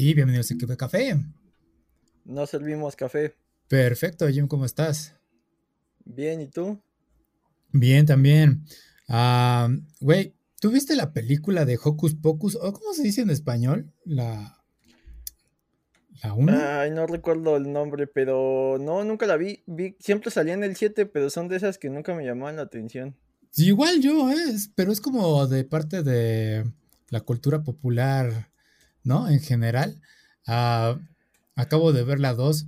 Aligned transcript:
y 0.00 0.14
bienvenidos 0.14 0.48
a 0.48 0.54
Equipo 0.54 0.70
de 0.70 0.76
Café. 0.76 1.16
No 2.24 2.46
servimos 2.46 2.94
café. 2.94 3.34
Perfecto, 3.66 4.28
Jim, 4.28 4.46
¿cómo 4.46 4.64
estás? 4.64 5.16
Bien, 6.04 6.40
¿y 6.40 6.46
tú? 6.46 6.80
Bien, 7.72 8.06
también. 8.06 8.64
Ah, 9.08 9.68
güey, 9.98 10.36
¿tú 10.60 10.70
viste 10.70 10.94
la 10.94 11.12
película 11.12 11.64
de 11.64 11.80
Hocus 11.82 12.14
Pocus? 12.14 12.54
¿O 12.54 12.72
cómo 12.72 12.92
se 12.94 13.02
dice 13.02 13.22
en 13.22 13.30
español? 13.30 13.92
La. 14.04 14.62
¿La 16.22 16.32
1? 16.32 16.52
Ay, 16.56 16.92
no 16.92 17.08
recuerdo 17.08 17.56
el 17.56 17.72
nombre, 17.72 18.06
pero 18.06 18.78
no, 18.78 19.02
nunca 19.02 19.26
la 19.26 19.36
vi. 19.36 19.64
vi. 19.66 19.96
Siempre 19.98 20.30
salía 20.30 20.54
en 20.54 20.62
el 20.62 20.76
7, 20.76 21.06
pero 21.06 21.28
son 21.28 21.48
de 21.48 21.56
esas 21.56 21.76
que 21.76 21.90
nunca 21.90 22.14
me 22.14 22.24
llamaban 22.24 22.54
la 22.54 22.62
atención. 22.62 23.16
Sí, 23.50 23.66
igual 23.66 24.00
yo, 24.00 24.30
¿eh? 24.30 24.36
pero 24.76 24.92
es 24.92 25.00
como 25.00 25.44
de 25.48 25.64
parte 25.64 26.04
de 26.04 26.70
la 27.10 27.20
cultura 27.22 27.64
popular 27.64 28.48
¿no? 29.08 29.28
En 29.28 29.40
general. 29.40 30.00
Ah, 30.46 31.00
acabo 31.56 31.92
de 31.92 32.04
ver 32.04 32.20
la 32.20 32.34
2. 32.34 32.66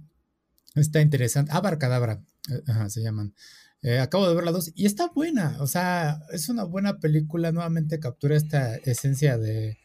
Está 0.74 1.00
interesante. 1.00 1.52
Abarcadabra, 1.52 2.22
eh, 2.50 2.62
se 2.88 3.02
llaman. 3.02 3.34
Eh, 3.82 3.98
acabo 3.98 4.28
de 4.28 4.34
ver 4.34 4.44
la 4.44 4.52
2 4.52 4.72
y 4.74 4.86
está 4.86 5.08
buena. 5.14 5.56
O 5.60 5.66
sea, 5.66 6.20
es 6.32 6.48
una 6.48 6.64
buena 6.64 6.98
película. 6.98 7.52
Nuevamente 7.52 8.00
captura 8.00 8.36
esta 8.36 8.76
esencia 8.76 9.38
de, 9.38 9.78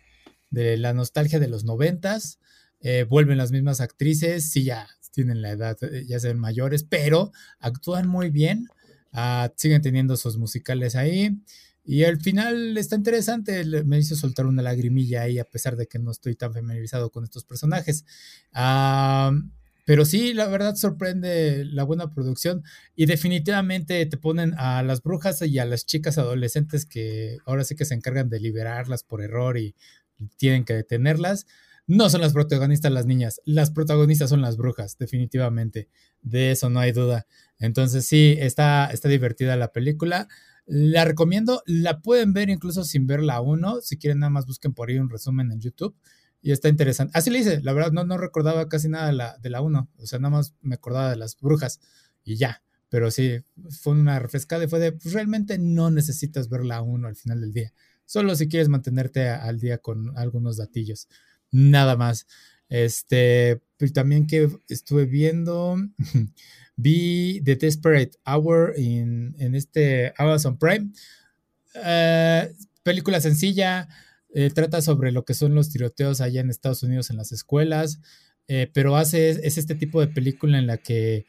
la 0.51 0.93
nostalgia 0.93 1.39
de 1.39 1.49
los 1.49 1.65
noventas. 1.65 2.39
Eh, 2.79 3.05
vuelven 3.07 3.37
las 3.37 3.51
mismas 3.51 3.81
actrices. 3.81 4.49
Sí, 4.49 4.63
ya 4.63 4.87
tienen 5.11 5.41
la 5.41 5.51
edad, 5.51 5.77
ya 6.07 6.19
se 6.19 6.27
ven 6.27 6.39
mayores, 6.39 6.83
pero 6.83 7.31
actúan 7.59 8.07
muy 8.07 8.29
bien. 8.29 8.67
Ah, 9.13 9.53
siguen 9.55 9.81
teniendo 9.81 10.17
sus 10.17 10.37
musicales 10.37 10.95
ahí. 10.95 11.41
Y 11.85 12.03
al 12.03 12.19
final 12.19 12.77
está 12.77 12.95
interesante, 12.95 13.63
me 13.83 13.99
hizo 13.99 14.15
soltar 14.15 14.47
una 14.47 14.63
lagrimilla 14.63 15.21
ahí, 15.21 15.37
a 15.37 15.45
pesar 15.45 15.75
de 15.75 15.87
que 15.87 15.99
no 15.99 16.11
estoy 16.11 16.35
tan 16.35 16.51
familiarizado 16.51 17.11
con 17.11 17.23
estos 17.23 17.45
personajes. 17.45 18.05
Ah, 18.53 19.31
pero 19.85 20.03
sí, 20.03 20.33
la 20.33 20.47
verdad 20.47 20.75
sorprende 20.75 21.63
la 21.63 21.83
buena 21.83 22.11
producción 22.11 22.63
y 22.95 23.05
definitivamente 23.05 24.03
te 24.07 24.17
ponen 24.17 24.55
a 24.57 24.81
las 24.81 25.03
brujas 25.03 25.43
y 25.43 25.59
a 25.59 25.65
las 25.65 25.85
chicas 25.85 26.17
adolescentes 26.17 26.87
que 26.87 27.37
ahora 27.45 27.63
sí 27.63 27.75
que 27.75 27.85
se 27.85 27.93
encargan 27.93 28.29
de 28.29 28.39
liberarlas 28.39 29.03
por 29.03 29.21
error 29.21 29.59
y 29.59 29.75
tienen 30.37 30.65
que 30.65 30.73
detenerlas. 30.73 31.45
No 31.85 32.09
son 32.09 32.21
las 32.21 32.33
protagonistas 32.33 32.91
las 32.91 33.05
niñas, 33.05 33.41
las 33.45 33.69
protagonistas 33.69 34.31
son 34.31 34.41
las 34.41 34.57
brujas, 34.57 34.97
definitivamente. 34.97 35.87
De 36.23 36.49
eso 36.49 36.71
no 36.71 36.79
hay 36.79 36.91
duda. 36.91 37.27
Entonces 37.59 38.07
sí, 38.07 38.35
está, 38.39 38.89
está 38.91 39.07
divertida 39.07 39.55
la 39.55 39.71
película. 39.71 40.27
La 40.65 41.05
recomiendo, 41.05 41.61
la 41.65 42.01
pueden 42.01 42.33
ver 42.33 42.49
incluso 42.49 42.83
sin 42.83 43.05
ver 43.05 43.21
la 43.21 43.39
1, 43.41 43.81
si 43.81 43.97
quieren 43.97 44.19
nada 44.19 44.31
más 44.31 44.47
busquen 44.47 44.73
por 44.73 44.89
ahí 44.89 44.97
un 44.97 45.09
resumen 45.09 45.51
en 45.51 45.59
YouTube 45.59 45.95
y 46.41 46.51
está 46.51 46.69
interesante. 46.69 47.11
Así 47.15 47.29
le 47.29 47.39
hice, 47.39 47.61
la 47.61 47.73
verdad 47.73 47.91
no, 47.91 48.03
no 48.03 48.17
recordaba 48.17 48.67
casi 48.67 48.89
nada 48.89 49.07
de 49.07 49.13
la, 49.13 49.37
de 49.37 49.49
la 49.49 49.61
1, 49.61 49.89
o 49.97 50.05
sea, 50.07 50.19
nada 50.19 50.35
más 50.37 50.55
me 50.61 50.75
acordaba 50.75 51.09
de 51.09 51.17
las 51.17 51.39
brujas 51.39 51.79
y 52.23 52.35
ya, 52.35 52.63
pero 52.89 53.11
sí, 53.11 53.43
fue 53.81 53.93
una 53.93 54.19
refrescada 54.19 54.63
y 54.63 54.67
fue 54.67 54.79
de, 54.79 54.91
pues 54.91 55.13
realmente 55.13 55.57
no 55.59 55.91
necesitas 55.91 56.49
ver 56.49 56.65
la 56.65 56.81
1 56.81 57.07
al 57.07 57.15
final 57.15 57.41
del 57.41 57.53
día, 57.53 57.73
solo 58.05 58.35
si 58.35 58.47
quieres 58.47 58.69
mantenerte 58.69 59.29
al 59.29 59.59
día 59.59 59.77
con 59.77 60.17
algunos 60.17 60.57
datillos, 60.57 61.07
nada 61.51 61.95
más. 61.95 62.27
Este, 62.67 63.61
pues 63.77 63.93
también 63.93 64.25
que 64.25 64.49
estuve 64.67 65.05
viendo, 65.05 65.77
Vi 66.75 67.41
The 67.43 67.55
Desperate 67.55 68.17
Hour 68.25 68.73
en, 68.77 69.55
este 69.55 70.13
Amazon 70.17 70.57
Prime. 70.57 70.91
Eh, 71.75 72.51
película 72.83 73.19
sencilla, 73.21 73.87
eh, 74.33 74.49
trata 74.53 74.81
sobre 74.81 75.11
lo 75.11 75.25
que 75.25 75.33
son 75.33 75.55
los 75.55 75.69
tiroteos 75.69 76.21
allá 76.21 76.41
en 76.41 76.49
Estados 76.49 76.83
Unidos 76.83 77.09
en 77.09 77.17
las 77.17 77.31
escuelas, 77.31 77.99
eh, 78.47 78.69
pero 78.73 78.95
hace, 78.95 79.29
es 79.29 79.57
este 79.57 79.75
tipo 79.75 80.01
de 80.01 80.07
película 80.07 80.59
en 80.59 80.67
la 80.67 80.77
que 80.77 81.25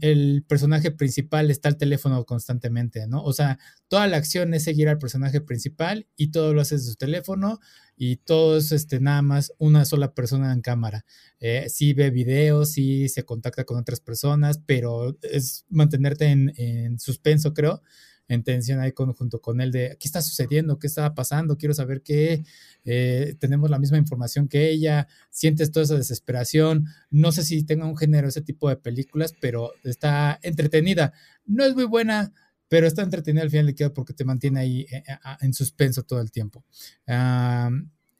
el 0.00 0.44
personaje 0.46 0.90
principal 0.90 1.50
está 1.50 1.68
al 1.68 1.76
teléfono 1.76 2.24
constantemente, 2.24 3.06
¿no? 3.06 3.22
O 3.22 3.32
sea, 3.32 3.58
toda 3.88 4.06
la 4.06 4.16
acción 4.16 4.54
es 4.54 4.64
seguir 4.64 4.88
al 4.88 4.98
personaje 4.98 5.40
principal 5.40 6.06
y 6.16 6.30
todo 6.30 6.54
lo 6.54 6.60
hace 6.60 6.76
desde 6.76 6.90
su 6.90 6.96
teléfono 6.96 7.58
y 7.96 8.16
todo 8.16 8.58
es 8.58 8.70
este, 8.70 9.00
nada 9.00 9.22
más 9.22 9.52
una 9.58 9.84
sola 9.84 10.14
persona 10.14 10.52
en 10.52 10.60
cámara. 10.60 11.04
Eh, 11.40 11.66
sí 11.68 11.94
ve 11.94 12.10
videos, 12.10 12.72
sí 12.72 13.08
se 13.08 13.24
contacta 13.24 13.64
con 13.64 13.78
otras 13.78 14.00
personas, 14.00 14.60
pero 14.64 15.18
es 15.22 15.64
mantenerte 15.68 16.26
en, 16.26 16.98
suspenso, 16.98 17.54
creo, 17.54 17.82
en 18.28 18.44
tensión 18.44 18.80
ahí 18.80 18.92
junto 18.94 19.40
con 19.40 19.60
él 19.60 19.72
de 19.72 19.96
qué 19.98 20.06
está 20.06 20.22
sucediendo, 20.22 20.78
qué 20.78 20.86
está 20.86 21.14
pasando, 21.14 21.56
quiero 21.56 21.74
saber 21.74 22.02
qué, 22.02 22.44
eh, 22.84 23.34
tenemos 23.38 23.70
la 23.70 23.78
misma 23.78 23.98
información 23.98 24.48
que 24.48 24.70
ella, 24.70 25.08
sientes 25.30 25.72
toda 25.72 25.84
esa 25.84 25.96
desesperación. 25.96 26.86
No 27.10 27.32
sé 27.32 27.42
si 27.42 27.64
tenga 27.64 27.86
un 27.86 27.96
género 27.96 28.28
ese 28.28 28.42
tipo 28.42 28.68
de 28.68 28.76
películas, 28.76 29.34
pero 29.40 29.72
está 29.82 30.38
entretenida. 30.42 31.12
No 31.46 31.64
es 31.64 31.74
muy 31.74 31.84
buena 31.84 32.32
pero 32.70 32.86
está 32.86 33.02
entretenido 33.02 33.42
al 33.42 33.50
final 33.50 33.66
de 33.66 33.74
queda 33.74 33.94
porque 33.94 34.12
te 34.12 34.24
mantiene 34.24 34.60
ahí 34.60 34.86
eh, 34.90 35.02
eh, 35.06 35.16
en 35.40 35.54
suspenso 35.54 36.02
todo 36.02 36.20
el 36.20 36.30
tiempo. 36.30 36.64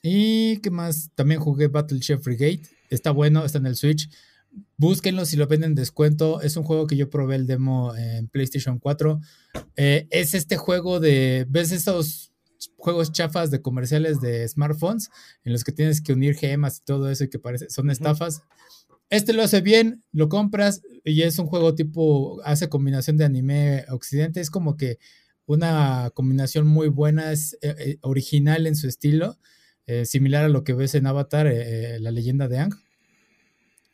y 0.02 0.56
qué 0.58 0.70
más, 0.70 1.10
también 1.14 1.40
jugué 1.40 1.68
Battle 1.68 2.00
Chef 2.00 2.22
Frigate, 2.22 2.62
está 2.88 3.10
bueno, 3.10 3.44
está 3.44 3.58
en 3.58 3.66
el 3.66 3.76
Switch. 3.76 4.08
Búsquenlo 4.76 5.24
si 5.24 5.36
lo 5.36 5.46
ven 5.46 5.64
en 5.64 5.74
descuento. 5.74 6.40
Es 6.40 6.56
un 6.56 6.64
juego 6.64 6.86
que 6.86 6.96
yo 6.96 7.10
probé 7.10 7.36
el 7.36 7.46
demo 7.46 7.94
en 7.96 8.28
PlayStation 8.28 8.78
4. 8.78 9.20
Eh, 9.76 10.06
es 10.10 10.34
este 10.34 10.56
juego 10.56 11.00
de. 11.00 11.46
¿Ves 11.48 11.72
estos 11.72 12.32
juegos 12.76 13.12
chafas 13.12 13.50
de 13.50 13.62
comerciales 13.62 14.20
de 14.20 14.46
smartphones 14.48 15.10
en 15.44 15.52
los 15.52 15.64
que 15.64 15.72
tienes 15.72 16.00
que 16.00 16.12
unir 16.12 16.34
gemas 16.34 16.78
y 16.78 16.84
todo 16.84 17.10
eso 17.10 17.24
y 17.24 17.30
que 17.30 17.38
parece, 17.38 17.70
son 17.70 17.90
estafas? 17.90 18.42
Este 19.10 19.32
lo 19.32 19.42
hace 19.42 19.62
bien, 19.62 20.04
lo 20.12 20.28
compras 20.28 20.82
y 21.02 21.22
es 21.22 21.38
un 21.38 21.46
juego 21.46 21.74
tipo, 21.74 22.42
hace 22.44 22.68
combinación 22.68 23.16
de 23.16 23.24
anime 23.24 23.84
occidente, 23.88 24.40
es 24.40 24.50
como 24.50 24.76
que 24.76 24.98
una 25.46 26.10
combinación 26.14 26.66
muy 26.66 26.88
buena, 26.88 27.32
es 27.32 27.54
eh, 27.62 27.74
eh, 27.78 27.98
original 28.02 28.66
en 28.66 28.76
su 28.76 28.86
estilo, 28.86 29.38
eh, 29.86 30.04
similar 30.04 30.44
a 30.44 30.50
lo 30.50 30.62
que 30.62 30.74
ves 30.74 30.94
en 30.94 31.06
Avatar, 31.06 31.50
la 32.00 32.10
leyenda 32.10 32.48
de 32.48 32.58
Ang. 32.58 32.74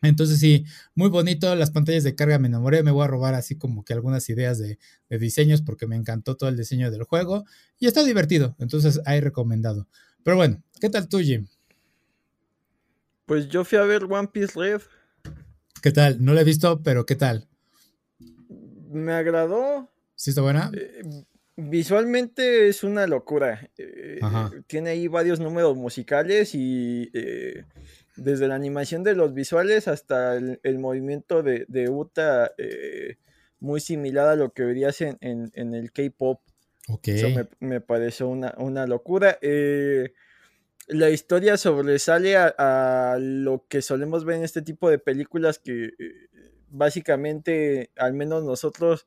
Entonces 0.05 0.39
sí, 0.39 0.65
muy 0.95 1.09
bonito, 1.09 1.55
las 1.55 1.71
pantallas 1.71 2.05
de 2.05 2.15
carga 2.15 2.39
me 2.39 2.49
enamoré, 2.49 2.83
me 2.83 2.91
voy 2.91 3.05
a 3.05 3.09
robar 3.09 3.35
así 3.35 3.57
como 3.57 3.85
que 3.85 3.93
algunas 3.93 4.29
ideas 4.29 4.59
de, 4.59 4.79
de 5.09 5.19
diseños 5.19 5.63
porque 5.63 5.87
me 5.87 5.97
encantó 5.97 6.37
todo 6.37 6.49
el 6.49 6.57
diseño 6.57 6.91
del 6.91 7.05
juego 7.05 7.45
y 7.79 7.87
está 7.87 8.05
divertido, 8.05 8.55
entonces 8.59 9.01
hay 9.07 9.21
recomendado. 9.21 9.89
Pero 10.23 10.37
bueno, 10.37 10.63
¿qué 10.81 10.91
tal 10.91 11.09
tú, 11.09 11.19
Jim? 11.19 11.47
Pues 13.27 13.49
yo 13.49 13.65
fui 13.65 13.79
a 13.79 13.83
ver 13.83 14.05
One 14.05 14.29
Piece 14.29 14.53
Red. 14.59 14.83
¿Qué 15.83 15.93
tal? 15.93 16.23
No 16.25 16.35
la 16.35 16.43
he 16.43 16.45
visto, 16.45 16.83
pero 16.83 17.07
¿qué 17.07 17.15
tal? 17.15 17.49
Me 18.91 19.13
agradó. 19.13 19.91
¿Sí 20.15 20.31
está 20.31 20.43
buena? 20.43 20.71
Eh, 20.75 21.03
visualmente 21.57 22.69
es 22.69 22.85
una 22.85 23.07
locura. 23.07 23.71
Eh, 23.77 24.21
tiene 24.67 24.91
ahí 24.91 25.09
varios 25.09 25.41
números 25.41 25.77
musicales 25.77 26.55
y 26.55 27.11
eh, 27.13 27.65
desde 28.17 28.49
la 28.49 28.55
animación 28.55 29.03
de 29.03 29.15
los 29.15 29.35
visuales 29.35 29.89
hasta 29.89 30.37
el, 30.37 30.79
movimiento 30.79 31.43
de, 31.43 31.89
Uta, 31.89 32.53
muy 33.61 33.81
similar 33.81 34.29
a 34.29 34.37
lo 34.37 34.53
que 34.53 34.65
verías 34.65 35.01
en, 35.01 35.51
el 35.55 35.93
K-pop. 35.93 36.41
Eso 37.05 37.29
me, 37.31 37.49
me, 37.61 37.81
pareció 37.81 38.29
una, 38.29 38.55
una 38.59 38.87
locura 38.87 39.39
la 40.87 41.11
historia 41.11 41.57
sobresale 41.57 42.37
a, 42.37 43.17
lo 43.19 43.67
que 43.69 43.83
solemos 43.83 44.25
ver 44.25 44.37
en 44.37 44.45
este 44.45 44.63
tipo 44.63 44.91
de 44.91 44.99
películas 44.99 45.59
que 45.59 45.87
eh, 45.87 46.29
básicamente, 46.69 47.91
al 47.97 48.15
menos 48.15 48.45
nosotros, 48.45 49.07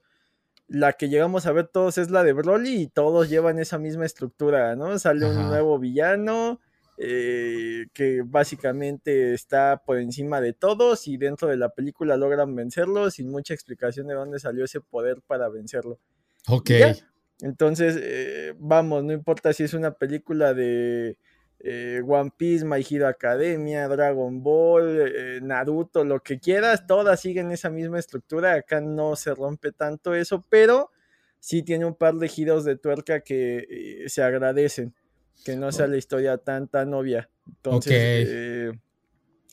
la 0.67 0.93
que 0.93 1.09
llegamos 1.09 1.45
a 1.45 1.51
ver 1.51 1.67
todos 1.67 1.97
es 1.97 2.09
la 2.09 2.23
de 2.23 2.33
Broly 2.33 2.81
y 2.81 2.87
todos 2.87 3.29
llevan 3.29 3.59
esa 3.59 3.77
misma 3.77 4.05
estructura, 4.05 4.75
¿no? 4.75 4.97
Sale 4.99 5.25
un 5.25 5.47
nuevo 5.47 5.79
villano 5.79 6.59
eh, 6.97 7.85
que 7.93 8.23
básicamente 8.25 9.33
está 9.33 9.83
por 9.85 9.99
encima 9.99 10.41
de 10.41 10.53
todos 10.53 11.07
y 11.07 11.17
dentro 11.17 11.47
de 11.47 11.57
la 11.57 11.69
película 11.69 12.17
logran 12.17 12.55
vencerlo 12.55 13.11
sin 13.11 13.29
mucha 13.29 13.53
explicación 13.53 14.07
de 14.07 14.15
dónde 14.15 14.39
salió 14.39 14.65
ese 14.65 14.81
poder 14.81 15.21
para 15.27 15.47
vencerlo. 15.47 15.99
Ok. 16.47 16.71
Entonces, 17.41 17.99
eh, 18.01 18.55
vamos, 18.57 19.03
no 19.03 19.13
importa 19.13 19.53
si 19.53 19.63
es 19.63 19.73
una 19.73 19.91
película 19.91 20.55
de 20.55 21.17
eh, 21.59 22.01
One 22.05 22.31
Piece, 22.35 22.65
My 22.65 22.83
Hero 22.89 23.07
Academia, 23.07 23.87
Dragon 23.87 24.41
Ball, 24.41 25.11
eh, 25.15 25.39
Naruto, 25.41 26.03
lo 26.03 26.21
que 26.21 26.39
quieras, 26.39 26.87
todas 26.87 27.19
siguen 27.19 27.51
esa 27.51 27.69
misma 27.69 27.99
estructura. 27.99 28.53
Acá 28.53 28.81
no 28.81 29.15
se 29.15 29.35
rompe 29.35 29.71
tanto 29.71 30.15
eso, 30.15 30.43
pero 30.49 30.91
sí 31.39 31.61
tiene 31.61 31.85
un 31.85 31.93
par 31.93 32.15
de 32.15 32.27
giros 32.27 32.65
de 32.65 32.75
tuerca 32.75 33.19
que 33.19 34.05
se 34.07 34.23
agradecen. 34.23 34.95
Que 35.45 35.55
no 35.55 35.71
sea 35.71 35.87
la 35.87 35.97
historia 35.97 36.37
tan, 36.37 36.67
tan 36.67 36.93
obvia. 36.93 37.29
Entonces, 37.47 38.73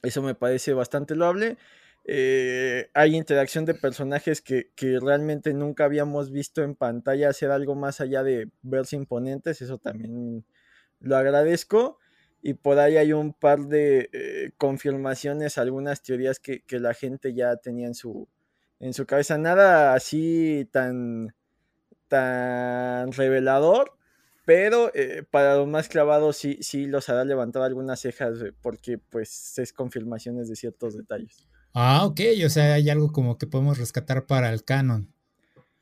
eso 0.03 0.23
me 0.23 0.35
parece 0.35 0.73
bastante 0.73 1.15
loable. 1.15 1.57
hay 2.07 3.17
interacción 3.17 3.65
de 3.65 3.75
personajes 3.75 4.41
que, 4.41 4.71
que, 4.75 4.99
realmente 5.01 5.55
nunca 5.55 5.85
habíamos 5.85 6.31
visto 6.31 6.63
en 6.63 6.75
pantalla 6.75 7.29
hacer 7.29 7.51
algo 7.51 7.75
más 7.75 8.01
allá 8.01 8.23
de 8.23 8.51
verse 8.63 8.97
imponentes. 8.97 9.63
Eso 9.63 9.79
también 9.79 10.45
lo 11.05 11.17
agradezco. 11.17 11.99
y 12.43 12.55
por 12.55 12.79
ahí 12.79 12.99
hay 12.99 13.15
un 13.15 13.33
par 13.33 13.61
de 13.69 14.11
eh, 14.13 14.53
confirmaciones, 14.59 15.57
algunas 15.57 16.03
teorías 16.03 16.41
que, 16.41 16.63
la 16.69 16.93
gente 16.93 17.33
ya 17.33 17.57
tenía 17.57 17.87
en 17.87 17.95
su, 17.95 18.29
en 18.81 18.93
su 18.93 19.07
cabeza. 19.07 19.39
Nada 19.39 19.95
así 19.95 20.69
tan, 20.71 21.35
tan 22.09 23.13
revelador, 23.13 23.97
pero 24.45 24.91
eh, 24.95 25.25
para 25.31 25.57
los 25.57 25.67
más 25.67 25.89
clavados 25.89 26.37
sí, 26.37 26.59
sí 26.61 26.87
los 26.87 27.09
hará 27.09 27.25
levantar 27.25 27.63
algunas 27.63 28.01
cejas 28.01 28.41
eh, 28.41 28.53
porque 28.61 28.99
pues 28.99 29.59
es 29.59 29.73
confirmaciones 29.73 30.49
de 30.49 30.57
ciertos 30.57 30.97
detalles. 30.97 31.47
Ah, 31.73 32.05
ok, 32.07 32.21
o 32.45 32.49
sea, 32.49 32.75
hay 32.75 32.89
algo 32.89 33.11
como 33.11 33.37
que 33.37 33.47
podemos 33.47 33.79
rescatar 33.79 34.27
para 34.27 34.53
el 34.53 34.65
canon. 34.65 35.13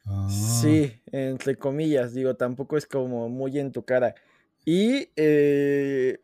Ah. 0.07 0.29
Sí, 0.31 1.01
entre 1.13 1.57
comillas, 1.57 2.15
digo, 2.15 2.35
tampoco 2.35 2.77
es 2.77 2.87
como 2.87 3.29
muy 3.29 3.59
en 3.59 3.73
tu 3.73 3.85
cara. 3.85 4.15
Y 4.65 5.11
eh, 5.17 6.21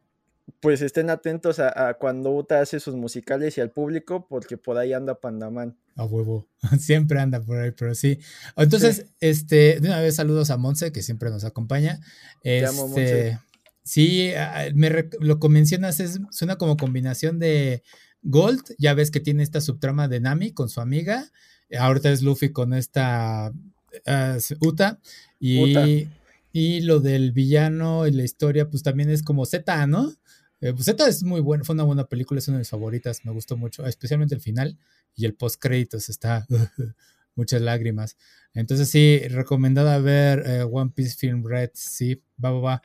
pues 0.61 0.81
estén 0.81 1.11
atentos 1.11 1.59
a, 1.59 1.95
cuando 1.95 2.31
Uta 2.31 2.61
hace 2.61 2.81
sus 2.81 2.95
musicales 2.95 3.59
y 3.59 3.61
al 3.61 3.71
público, 3.71 4.27
porque 4.29 4.57
por 4.57 4.79
ahí 4.79 4.93
anda 4.93 5.21
Pandaman. 5.21 5.77
A 5.99 6.05
huevo, 6.05 6.49
siempre 6.79 7.21
anda 7.21 7.43
por 7.43 7.59
ahí, 7.59 7.73
pero 7.73 7.95
sí. 7.95 8.19
Entonces, 8.57 9.07
este, 9.21 9.81
de 9.81 9.89
una 9.89 10.01
vez 10.01 10.15
saludos 10.15 10.49
a 10.51 10.57
Monse, 10.57 10.93
que 10.93 11.03
siempre 11.03 11.29
nos 11.29 11.45
acompaña. 11.45 12.01
Te 12.43 12.65
amo, 12.65 12.87
este. 12.97 13.39
Sí, 13.83 14.33
me, 14.75 15.09
lo 15.21 15.41
que 15.41 15.49
mencionas 15.49 15.99
es, 16.01 16.21
suena 16.31 16.57
como 16.57 16.77
combinación 16.77 17.39
de 17.39 17.83
Gold, 18.23 18.63
ya 18.79 18.95
ves 18.95 19.11
que 19.11 19.21
tiene 19.21 19.43
esta 19.43 19.61
subtrama 19.61 20.09
de 20.09 20.21
Nami 20.21 20.53
con 20.53 20.69
su 20.69 20.81
amiga, 20.81 21.31
ahorita 21.77 22.11
es 22.11 22.23
Luffy 22.23 22.51
con 22.53 22.75
esta 22.75 23.51
uh, 23.51 24.67
Uta, 24.67 25.01
y, 25.41 26.09
y 26.53 26.81
lo 26.83 27.01
del 27.01 27.33
villano 27.33 28.07
y 28.07 28.13
la 28.13 28.25
historia, 28.25 28.69
pues 28.69 28.83
también 28.83 29.11
es 29.11 29.23
como 29.23 29.47
Z, 29.47 29.87
¿no? 29.87 30.13
Eh, 30.61 30.73
pues 30.73 30.87
Z 30.87 31.07
es 31.07 31.23
muy 31.23 31.41
bueno, 31.41 31.65
fue 31.65 31.75
una 31.75 31.85
buena 31.85 32.05
película, 32.05 32.39
es 32.39 32.49
una 32.49 32.57
de 32.57 32.63
mis 32.63 32.71
favoritas, 32.71 33.25
me 33.25 33.33
gustó 33.33 33.57
mucho, 33.57 33.87
especialmente 33.87 34.35
el 34.35 34.41
final 34.41 34.77
y 35.19 35.27
el 35.27 35.35
post 35.35 35.61
créditos 35.61 36.09
está 36.09 36.47
muchas 37.35 37.61
lágrimas. 37.61 38.17
Entonces 38.55 38.89
sí, 38.89 39.19
recomendada 39.29 39.99
ver 39.99 40.45
eh, 40.47 40.63
One 40.63 40.93
Piece 40.95 41.17
Film 41.17 41.45
Red, 41.45 41.71
sí, 41.75 42.23
va, 42.43 42.53
va, 42.53 42.61
va. 42.61 42.83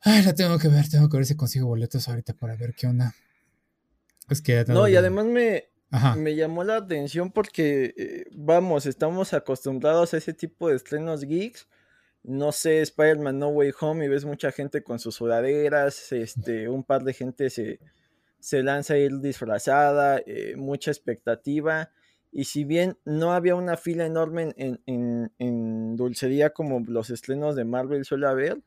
Ay, 0.00 0.22
la 0.22 0.34
tengo 0.34 0.58
que 0.58 0.68
ver, 0.68 0.88
tengo 0.88 1.08
que 1.08 1.16
ver 1.16 1.26
si 1.26 1.36
consigo 1.36 1.68
boletos 1.68 2.08
ahorita 2.08 2.34
para 2.34 2.56
ver 2.56 2.74
qué 2.74 2.88
onda. 2.88 3.14
Es 4.28 4.42
que 4.42 4.64
no, 4.68 4.88
y 4.88 4.96
además 4.96 5.26
me, 5.26 5.68
me 6.16 6.34
llamó 6.34 6.64
la 6.64 6.76
atención 6.76 7.30
porque, 7.30 7.94
eh, 7.96 8.24
vamos, 8.32 8.86
estamos 8.86 9.32
acostumbrados 9.32 10.12
a 10.12 10.16
ese 10.18 10.34
tipo 10.34 10.68
de 10.68 10.76
estrenos 10.76 11.22
geeks 11.22 11.66
no 12.24 12.52
sé, 12.52 12.80
Spider-Man 12.80 13.38
No 13.38 13.48
Way 13.48 13.72
Home 13.80 14.06
y 14.06 14.08
ves 14.08 14.24
mucha 14.24 14.50
gente 14.50 14.82
con 14.82 14.98
sus 14.98 15.14
sudaderas, 15.14 16.10
este, 16.10 16.70
un 16.70 16.82
par 16.82 17.04
de 17.04 17.12
gente 17.12 17.50
se, 17.50 17.80
se 18.44 18.62
lanza 18.62 18.92
a 18.92 18.98
ir 18.98 19.20
disfrazada, 19.20 20.20
eh, 20.26 20.54
mucha 20.54 20.90
expectativa. 20.90 21.90
Y 22.30 22.44
si 22.44 22.64
bien 22.64 22.98
no 23.06 23.32
había 23.32 23.54
una 23.54 23.78
fila 23.78 24.04
enorme 24.04 24.54
en, 24.58 25.96
dulcería 25.96 26.50
como 26.50 26.80
los 26.86 27.08
estrenos 27.08 27.56
de 27.56 27.64
Marvel 27.64 28.04
suele 28.04 28.26
haber, 28.26 28.60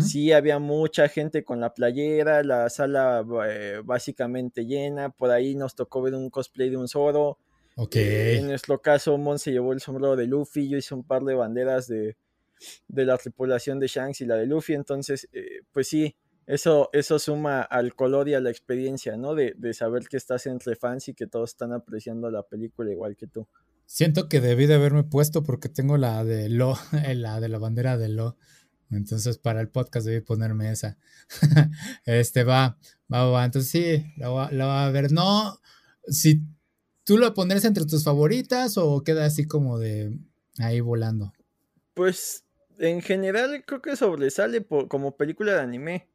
sí 0.00 0.30
había 0.30 0.60
mucha 0.60 1.08
gente 1.08 1.42
con 1.42 1.58
la 1.58 1.74
playera, 1.74 2.44
la 2.44 2.70
sala 2.70 3.26
eh, 3.48 3.80
básicamente 3.82 4.66
llena, 4.66 5.10
por 5.10 5.30
ahí 5.30 5.56
nos 5.56 5.74
tocó 5.74 6.02
ver 6.02 6.14
un 6.14 6.30
cosplay 6.30 6.70
de 6.70 6.76
un 6.76 6.86
Zoro. 6.86 7.38
Eh, 7.92 8.36
en 8.38 8.46
nuestro 8.46 8.80
caso, 8.82 9.18
Mon 9.18 9.40
se 9.40 9.50
llevó 9.50 9.72
el 9.72 9.80
sombrero 9.80 10.14
de 10.14 10.26
Luffy, 10.28 10.68
yo 10.68 10.78
hice 10.78 10.94
un 10.94 11.02
par 11.02 11.24
de 11.24 11.34
banderas 11.34 11.88
de, 11.88 12.16
de 12.86 13.04
la 13.04 13.18
tripulación 13.18 13.80
de 13.80 13.88
Shanks 13.88 14.20
y 14.20 14.26
la 14.26 14.36
de 14.36 14.46
Luffy. 14.46 14.74
Entonces, 14.74 15.28
eh, 15.32 15.62
pues 15.72 15.88
sí, 15.88 16.14
eso, 16.46 16.90
eso 16.92 17.18
suma 17.18 17.62
al 17.62 17.94
color 17.94 18.28
y 18.28 18.34
a 18.34 18.40
la 18.40 18.50
experiencia, 18.50 19.16
¿no? 19.16 19.34
De, 19.34 19.54
saber 19.72 20.08
que 20.08 20.16
estás 20.16 20.46
entre 20.46 20.76
fans 20.76 21.08
y 21.08 21.14
que 21.14 21.26
todos 21.26 21.50
están 21.50 21.72
apreciando 21.72 22.30
la 22.30 22.42
película 22.42 22.92
igual 22.92 23.16
que 23.16 23.26
tú. 23.26 23.48
Siento 23.86 24.28
que 24.28 24.40
debí 24.40 24.66
de 24.66 24.74
haberme 24.74 25.04
puesto 25.04 25.42
porque 25.42 25.68
tengo 25.68 25.96
la 25.96 26.24
de 26.24 26.48
Lo, 26.48 26.76
la 27.14 27.40
de 27.40 27.48
la 27.48 27.58
bandera 27.58 27.96
de 27.96 28.08
Lo. 28.08 28.36
Entonces, 28.90 29.38
para 29.38 29.60
el 29.60 29.68
podcast 29.68 30.06
debí 30.06 30.20
ponerme 30.20 30.70
esa. 30.70 30.98
este 32.04 32.44
va, 32.44 32.78
va, 33.12 33.24
va. 33.26 33.44
Entonces, 33.44 33.70
sí, 33.70 34.12
la 34.16 34.28
va, 34.28 34.86
a 34.86 34.90
ver. 34.90 35.10
No, 35.10 35.58
si 36.06 36.42
tú 37.04 37.18
lo 37.18 37.32
pondrías 37.34 37.64
entre 37.64 37.86
tus 37.86 38.04
favoritas 38.04 38.76
o 38.76 39.02
queda 39.02 39.24
así 39.24 39.46
como 39.46 39.78
de 39.78 40.18
ahí 40.58 40.80
volando. 40.80 41.32
Pues 41.94 42.44
en 42.78 43.00
general 43.00 43.64
creo 43.66 43.80
que 43.80 43.96
sobresale 43.96 44.66
como 44.66 45.16
película 45.16 45.54
de 45.54 45.60
anime. 45.60 46.08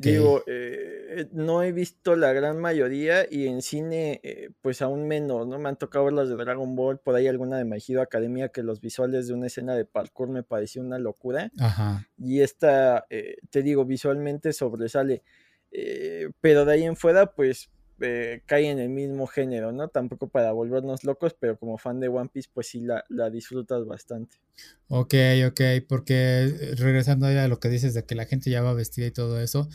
Digo, 0.00 0.42
eh, 0.48 1.28
no 1.32 1.62
he 1.62 1.70
visto 1.70 2.16
la 2.16 2.32
gran 2.32 2.58
mayoría 2.58 3.24
y 3.30 3.46
en 3.46 3.62
cine, 3.62 4.20
eh, 4.24 4.50
pues 4.60 4.82
aún 4.82 5.06
menos, 5.06 5.46
¿no? 5.46 5.60
Me 5.60 5.68
han 5.68 5.76
tocado 5.76 6.06
ver 6.06 6.14
las 6.14 6.28
de 6.28 6.34
Dragon 6.34 6.74
Ball, 6.74 6.98
por 6.98 7.14
ahí 7.14 7.28
alguna 7.28 7.56
de 7.56 7.64
My 7.64 7.78
Hero 7.86 8.02
Academia, 8.02 8.48
que 8.48 8.64
los 8.64 8.80
visuales 8.80 9.28
de 9.28 9.34
una 9.34 9.46
escena 9.46 9.76
de 9.76 9.84
parkour 9.84 10.28
me 10.28 10.42
pareció 10.42 10.82
una 10.82 10.98
locura. 10.98 11.52
Ajá. 11.60 12.04
Y 12.18 12.40
esta, 12.40 13.06
eh, 13.10 13.36
te 13.50 13.62
digo, 13.62 13.84
visualmente 13.84 14.52
sobresale. 14.52 15.22
pero 16.40 16.64
de 16.64 16.72
ahí 16.72 16.84
en 16.84 16.96
fuera, 16.96 17.34
pues 17.34 17.70
eh, 18.00 18.42
cae 18.46 18.70
en 18.70 18.78
el 18.78 18.88
mismo 18.88 19.26
género, 19.26 19.72
¿no? 19.72 19.88
Tampoco 19.88 20.28
para 20.28 20.52
volvernos 20.52 21.04
locos, 21.04 21.34
pero 21.38 21.58
como 21.58 21.78
fan 21.78 22.00
de 22.00 22.08
One 22.08 22.30
Piece, 22.32 22.50
pues 22.52 22.68
sí 22.68 22.80
la, 22.80 23.04
la 23.08 23.30
disfrutas 23.30 23.86
bastante. 23.86 24.36
Ok, 24.88 25.14
ok, 25.48 25.60
porque 25.88 26.44
eh, 26.44 26.74
regresando 26.76 27.26
a 27.26 27.48
lo 27.48 27.58
que 27.58 27.68
dices 27.68 27.94
de 27.94 28.04
que 28.04 28.14
la 28.14 28.26
gente 28.26 28.50
ya 28.50 28.62
va 28.62 28.74
vestida 28.74 29.06
y 29.06 29.10
todo 29.10 29.40
eso, 29.40 29.68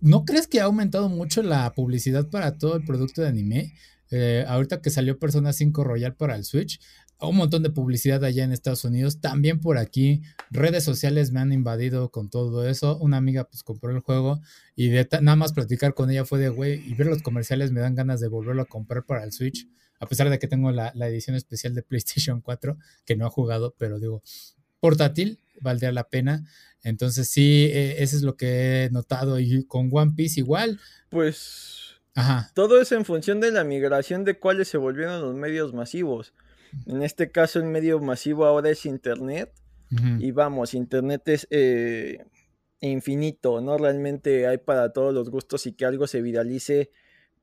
¿no 0.00 0.24
crees 0.24 0.46
que 0.46 0.60
ha 0.60 0.64
aumentado 0.64 1.08
mucho 1.08 1.42
la 1.42 1.72
publicidad 1.74 2.28
para 2.28 2.58
todo 2.58 2.76
el 2.76 2.84
producto 2.84 3.22
de 3.22 3.28
anime? 3.28 3.74
Eh, 4.10 4.44
ahorita 4.46 4.80
que 4.80 4.90
salió 4.90 5.18
Persona 5.18 5.52
5 5.52 5.82
Royal 5.84 6.14
para 6.14 6.36
el 6.36 6.44
Switch, 6.44 6.80
un 7.20 7.36
montón 7.36 7.62
de 7.62 7.70
publicidad 7.70 8.22
allá 8.24 8.44
en 8.44 8.52
Estados 8.52 8.84
Unidos, 8.84 9.20
también 9.20 9.60
por 9.60 9.78
aquí, 9.78 10.22
redes 10.50 10.84
sociales 10.84 11.32
me 11.32 11.40
han 11.40 11.52
invadido 11.52 12.10
con 12.10 12.28
todo 12.28 12.68
eso, 12.68 12.98
una 12.98 13.16
amiga 13.16 13.44
pues 13.44 13.62
compró 13.62 13.90
el 13.90 14.00
juego 14.00 14.40
y 14.74 14.88
de 14.88 15.08
nada 15.22 15.36
más 15.36 15.52
platicar 15.52 15.94
con 15.94 16.10
ella 16.10 16.24
fue 16.24 16.38
de, 16.38 16.50
güey, 16.50 16.82
y 16.86 16.94
ver 16.94 17.06
los 17.06 17.22
comerciales 17.22 17.72
me 17.72 17.80
dan 17.80 17.94
ganas 17.94 18.20
de 18.20 18.28
volverlo 18.28 18.62
a 18.62 18.66
comprar 18.66 19.04
para 19.04 19.24
el 19.24 19.32
Switch, 19.32 19.66
a 19.98 20.06
pesar 20.06 20.28
de 20.28 20.38
que 20.38 20.46
tengo 20.46 20.70
la, 20.72 20.92
edición 21.08 21.36
especial 21.36 21.74
de 21.74 21.82
PlayStation 21.82 22.42
4, 22.42 22.76
que 23.06 23.16
no 23.16 23.26
he 23.26 23.30
jugado, 23.30 23.74
pero 23.78 23.98
digo, 23.98 24.22
portátil, 24.80 25.38
valdría 25.60 25.92
la 25.92 26.08
pena. 26.08 26.44
Entonces 26.82 27.28
sí, 27.28 27.64
e, 27.72 28.02
eso 28.02 28.16
es 28.16 28.22
lo 28.22 28.36
que 28.36 28.84
he 28.84 28.90
notado 28.90 29.40
y 29.40 29.64
con 29.64 29.88
One 29.90 30.12
Piece 30.14 30.40
igual. 30.40 30.78
Pues... 31.08 31.82
Ajá. 32.14 32.50
Todo 32.54 32.80
es 32.80 32.92
en 32.92 33.04
función 33.04 33.40
de 33.40 33.50
la 33.50 33.62
migración 33.62 34.24
de 34.24 34.38
cuáles 34.38 34.68
se 34.68 34.78
volvieron 34.78 35.20
los 35.20 35.34
medios 35.34 35.74
masivos. 35.74 36.32
En 36.86 37.02
este 37.02 37.30
caso, 37.30 37.58
el 37.58 37.64
medio 37.64 38.00
masivo 38.00 38.44
ahora 38.44 38.70
es 38.70 38.86
Internet. 38.86 39.52
Y 40.18 40.32
vamos, 40.32 40.74
Internet 40.74 41.22
es 41.28 41.46
eh, 41.50 42.24
infinito, 42.80 43.60
¿no? 43.60 43.78
Realmente 43.78 44.46
hay 44.48 44.58
para 44.58 44.92
todos 44.92 45.14
los 45.14 45.30
gustos 45.30 45.64
y 45.66 45.74
que 45.74 45.84
algo 45.84 46.08
se 46.08 46.20
viralice, 46.20 46.90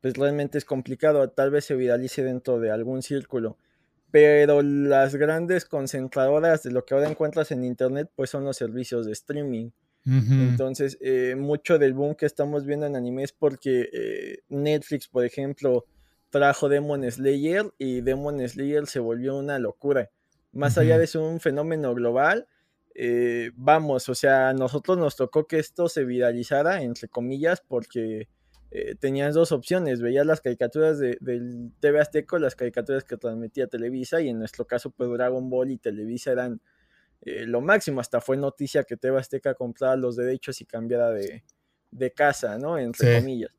pues 0.02 0.16
realmente 0.16 0.58
es 0.58 0.66
complicado. 0.66 1.28
Tal 1.30 1.52
vez 1.52 1.66
se 1.66 1.76
viralice 1.76 2.24
dentro 2.24 2.60
de 2.60 2.70
algún 2.70 3.02
círculo. 3.02 3.58
Pero 4.12 4.62
las 4.62 5.16
grandes 5.16 5.66
concentradoras 5.66 6.64
de 6.64 6.72
lo 6.72 6.86
que 6.86 6.94
ahora 6.94 7.10
encuentras 7.10 7.52
en 7.52 7.64
Internet, 7.64 8.12
pues 8.16 8.30
son 8.30 8.44
los 8.44 8.58
servicios 8.58 9.06
de 9.06 9.14
streaming. 9.14 9.72
Entonces, 10.06 10.98
eh, 11.00 11.36
mucho 11.38 11.80
del 11.80 11.94
boom 11.94 12.16
que 12.16 12.26
estamos 12.26 12.66
viendo 12.66 12.86
en 12.86 12.98
anime 12.98 13.24
es 13.24 13.32
porque 13.32 13.90
eh, 13.94 14.40
Netflix, 14.50 15.08
por 15.08 15.24
ejemplo, 15.24 15.86
trajo 16.34 16.68
Demon 16.68 17.10
Slayer 17.12 17.72
y 17.78 18.02
Demon 18.02 18.40
Slayer 18.50 18.88
se 18.88 19.00
volvió 19.00 19.38
una 19.38 19.60
locura. 19.60 20.10
Más 20.52 20.80
allá 20.80 20.98
de 20.98 21.06
ser 21.06 21.22
un 21.22 21.40
fenómeno 21.40 21.94
global, 21.94 22.48
eh, 22.96 23.52
vamos, 23.56 24.10
o 24.10 24.16
sea, 24.16 24.50
a 24.50 24.54
nosotros 24.54 24.98
nos 24.98 25.16
tocó 25.16 25.46
que 25.46 25.60
esto 25.60 25.90
se 25.90 26.06
viralizara, 26.06 26.82
entre 26.82 27.08
comillas, 27.08 27.62
porque 27.62 28.30
eh, 28.72 28.96
tenías 28.96 29.36
dos 29.36 29.52
opciones, 29.52 30.02
veías 30.02 30.26
las 30.26 30.42
caricaturas 30.42 30.98
de, 30.98 31.20
del 31.22 31.72
TV 31.80 32.00
Azteca, 32.00 32.40
las 32.40 32.56
caricaturas 32.56 33.04
que 33.04 33.16
transmitía 33.16 33.68
Televisa, 33.68 34.20
y 34.20 34.30
en 34.30 34.40
nuestro 34.40 34.66
caso, 34.66 34.90
pues 34.90 35.12
Dragon 35.12 35.52
Ball 35.52 35.70
y 35.70 35.78
Televisa 35.78 36.32
eran 36.32 36.62
eh, 37.22 37.46
lo 37.46 37.62
máximo, 37.62 38.02
hasta 38.02 38.22
fue 38.22 38.38
noticia 38.38 38.86
que 38.86 38.98
TV 38.98 39.20
Azteca 39.20 39.54
compraba 39.54 39.96
los 39.98 40.16
derechos 40.16 40.62
y 40.62 40.66
cambiara 40.66 41.12
de, 41.12 41.44
casa, 42.16 42.58
¿no? 42.58 42.80
Entre 42.80 43.20
comillas. 43.20 43.52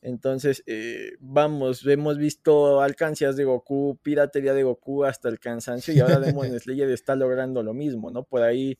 Entonces, 0.00 0.62
eh, 0.66 1.16
vamos, 1.18 1.84
hemos 1.86 2.18
visto 2.18 2.80
alcancias 2.80 3.36
de 3.36 3.44
Goku, 3.44 3.98
piratería 4.02 4.54
de 4.54 4.62
Goku 4.62 5.04
hasta 5.04 5.28
el 5.28 5.40
cansancio 5.40 5.92
y 5.92 6.00
ahora 6.00 6.20
Demon 6.20 6.58
Slayer 6.58 6.88
está 6.90 7.16
logrando 7.16 7.62
lo 7.62 7.74
mismo, 7.74 8.10
¿no? 8.10 8.22
Por 8.22 8.42
ahí, 8.42 8.78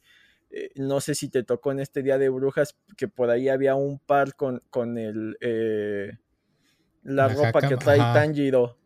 eh, 0.51 0.71
no 0.77 1.01
sé 1.01 1.15
si 1.15 1.29
te 1.29 1.43
tocó 1.43 1.73
en 1.73 1.81
este 1.81 2.03
Día 2.03 2.19
de 2.19 2.29
Brujas, 2.29 2.77
que 2.97 3.09
por 3.09 3.31
ahí 3.31 3.49
había 3.49 3.75
un 3.75 3.99
par 3.99 4.35
con, 4.35 4.63
con 4.71 4.97
el, 4.97 5.37
eh, 5.41 6.13
la, 7.03 7.29
ropa 7.29 7.63
que 7.69 7.77
trae 7.77 7.99
Tanjiro. 7.99 8.79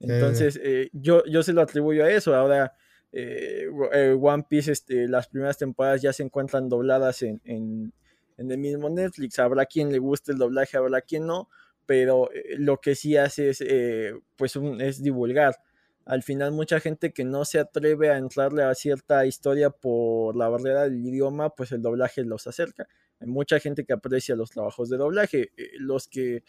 Entonces, 0.00 0.60
yo, 0.92 1.24
yo 1.24 1.42
se 1.42 1.52
lo 1.52 1.62
atribuyo 1.62 2.04
a 2.04 2.10
eso. 2.10 2.34
Ahora, 2.34 2.74
One 3.12 4.44
Piece, 4.48 4.70
este, 4.70 5.08
las 5.08 5.28
primeras 5.28 5.58
temporadas 5.58 6.02
ya 6.02 6.12
se 6.12 6.22
encuentran 6.22 6.68
dobladas 6.68 7.22
en 7.22 7.40
en 7.44 7.92
el 8.36 8.58
mismo 8.58 8.90
Netflix. 8.90 9.38
Habrá 9.38 9.66
quien 9.66 9.92
le 9.92 9.98
guste 9.98 10.32
el 10.32 10.38
doblaje, 10.38 10.76
habrá 10.76 11.00
quien 11.00 11.26
no, 11.26 11.48
pero 11.86 12.30
eh, 12.32 12.56
lo 12.58 12.80
que 12.80 12.94
sí 12.94 13.16
hace 13.16 13.50
es, 13.50 13.60
eh, 13.60 14.14
pues 14.36 14.56
es 14.80 15.02
divulgar. 15.02 15.56
Al 16.04 16.22
final 16.22 16.52
mucha 16.52 16.80
gente 16.80 17.12
que 17.12 17.24
no 17.24 17.44
se 17.44 17.58
atreve 17.58 18.10
a 18.10 18.18
entrarle 18.18 18.62
a 18.62 18.74
cierta 18.74 19.24
historia 19.24 19.70
por 19.70 20.36
la 20.36 20.48
barrera 20.48 20.84
del 20.84 21.04
idioma, 21.04 21.50
pues 21.50 21.72
el 21.72 21.80
doblaje 21.82 22.24
los 22.24 22.46
acerca. 22.46 22.88
Hay 23.20 23.28
mucha 23.28 23.58
gente 23.58 23.84
que 23.84 23.94
aprecia 23.94 24.36
los 24.36 24.50
trabajos 24.50 24.90
de 24.90 24.98
doblaje. 24.98 25.52
Eh, 25.56 25.70
los 25.78 26.08
que 26.08 26.44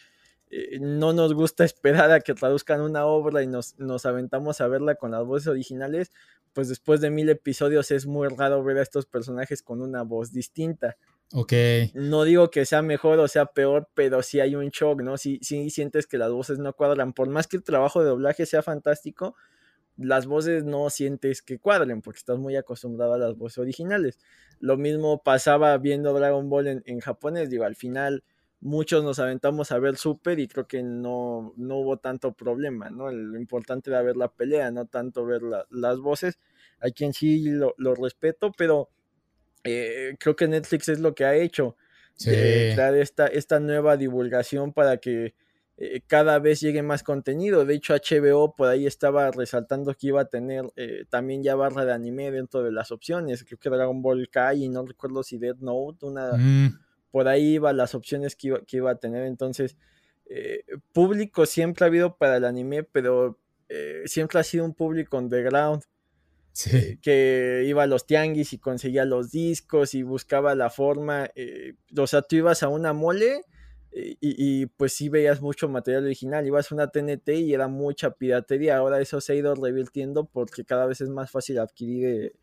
no 0.80 1.12
nos 1.14 1.34
gusta 1.34 1.64
esperar 1.66 2.12
a 2.12 2.20
que 2.20 2.34
traduzcan 2.34 2.82
una 2.82 3.06
obra 3.06 3.44
y 3.44 3.48
nos, 3.48 3.78
nos 3.80 4.06
aventamos 4.06 4.62
a 4.62 4.68
verla 4.68 4.96
con 4.96 5.12
las 5.12 5.26
voces 5.26 5.48
originales, 5.48 6.12
pues 6.54 6.70
después 6.70 7.02
de 7.02 7.10
mil 7.10 7.28
episodios 7.30 7.92
es 7.92 8.06
muy 8.06 8.30
raro 8.30 8.64
ver 8.64 8.78
a 8.78 8.82
estos 8.82 9.06
personajes 9.06 9.62
con 9.62 9.82
una 9.82 10.04
voz 10.04 10.32
distinta. 10.32 10.98
Ok. 11.34 11.54
No 11.94 12.24
digo 12.24 12.50
que 12.52 12.66
sea 12.66 12.82
mejor 12.82 13.20
o 13.20 13.28
sea 13.28 13.48
peor, 13.48 13.90
pero 13.94 14.22
sí 14.22 14.40
hay 14.40 14.56
un 14.56 14.70
shock, 14.70 15.02
¿no? 15.02 15.18
Si 15.18 15.40
sí, 15.42 15.70
sientes 15.70 16.08
que 16.08 16.18
las 16.18 16.32
voces 16.32 16.60
no 16.60 16.74
cuadran. 16.74 17.14
Por 17.14 17.30
más 17.30 17.48
que 17.48 17.58
el 17.58 17.64
trabajo 17.64 18.02
de 18.02 18.10
doblaje 18.10 18.46
sea 18.46 18.62
fantástico, 18.62 19.36
las 19.98 20.28
voces 20.28 20.64
no 20.64 20.90
sientes 20.90 21.42
que 21.42 21.60
cuadren 21.60 22.02
porque 22.02 22.20
estás 22.20 22.38
muy 22.38 22.56
acostumbrado 22.56 23.14
a 23.14 23.18
las 23.18 23.36
voces 23.38 23.60
originales. 23.60 24.20
Lo 24.60 24.78
mismo 24.78 25.24
pasaba 25.24 25.78
viendo 25.78 26.14
Dragon 26.14 26.50
Ball 26.50 26.82
en, 26.86 27.00
japonés, 27.00 27.50
digo, 27.50 27.66
al 27.66 27.76
final 27.76 28.24
muchos 28.62 29.04
nos 29.04 29.20
aventamos 29.20 29.72
a 29.72 29.80
ver 29.80 29.98
Super 29.98 30.40
y 30.40 30.48
creo 30.48 30.68
que 30.68 30.84
no, 30.84 31.54
no 31.58 31.78
hubo 31.78 31.98
tanto 31.98 32.34
problema, 32.34 32.90
¿no? 32.90 33.12
Lo 33.12 33.38
importante 33.38 33.90
era 33.90 34.02
ver 34.02 34.18
la 34.18 34.30
pelea, 34.30 34.72
no 34.72 34.86
tanto 34.86 35.26
ver 35.26 35.42
las 35.70 36.00
voces. 36.00 36.40
Hay 36.80 36.92
quien 36.94 37.14
sí 37.14 37.44
lo, 37.44 37.74
lo 37.78 37.96
respeto, 37.96 38.52
pero 38.58 38.90
eh, 39.66 40.16
creo 40.20 40.36
que 40.36 40.48
Netflix 40.48 40.90
es 40.90 41.00
lo 41.00 41.16
que 41.16 41.26
ha 41.26 41.36
hecho. 41.36 41.76
crear 42.18 42.96
esta, 42.96 43.28
esta 43.28 43.60
nueva 43.60 43.98
divulgación 43.98 44.72
para 44.72 44.98
que 44.98 45.34
eh, 45.78 46.02
cada 46.08 46.40
vez 46.40 46.62
llegue 46.62 46.82
más 46.84 47.04
contenido. 47.04 47.66
De 47.66 47.74
hecho, 47.74 47.94
HBO 47.94 48.56
por 48.56 48.70
ahí 48.70 48.86
estaba 48.86 49.30
resaltando 49.32 49.94
que 49.94 50.08
iba 50.08 50.22
a 50.22 50.26
tener 50.26 50.66
eh, 50.78 51.06
también 51.10 51.44
ya 51.44 51.56
barra 51.56 51.84
de 51.84 51.94
anime 51.94 52.32
dentro 52.32 52.64
de 52.64 52.72
las 52.72 52.92
opciones. 52.92 53.44
Creo 53.44 53.60
que 53.60 53.70
Dragon 53.70 54.02
Ball 54.02 54.30
Kai 54.30 54.64
y 54.64 54.70
no 54.70 54.86
recuerdo 54.86 55.24
si 55.24 55.38
Dead 55.38 55.58
Note, 55.58 56.06
una, 56.06 56.34
mm. 56.38 56.80
por 57.12 57.28
ahí 57.28 57.56
iba 57.56 57.74
las 57.74 57.96
opciones 57.96 58.36
que 58.36 58.48
iba, 58.48 58.62
que 58.62 58.78
iba 58.78 58.92
a 58.92 58.96
tener. 58.96 59.24
Entonces, 59.24 59.76
público 60.94 61.46
siempre 61.46 61.86
ha 61.86 61.88
habido 61.88 62.18
para 62.18 62.38
el 62.38 62.46
anime, 62.46 62.84
pero 62.84 63.38
siempre 64.06 64.40
ha 64.40 64.44
sido 64.44 64.64
un 64.64 64.74
público 64.74 65.18
underground. 65.18 65.84
Eh, 66.72 67.00
que 67.02 67.64
iba 67.68 67.84
a 67.84 67.88
los 67.88 68.06
tianguis 68.06 68.54
y 68.54 68.60
conseguía 68.60 69.06
los 69.06 69.32
discos 69.32 69.94
y 69.94 70.04
buscaba 70.04 70.56
la 70.56 70.70
forma. 70.70 71.30
Eh, 71.36 71.74
o 71.98 72.08
sea, 72.08 72.22
tú 72.22 72.38
ibas 72.38 72.64
a 72.64 72.70
una 72.70 72.94
mole 72.94 73.42
eh, 73.92 74.16
y, 74.22 74.66
pues 74.68 74.94
sí 74.94 75.10
veías 75.10 75.42
mucho 75.42 75.68
material 75.68 76.06
original. 76.06 76.48
Ibas 76.48 76.72
a 76.72 76.76
una 76.76 76.88
TNT 76.88 77.30
y 77.30 77.54
era 77.54 77.68
mucha 77.68 78.12
piratería. 78.12 78.78
Ahora 78.78 79.02
eso 79.02 79.20
se 79.20 79.34
ha 79.34 79.36
ido 79.36 79.54
revirtiendo 79.56 80.26
porque 80.26 80.64
cada 80.64 80.86
vez 80.86 81.02
es 81.02 81.10
más 81.10 81.30
fácil 81.30 81.60
adquirir 81.60 82.34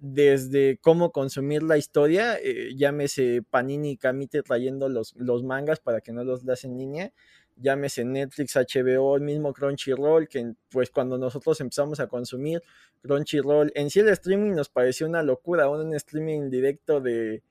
desde 0.00 0.78
cómo 0.80 1.12
consumir 1.12 1.62
la 1.62 1.76
historia. 1.76 2.38
llámese 2.74 3.42
Panini 3.48 3.92
y 3.92 3.96
Kamite 3.96 4.42
trayendo 4.42 4.88
los, 4.88 5.14
los 5.16 5.44
mangas 5.44 5.78
para 5.78 6.00
que 6.00 6.12
no 6.12 6.24
los 6.24 6.44
das 6.44 6.64
en 6.64 6.78
línea 6.78 7.12
llámese 7.60 8.04
Netflix, 8.04 8.56
HBO, 8.56 9.16
el 9.16 9.22
mismo 9.22 9.52
Crunchyroll, 9.52 10.28
que 10.28 10.54
pues 10.70 10.90
cuando 10.90 11.18
nosotros 11.18 11.60
empezamos 11.60 12.00
a 12.00 12.06
consumir 12.06 12.62
Crunchyroll, 13.02 13.72
en 13.74 13.90
sí 13.90 14.00
el 14.00 14.08
streaming 14.08 14.52
nos 14.52 14.68
pareció 14.68 15.06
una 15.06 15.22
locura, 15.22 15.68
un 15.68 15.94
streaming 15.94 16.50
directo 16.50 17.00
de, 17.00 17.42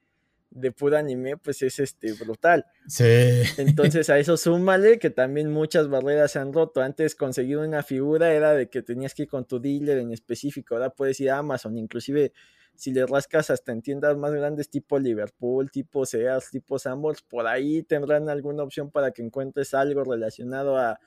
de 0.50 0.72
pura 0.72 1.00
anime, 1.00 1.38
pues 1.38 1.62
es 1.62 1.80
este 1.80 2.14
brutal. 2.14 2.66
Sí. 2.88 3.04
Entonces 3.58 4.10
a 4.10 4.18
eso 4.20 4.38
súmale 4.38 5.00
que 5.00 5.10
también 5.10 5.52
muchas 5.52 5.90
barreras 5.90 6.32
se 6.32 6.40
han 6.40 6.54
roto. 6.54 6.82
Antes 6.82 7.16
conseguir 7.16 7.58
una 7.58 7.84
figura 7.84 8.34
era 8.34 8.54
de 8.54 8.70
que 8.70 8.82
tenías 8.82 9.14
que 9.14 9.24
ir 9.24 9.30
con 9.30 9.46
tu 9.46 9.60
dealer 9.60 10.00
en 10.00 10.12
específico, 10.12 10.76
ahora 10.76 10.90
puedes 10.90 11.20
ir 11.20 11.32
a 11.32 11.38
Amazon, 11.38 11.78
inclusive 11.78 12.34
si 12.78 12.92
le 12.92 13.06
rascas 13.08 13.50
hasta 13.50 13.72
en 13.72 13.82
tiendas 13.82 14.16
más 14.18 14.32
grandes 14.32 14.70
tipo 14.70 15.00
Liverpool, 15.00 15.72
tipo 15.72 16.06
Sears, 16.06 16.52
tipo 16.52 16.78
Sambors, 16.78 17.24
por 17.24 17.48
ahí 17.48 17.82
tendrán 17.82 18.30
alguna 18.30 18.64
opción 18.64 18.92
para 18.92 19.12
que 19.12 19.24
encuentres 19.24 19.74
algo 19.74 20.04
relacionado 20.04 20.78
a, 20.78 21.00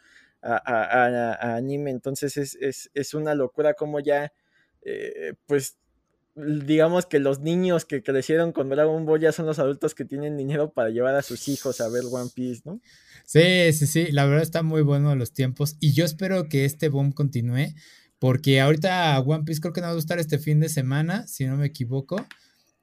anime. 0.42 1.90
Entonces 1.90 2.36
es, 2.36 3.14
una 3.14 3.34
locura 3.34 3.74
como 3.74 4.00
ya, 4.00 4.32
eh, 4.82 5.34
pues 5.46 5.78
digamos 6.34 7.06
que 7.06 7.18
los 7.18 7.40
niños 7.40 7.84
que 7.84 8.02
crecieron 8.02 8.52
con 8.52 8.68
Dragon 8.68 9.04
Ball 9.04 9.20
ya 9.20 9.32
son 9.32 9.46
los 9.46 9.58
adultos 9.58 9.94
que 9.94 10.04
tienen 10.04 10.36
dinero 10.36 10.72
para 10.72 10.90
llevar 10.90 11.14
a 11.14 11.22
sus 11.22 11.46
hijos 11.48 11.80
a 11.80 11.88
ver 11.88 12.04
One 12.10 12.30
Piece, 12.34 12.62
¿no? 12.64 12.80
Sí, 13.24 13.72
sí, 13.72 13.86
sí, 13.86 14.10
la 14.10 14.24
verdad 14.24 14.42
está 14.42 14.62
muy 14.62 14.82
bueno 14.82 15.14
los 15.14 15.32
tiempos 15.32 15.76
y 15.78 15.92
yo 15.92 16.04
espero 16.04 16.48
que 16.48 16.64
este 16.64 16.88
boom 16.88 17.12
continúe 17.12 17.74
porque 18.20 18.60
ahorita 18.60 19.18
One 19.18 19.44
Piece 19.44 19.60
creo 19.60 19.72
que 19.72 19.80
no 19.80 19.88
va 19.88 19.92
a 19.92 19.96
gustar 19.96 20.20
este 20.20 20.38
fin 20.38 20.60
de 20.60 20.68
semana, 20.68 21.26
si 21.26 21.46
no 21.46 21.56
me 21.56 21.66
equivoco. 21.66 22.24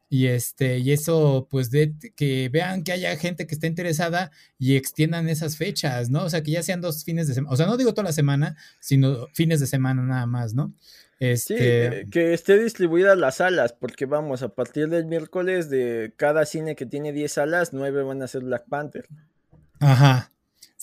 Y 0.09 0.27
este, 0.27 0.79
y 0.79 0.93
eso, 0.93 1.47
pues 1.51 1.69
de 1.69 1.93
que 2.15 2.49
vean 2.49 2.83
que 2.83 2.93
haya 2.93 3.15
gente 3.17 3.45
que 3.45 3.53
esté 3.53 3.67
interesada 3.67 4.31
y 4.57 4.75
extiendan 4.75 5.29
esas 5.29 5.57
fechas, 5.57 6.09
¿no? 6.09 6.23
O 6.23 6.29
sea, 6.29 6.41
que 6.41 6.51
ya 6.51 6.63
sean 6.63 6.81
dos 6.81 7.03
fines 7.03 7.27
de 7.27 7.35
semana. 7.35 7.53
O 7.53 7.57
sea, 7.57 7.67
no 7.67 7.77
digo 7.77 7.93
toda 7.93 8.05
la 8.05 8.13
semana, 8.13 8.55
sino 8.79 9.27
fines 9.33 9.59
de 9.59 9.67
semana 9.67 10.01
nada 10.01 10.25
más, 10.25 10.53
¿no? 10.53 10.73
Este... 11.19 12.03
Sí, 12.03 12.09
que 12.09 12.33
esté 12.33 12.57
distribuida 12.57 13.15
las 13.15 13.35
salas, 13.37 13.73
porque 13.73 14.05
vamos, 14.05 14.43
a 14.43 14.49
partir 14.49 14.87
del 14.87 15.05
miércoles 15.05 15.69
de 15.69 16.13
cada 16.15 16.45
cine 16.45 16.75
que 16.75 16.85
tiene 16.85 17.11
10 17.11 17.31
salas, 17.31 17.73
9 17.73 18.03
van 18.03 18.23
a 18.23 18.27
ser 18.27 18.43
Black 18.43 18.65
Panther. 18.69 19.07
Ajá. 19.79 20.31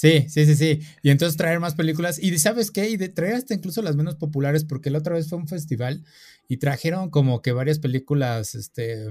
Sí, 0.04 0.26
sí, 0.28 0.44
sí, 0.44 0.54
sí. 0.54 0.80
Y 1.02 1.08
entonces 1.10 1.36
traer 1.38 1.60
más 1.60 1.74
películas. 1.74 2.18
Y 2.22 2.36
sabes 2.38 2.70
qué, 2.70 2.90
y 2.90 2.96
de 2.98 3.08
traer 3.08 3.36
hasta 3.36 3.54
incluso 3.54 3.80
las 3.80 3.96
menos 3.96 4.16
populares, 4.16 4.64
porque 4.64 4.90
la 4.90 4.98
otra 4.98 5.14
vez 5.14 5.28
fue 5.30 5.38
un 5.38 5.48
festival 5.48 6.04
y 6.46 6.58
trajeron 6.58 7.08
como 7.08 7.40
que 7.40 7.52
varias 7.52 7.78
películas, 7.78 8.54
este, 8.54 9.06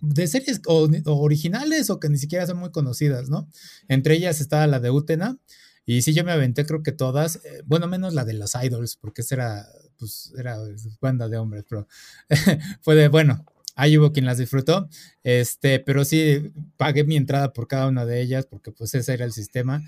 de 0.00 0.26
series 0.28 0.62
originales 1.06 1.90
o 1.90 2.00
que 2.00 2.08
ni 2.08 2.18
siquiera 2.18 2.46
son 2.46 2.58
muy 2.58 2.70
conocidas, 2.72 3.28
¿no? 3.30 3.50
Entre 3.88 4.14
ellas 4.16 4.40
estaba 4.40 4.66
la 4.66 4.80
de 4.80 4.90
Utena. 4.90 5.38
Y 5.86 6.02
sí, 6.02 6.14
yo 6.14 6.24
me 6.24 6.32
aventé, 6.32 6.66
creo 6.66 6.82
que 6.82 6.92
todas, 6.92 7.36
eh, 7.44 7.62
bueno, 7.66 7.88
menos 7.88 8.14
la 8.14 8.24
de 8.24 8.34
los 8.34 8.54
idols, 8.62 8.96
porque 8.96 9.22
esa 9.22 9.34
era, 9.36 9.66
pues, 9.98 10.32
era 10.38 10.58
banda 11.00 11.28
de 11.28 11.38
hombres, 11.38 11.64
pero 11.68 11.88
fue 12.82 12.94
de, 12.94 13.08
bueno, 13.08 13.44
ahí 13.78 13.96
hubo 13.96 14.12
quien 14.12 14.26
las 14.26 14.38
disfrutó, 14.38 14.88
este, 15.22 15.78
pero 15.78 16.04
sí 16.04 16.52
pagué 16.76 17.04
mi 17.04 17.16
entrada 17.16 17.52
por 17.52 17.68
cada 17.68 17.86
una 17.86 18.04
de 18.04 18.20
ellas 18.20 18.44
porque 18.44 18.72
pues 18.72 18.92
ese 18.94 19.14
era 19.14 19.24
el 19.24 19.32
sistema. 19.32 19.82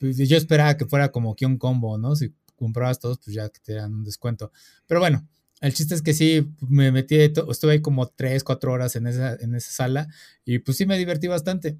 Pues, 0.00 0.16
yo 0.16 0.36
esperaba 0.36 0.76
que 0.76 0.84
fuera 0.84 1.12
como 1.12 1.36
que 1.36 1.46
un 1.46 1.56
combo, 1.56 1.96
¿no? 1.96 2.16
Si 2.16 2.34
comprabas 2.56 2.98
todos, 2.98 3.18
pues 3.18 3.36
ya 3.36 3.48
te 3.48 3.74
dan 3.74 3.94
un 3.94 4.04
descuento. 4.04 4.50
Pero 4.88 4.98
bueno, 4.98 5.28
el 5.60 5.72
chiste 5.72 5.94
es 5.94 6.02
que 6.02 6.12
sí, 6.12 6.52
me 6.60 6.90
metí, 6.90 7.14
estuve 7.16 7.72
ahí 7.72 7.80
como 7.80 8.08
tres, 8.08 8.42
cuatro 8.42 8.72
horas 8.72 8.96
en 8.96 9.06
esa, 9.06 9.36
en 9.36 9.54
esa 9.54 9.70
sala 9.70 10.08
y 10.44 10.58
pues 10.58 10.76
sí 10.76 10.84
me 10.84 10.98
divertí 10.98 11.28
bastante. 11.28 11.78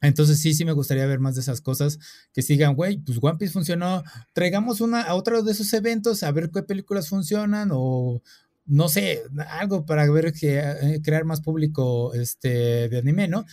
Entonces 0.00 0.38
sí, 0.38 0.54
sí 0.54 0.64
me 0.64 0.72
gustaría 0.72 1.04
ver 1.04 1.18
más 1.18 1.34
de 1.34 1.40
esas 1.40 1.60
cosas 1.60 1.98
que 2.32 2.42
sigan, 2.42 2.76
güey, 2.76 2.98
pues 2.98 3.18
One 3.20 3.38
Piece 3.38 3.52
funcionó, 3.52 4.04
traigamos 4.32 4.80
una 4.80 5.02
a 5.02 5.14
otro 5.14 5.42
de 5.42 5.50
esos 5.50 5.72
eventos 5.72 6.22
a 6.22 6.30
ver 6.30 6.48
qué 6.50 6.62
películas 6.62 7.08
funcionan 7.08 7.70
o, 7.72 8.22
no 8.66 8.88
sé, 8.88 9.22
algo 9.48 9.84
para 9.84 10.08
ver 10.10 10.32
que 10.32 10.58
eh, 10.58 11.00
crear 11.02 11.24
más 11.24 11.40
público 11.40 12.14
este, 12.14 12.88
de 12.88 12.98
anime, 12.98 13.28
¿no? 13.28 13.44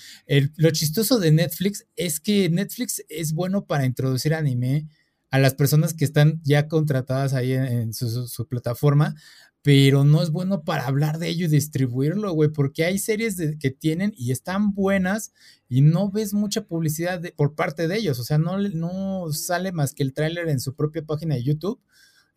lo 0.58 0.72
chistoso 0.72 1.20
de 1.20 1.32
Netflix 1.32 1.88
es 1.96 2.20
que 2.20 2.50
Netflix 2.50 3.04
es 3.10 3.34
bueno 3.34 3.66
para 3.66 3.86
introducir 3.86 4.34
anime 4.34 4.88
a 5.30 5.40
las 5.40 5.56
personas 5.56 5.94
que 5.94 6.06
están 6.06 6.42
ya 6.44 6.68
contratadas 6.68 7.34
ahí 7.34 7.54
en, 7.54 7.94
su, 7.94 8.48
plataforma, 8.48 9.16
pero 9.62 10.04
no 10.04 10.22
es 10.22 10.30
bueno 10.30 10.64
para 10.64 10.86
hablar 10.86 11.20
de 11.20 11.28
ello 11.30 11.48
y 11.48 11.50
distribuirlo, 11.50 12.32
güey, 12.32 12.50
porque 12.50 12.86
hay 12.86 12.98
series 12.98 13.38
que 13.60 13.72
tienen 13.72 14.14
y 14.16 14.32
están 14.32 14.74
buenas 14.74 15.34
y 15.68 15.82
no 15.82 16.10
ves 16.10 16.34
mucha 16.34 16.66
publicidad 16.66 17.22
por 17.36 17.56
parte 17.56 17.88
de 17.88 17.98
ellos, 17.98 18.20
o 18.20 18.24
sea, 18.24 18.38
no, 18.38 18.58
no 18.60 19.34
sale 19.34 19.72
más 19.72 19.94
que 19.94 20.04
el 20.04 20.14
tráiler 20.14 20.48
en 20.48 20.62
su 20.62 20.76
propia 20.76 21.04
página 21.04 21.36
de 21.36 21.44
YouTube 21.44 21.82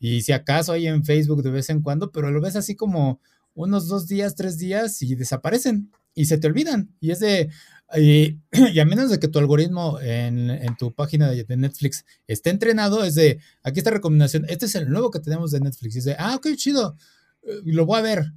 y 0.01 0.23
si 0.23 0.33
acaso 0.33 0.73
hay 0.73 0.87
en 0.87 1.05
Facebook 1.05 1.43
de 1.43 1.51
vez 1.51 1.69
en 1.69 1.83
cuando, 1.83 2.11
pero 2.11 2.31
lo 2.31 2.41
ves 2.41 2.57
así 2.57 2.75
como 2.75 3.21
unos 3.55 3.87
dos 3.87 4.09
días, 4.09 4.35
tres 4.35 4.59
días 4.59 5.03
y 5.03 5.15
desaparecen 5.15 5.91
y 6.15 6.25
se 6.25 6.39
te 6.39 6.47
olvidan. 6.47 6.91
Y 7.01 7.11
es 7.11 7.21
de, 7.21 7.51
y, 7.97 8.39
a 8.81 8.85
menos 8.87 9.11
de 9.11 9.19
que 9.19 9.29
tu 9.29 9.39
algoritmo 9.39 10.01
en, 10.01 10.75
tu 10.79 10.93
página 10.95 11.31
de, 11.31 11.45
Netflix 11.57 12.07
esté 12.27 12.51
entrenado, 12.51 13.05
es 13.05 13.15
de, 13.15 13.41
aquí 13.63 13.81
está 13.81 13.91
recomendación, 13.91 14.47
este 14.49 14.67
es 14.67 14.75
el 14.75 14.89
nuevo 14.89 15.11
que 15.11 15.21
tenemos 15.21 15.51
de 15.51 15.61
Netflix. 15.61 15.97
Y 15.97 15.99
es 15.99 16.05
de, 16.05 16.17
ah, 16.19 16.37
ok, 16.37 16.49
chido, 16.57 16.97
eh, 17.43 17.61
lo 17.65 17.85
voy 17.85 17.99
a 17.99 18.03
ver, 18.03 18.33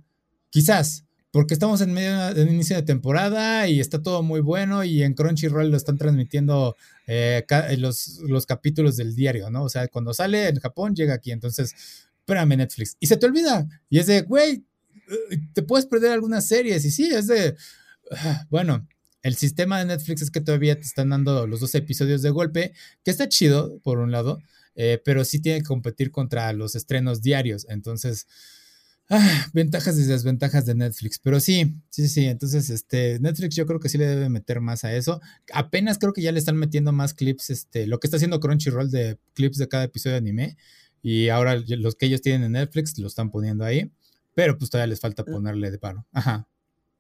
quizás 0.50 1.06
porque 1.34 1.56
estamos 1.56 1.82
en 1.82 1.92
medio 1.92 2.32
de 2.36 2.44
inicio 2.44 2.76
de 2.76 2.84
temporada 2.84 3.68
y 3.68 3.80
está 3.80 4.04
todo 4.04 4.22
muy 4.22 4.40
bueno 4.40 4.84
y 4.84 5.02
en 5.02 5.16
Crunchyroll 5.16 5.72
lo 5.72 5.78
están 5.78 5.98
transmitiendo 5.98 6.78
eh, 7.08 7.44
eh, 7.50 7.78
los, 7.78 8.20
los 8.28 8.46
capítulos 8.46 8.98
del 8.98 9.16
diario, 9.16 9.50
¿no? 9.50 9.64
O 9.64 9.70
sea, 9.70 9.88
cuando 9.88 10.14
sale 10.14 10.50
en 10.50 10.60
Japón 10.60 10.96
llega 10.96 11.16
aquí, 11.16 11.32
entonces, 11.32 11.74
espérame 12.20 12.58
Netflix. 12.58 12.98
Y 13.00 13.08
se 13.08 13.18
te 13.18 13.26
olvida. 13.26 13.68
Y 13.90 13.98
es 13.98 14.06
de, 14.06 14.22
güey, 14.22 14.64
eh, 15.32 15.40
te 15.54 15.64
puedes 15.64 15.88
perder 15.88 16.12
algunas 16.12 16.48
series 16.48 16.86
y 16.86 16.92
sí, 16.92 17.06
es 17.12 17.26
de, 17.26 17.56
ah, 18.12 18.46
bueno, 18.52 18.88
el 19.24 19.34
sistema 19.34 19.80
de 19.80 19.86
Netflix 19.86 20.22
es 20.22 20.30
que 20.30 20.40
todavía 20.40 20.76
te 20.76 20.86
están 20.86 21.10
dando 21.10 21.48
los 21.48 21.62
dos 21.62 21.74
episodios 21.74 22.22
de 22.22 22.30
golpe, 22.30 22.74
que 23.04 23.10
está 23.10 23.28
chido, 23.28 23.80
por 23.80 23.98
un 23.98 24.12
lado, 24.12 24.40
pero 25.04 25.26
sí 25.26 25.40
tiene 25.40 25.60
que 25.60 25.66
competir 25.66 26.12
contra 26.12 26.54
los 26.54 26.76
estrenos 26.76 27.24
diarios. 27.24 27.66
Entonces, 27.70 28.28
ah, 29.10 29.48
ventajas 29.54 29.98
y 29.98 30.04
desventajas 30.04 30.66
de 30.66 30.76
Netflix. 30.76 31.20
Pero 31.20 31.40
sí, 31.40 31.74
sí, 31.90 32.08
sí. 32.08 32.26
Entonces, 32.26 32.70
este, 32.70 33.20
Netflix 33.20 33.56
yo 33.56 33.66
creo 33.66 33.80
que 33.80 33.90
sí 33.90 33.98
le 33.98 34.06
debe 34.06 34.30
meter 34.30 34.62
más 34.62 34.84
a 34.84 34.94
eso. 34.94 35.22
Apenas 35.54 35.98
creo 35.98 36.14
que 36.14 36.22
ya 36.22 36.32
le 36.32 36.40
están 36.40 36.58
metiendo 36.58 36.92
más 36.92 37.14
clips, 37.14 37.50
este, 37.50 37.88
lo 37.88 38.00
que 38.00 38.08
está 38.08 38.18
haciendo 38.18 38.40
Crunchyroll 38.40 38.92
de 38.92 39.20
clips 39.34 39.58
de 39.58 39.68
cada 39.68 39.86
episodio 39.86 40.14
de 40.14 40.20
anime. 40.20 40.58
Y 41.02 41.30
ahora 41.30 41.56
los 41.56 41.96
que 41.96 42.06
ellos 42.06 42.22
tienen 42.22 42.44
en 42.44 42.52
Netflix 42.54 42.98
lo 42.98 43.08
están 43.08 43.30
poniendo 43.32 43.66
ahí. 43.66 43.92
Pero 44.36 44.58
pues 44.58 44.70
todavía 44.70 44.88
les 44.88 45.00
falta 45.00 45.24
ponerle 45.24 45.70
de 45.70 45.78
paro. 45.78 46.06
Ajá. 46.12 46.48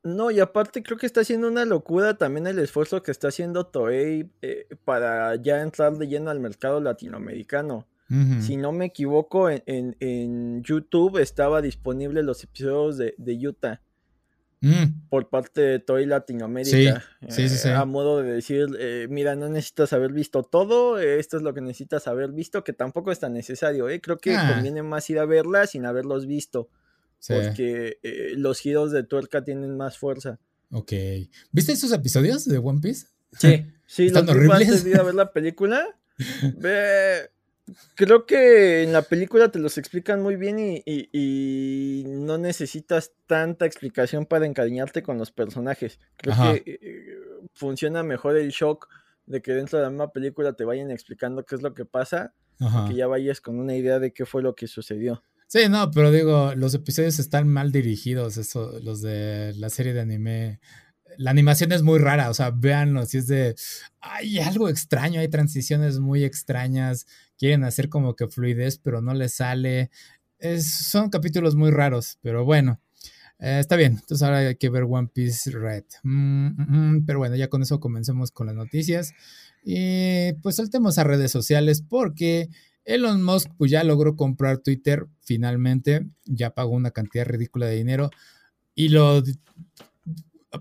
No, 0.03 0.31
y 0.31 0.41
aparte 0.41 0.83
creo 0.83 0.97
que 0.97 1.05
está 1.05 1.21
haciendo 1.21 1.47
una 1.47 1.63
locura 1.63 2.17
también 2.17 2.45
el 2.45 2.59
esfuerzo 2.59 3.01
que 3.01 3.11
está 3.11 3.29
haciendo 3.29 3.67
Toei 3.67 4.29
eh, 4.41 4.67
para 4.83 5.35
ya 5.37 5.61
entrar 5.61 5.97
de 5.97 6.07
lleno 6.07 6.29
al 6.29 6.41
mercado 6.41 6.81
latinoamericano. 6.81 7.87
Si 8.41 8.57
no 8.57 8.71
me 8.71 8.85
equivoco, 8.85 9.49
en, 9.49 10.63
YouTube 10.63 11.17
estaba 11.17 11.61
disponible 11.61 12.21
los 12.21 12.43
episodios 12.43 12.97
de, 12.97 13.47
Utah 13.47 13.81
mm. 14.61 15.09
por 15.09 15.29
parte 15.29 15.61
de 15.61 15.79
Toei 15.79 16.05
Latinoamérica. 16.05 17.03
Sí, 17.29 17.49
sí, 17.49 17.57
sí, 17.57 17.67
eh, 17.69 17.73
a 17.73 17.85
modo 17.85 18.21
de 18.21 18.33
decir, 18.33 18.67
eh, 18.77 19.07
mira, 19.09 19.35
no 19.35 19.49
necesitas 19.49 19.93
haber 19.93 20.11
visto 20.11 20.43
todo, 20.43 20.99
esto 20.99 21.37
es 21.37 21.43
lo 21.43 21.55
que 21.55 21.61
necesitas 21.61 22.07
haber 22.07 22.31
visto, 22.31 22.63
que 22.63 22.73
tampoco 22.73 23.11
es 23.11 23.19
tan 23.19 23.33
necesario. 23.33 23.87
Creo 24.01 24.17
que 24.19 24.35
ah. 24.35 24.53
conviene 24.53 24.83
más 24.83 25.09
ir 25.09 25.17
a 25.17 25.25
verla 25.25 25.65
sin 25.65 25.85
haberlos 25.85 26.27
visto. 26.27 26.69
Porque 27.27 27.99
eh, 28.03 28.33
los 28.35 28.59
giros 28.59 28.91
de 28.91 29.03
tuerca 29.03 29.43
tienen 29.43 29.77
más 29.77 29.97
fuerza. 29.97 30.39
Ok. 30.71 30.91
¿Viste 31.51 31.71
esos 31.71 31.91
episodios 31.93 32.45
de 32.45 32.57
One 32.57 32.81
Piece? 32.81 33.07
Sí, 33.31 33.65
sí, 33.85 34.09
los 34.11 34.27
horribles? 34.27 34.67
antes 34.67 34.83
de 34.83 34.89
ir 34.91 34.99
a 34.99 35.03
ver 35.03 35.15
la 35.15 35.31
película. 35.31 35.87
creo 37.95 38.25
que 38.25 38.83
en 38.83 38.93
la 38.93 39.01
película 39.01 39.49
te 39.49 39.59
los 39.59 39.77
explican 39.77 40.21
muy 40.21 40.35
bien 40.35 40.57
y, 40.59 42.03
no 42.05 42.37
necesitas 42.37 43.11
tanta 43.27 43.65
explicación 43.65 44.25
para 44.25 44.45
encariñarte 44.45 45.03
con 45.03 45.17
los 45.17 45.31
personajes. 45.31 45.99
Creo 46.17 46.35
que 46.35 46.63
eh, 46.65 47.17
funciona 47.53 48.03
mejor 48.03 48.37
el 48.37 48.49
shock 48.49 48.87
de 49.25 49.41
que 49.41 49.53
dentro 49.53 49.79
de 49.79 49.85
la 49.85 49.89
misma 49.89 50.11
película 50.11 50.53
te 50.53 50.65
vayan 50.65 50.91
explicando 50.91 51.45
qué 51.45 51.55
es 51.55 51.61
lo 51.61 51.73
que 51.73 51.85
pasa, 51.85 52.33
que 52.87 52.95
ya 52.95 53.07
vayas 53.07 53.41
con 53.41 53.59
una 53.59 53.75
idea 53.75 53.99
de 53.99 54.13
qué 54.13 54.25
fue 54.25 54.41
lo 54.41 54.55
que 54.55 54.67
sucedió. 54.67 55.23
Sí, 55.47 55.69
no, 55.69 55.91
pero 55.91 56.11
digo, 56.11 56.53
los 56.55 56.73
episodios 56.73 57.19
están 57.19 57.47
mal 57.47 57.71
dirigidos, 57.71 58.37
eso, 58.37 58.79
los 58.81 59.01
de 59.01 59.53
la 59.55 59.69
serie 59.69 59.93
de 59.93 60.01
anime. 60.01 60.59
La 61.17 61.31
animación 61.31 61.71
es 61.71 61.83
muy 61.83 61.99
rara, 61.99 62.29
o 62.29 62.33
sea, 62.33 62.51
véanlo, 62.51 63.05
si 63.05 63.17
es 63.17 63.27
de, 63.27 63.55
hay 64.01 64.39
algo 64.39 64.69
extraño, 64.69 65.19
hay 65.19 65.27
transiciones 65.27 65.99
muy 65.99 66.23
extrañas, 66.23 67.05
quieren 67.37 67.63
hacer 67.63 67.89
como 67.89 68.15
que 68.15 68.27
fluidez, 68.27 68.77
pero 68.77 69.01
no 69.01 69.13
les 69.13 69.35
sale. 69.35 69.91
son 70.59 71.09
capítulos 71.09 71.55
muy 71.55 71.71
raros, 71.71 72.17
pero 72.21 72.45
bueno, 72.45 72.79
eh, 73.39 73.59
está 73.59 73.75
bien. 73.75 73.93
Entonces 73.99 74.23
ahora 74.23 74.39
hay 74.39 74.55
que 74.55 74.69
ver 74.69 74.83
One 74.83 75.09
Piece 75.13 75.51
Red. 75.51 75.83
Mm, 76.03 76.47
mm, 76.47 76.95
mm, 76.95 77.05
pero 77.05 77.19
bueno, 77.19 77.35
ya 77.35 77.49
con 77.49 77.61
eso 77.61 77.79
comencemos 77.79 78.31
con 78.31 78.47
las 78.47 78.55
noticias. 78.55 79.13
Y 79.63 80.33
pues 80.41 80.57
saltemos 80.57 80.97
a 80.97 81.03
redes 81.03 81.31
sociales 81.31 81.83
porque 81.87 82.49
Elon 82.85 83.23
Musk 83.23 83.49
pues 83.57 83.71
ya 83.71 83.83
logró 83.83 84.15
comprar 84.15 84.59
Twitter 84.59 85.07
finalmente, 85.21 86.07
ya 86.25 86.51
pagó 86.51 86.71
una 86.71 86.91
cantidad 86.91 87.25
ridícula 87.25 87.67
de 87.67 87.75
dinero 87.75 88.09
y 88.75 88.89
lo 88.89 89.21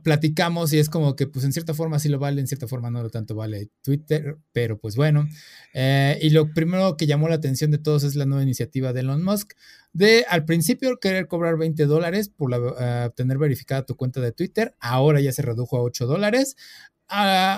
platicamos 0.03 0.73
y 0.73 0.79
es 0.79 0.89
como 0.89 1.17
que 1.17 1.27
pues 1.27 1.45
en 1.45 1.53
cierta 1.53 1.75
forma 1.75 1.99
sí 1.99 2.09
lo 2.09 2.19
vale, 2.19 2.41
en 2.41 2.47
cierta 2.47 2.67
forma 2.67 2.91
no 2.91 3.03
lo 3.03 3.11
tanto 3.11 3.35
vale 3.35 3.71
Twitter, 3.83 4.39
pero 4.53 4.79
pues 4.79 4.97
bueno. 4.97 5.29
Eh, 5.75 6.19
y 6.23 6.31
lo 6.31 6.53
primero 6.53 6.97
que 6.97 7.07
llamó 7.07 7.29
la 7.29 7.35
atención 7.35 7.71
de 7.71 7.79
todos 7.79 8.05
es 8.05 8.15
la 8.15 8.27
nueva 8.27 8.43
iniciativa 8.43 8.93
de 8.93 9.01
Elon 9.01 9.23
Musk 9.23 9.53
de 9.93 10.25
al 10.29 10.45
principio 10.45 10.99
querer 10.99 11.27
cobrar 11.27 11.59
20 11.59 11.85
dólares 11.87 12.31
por 12.31 12.51
la, 12.51 13.11
tener 13.11 13.39
verificada 13.39 13.85
tu 13.85 13.97
cuenta 13.97 14.21
de 14.21 14.33
Twitter, 14.33 14.75
ahora 14.81 15.21
ya 15.21 15.33
se 15.33 15.43
redujo 15.43 15.77
a 15.77 15.83
8 15.83 16.07
dólares 16.07 16.57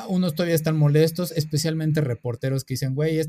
unos 0.09 0.35
todavía 0.35 0.55
están 0.55 0.77
molestos, 0.77 1.33
especialmente 1.33 2.01
reporteros 2.01 2.65
que 2.65 2.75
dicen, 2.75 2.95
güey, 2.95 3.21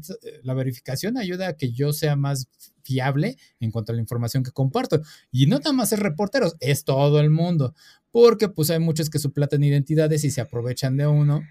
la 0.43 0.53
verificación 0.53 1.17
ayuda 1.17 1.47
a 1.47 1.57
que 1.57 1.71
yo 1.71 1.93
sea 1.93 2.15
más 2.15 2.47
fiable 2.83 3.37
en 3.59 3.71
cuanto 3.71 3.91
a 3.91 3.95
la 3.95 4.01
información 4.01 4.43
que 4.43 4.51
comparto. 4.51 5.01
Y 5.31 5.47
no 5.47 5.57
nada 5.59 5.73
más 5.73 5.91
es 5.91 5.99
reporteros, 5.99 6.55
es 6.59 6.83
todo 6.83 7.19
el 7.19 7.29
mundo, 7.29 7.73
porque 8.11 8.49
pues 8.49 8.69
hay 8.69 8.79
muchos 8.79 9.09
que 9.09 9.19
suplatan 9.19 9.63
identidades 9.63 10.23
y 10.23 10.31
se 10.31 10.41
aprovechan 10.41 10.97
de 10.97 11.07
uno. 11.07 11.41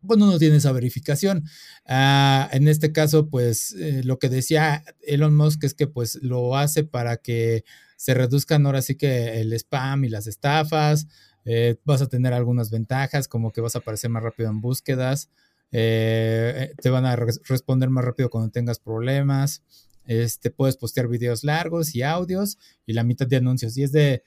Bueno, 0.00 0.26
uno 0.26 0.38
tiene 0.38 0.56
esa 0.56 0.70
verificación. 0.72 1.44
Ah, 1.86 2.50
en 2.52 2.68
este 2.68 2.92
caso, 2.92 3.30
pues 3.30 3.72
eh, 3.72 4.02
lo 4.04 4.18
que 4.18 4.28
decía 4.28 4.84
Elon 5.00 5.34
Musk 5.34 5.64
es 5.64 5.72
que 5.72 5.86
pues 5.86 6.16
lo 6.16 6.56
hace 6.58 6.84
para 6.84 7.16
que 7.16 7.64
se 7.96 8.12
reduzcan 8.12 8.66
ahora 8.66 8.82
sí 8.82 8.96
que 8.96 9.40
el 9.40 9.52
spam 9.54 10.04
y 10.04 10.10
las 10.10 10.26
estafas, 10.26 11.06
eh, 11.44 11.76
vas 11.84 12.02
a 12.02 12.08
tener 12.08 12.32
algunas 12.32 12.70
ventajas, 12.70 13.28
como 13.28 13.52
que 13.52 13.60
vas 13.60 13.76
a 13.76 13.80
aparecer 13.80 14.10
más 14.10 14.22
rápido 14.22 14.50
en 14.50 14.60
búsquedas, 14.60 15.30
eh, 15.72 16.72
te 16.80 16.90
van 16.90 17.04
a 17.04 17.16
responder 17.16 17.90
más 17.90 18.04
rápido 18.04 18.30
cuando 18.30 18.50
tengas 18.50 18.78
problemas, 18.78 19.62
este, 20.06 20.50
puedes 20.50 20.76
postear 20.76 21.08
videos 21.08 21.44
largos 21.44 21.94
y 21.94 22.02
audios 22.02 22.58
y 22.86 22.92
la 22.92 23.04
mitad 23.04 23.26
de 23.26 23.36
anuncios. 23.36 23.76
Y 23.76 23.82
es 23.82 23.92
de... 23.92 24.22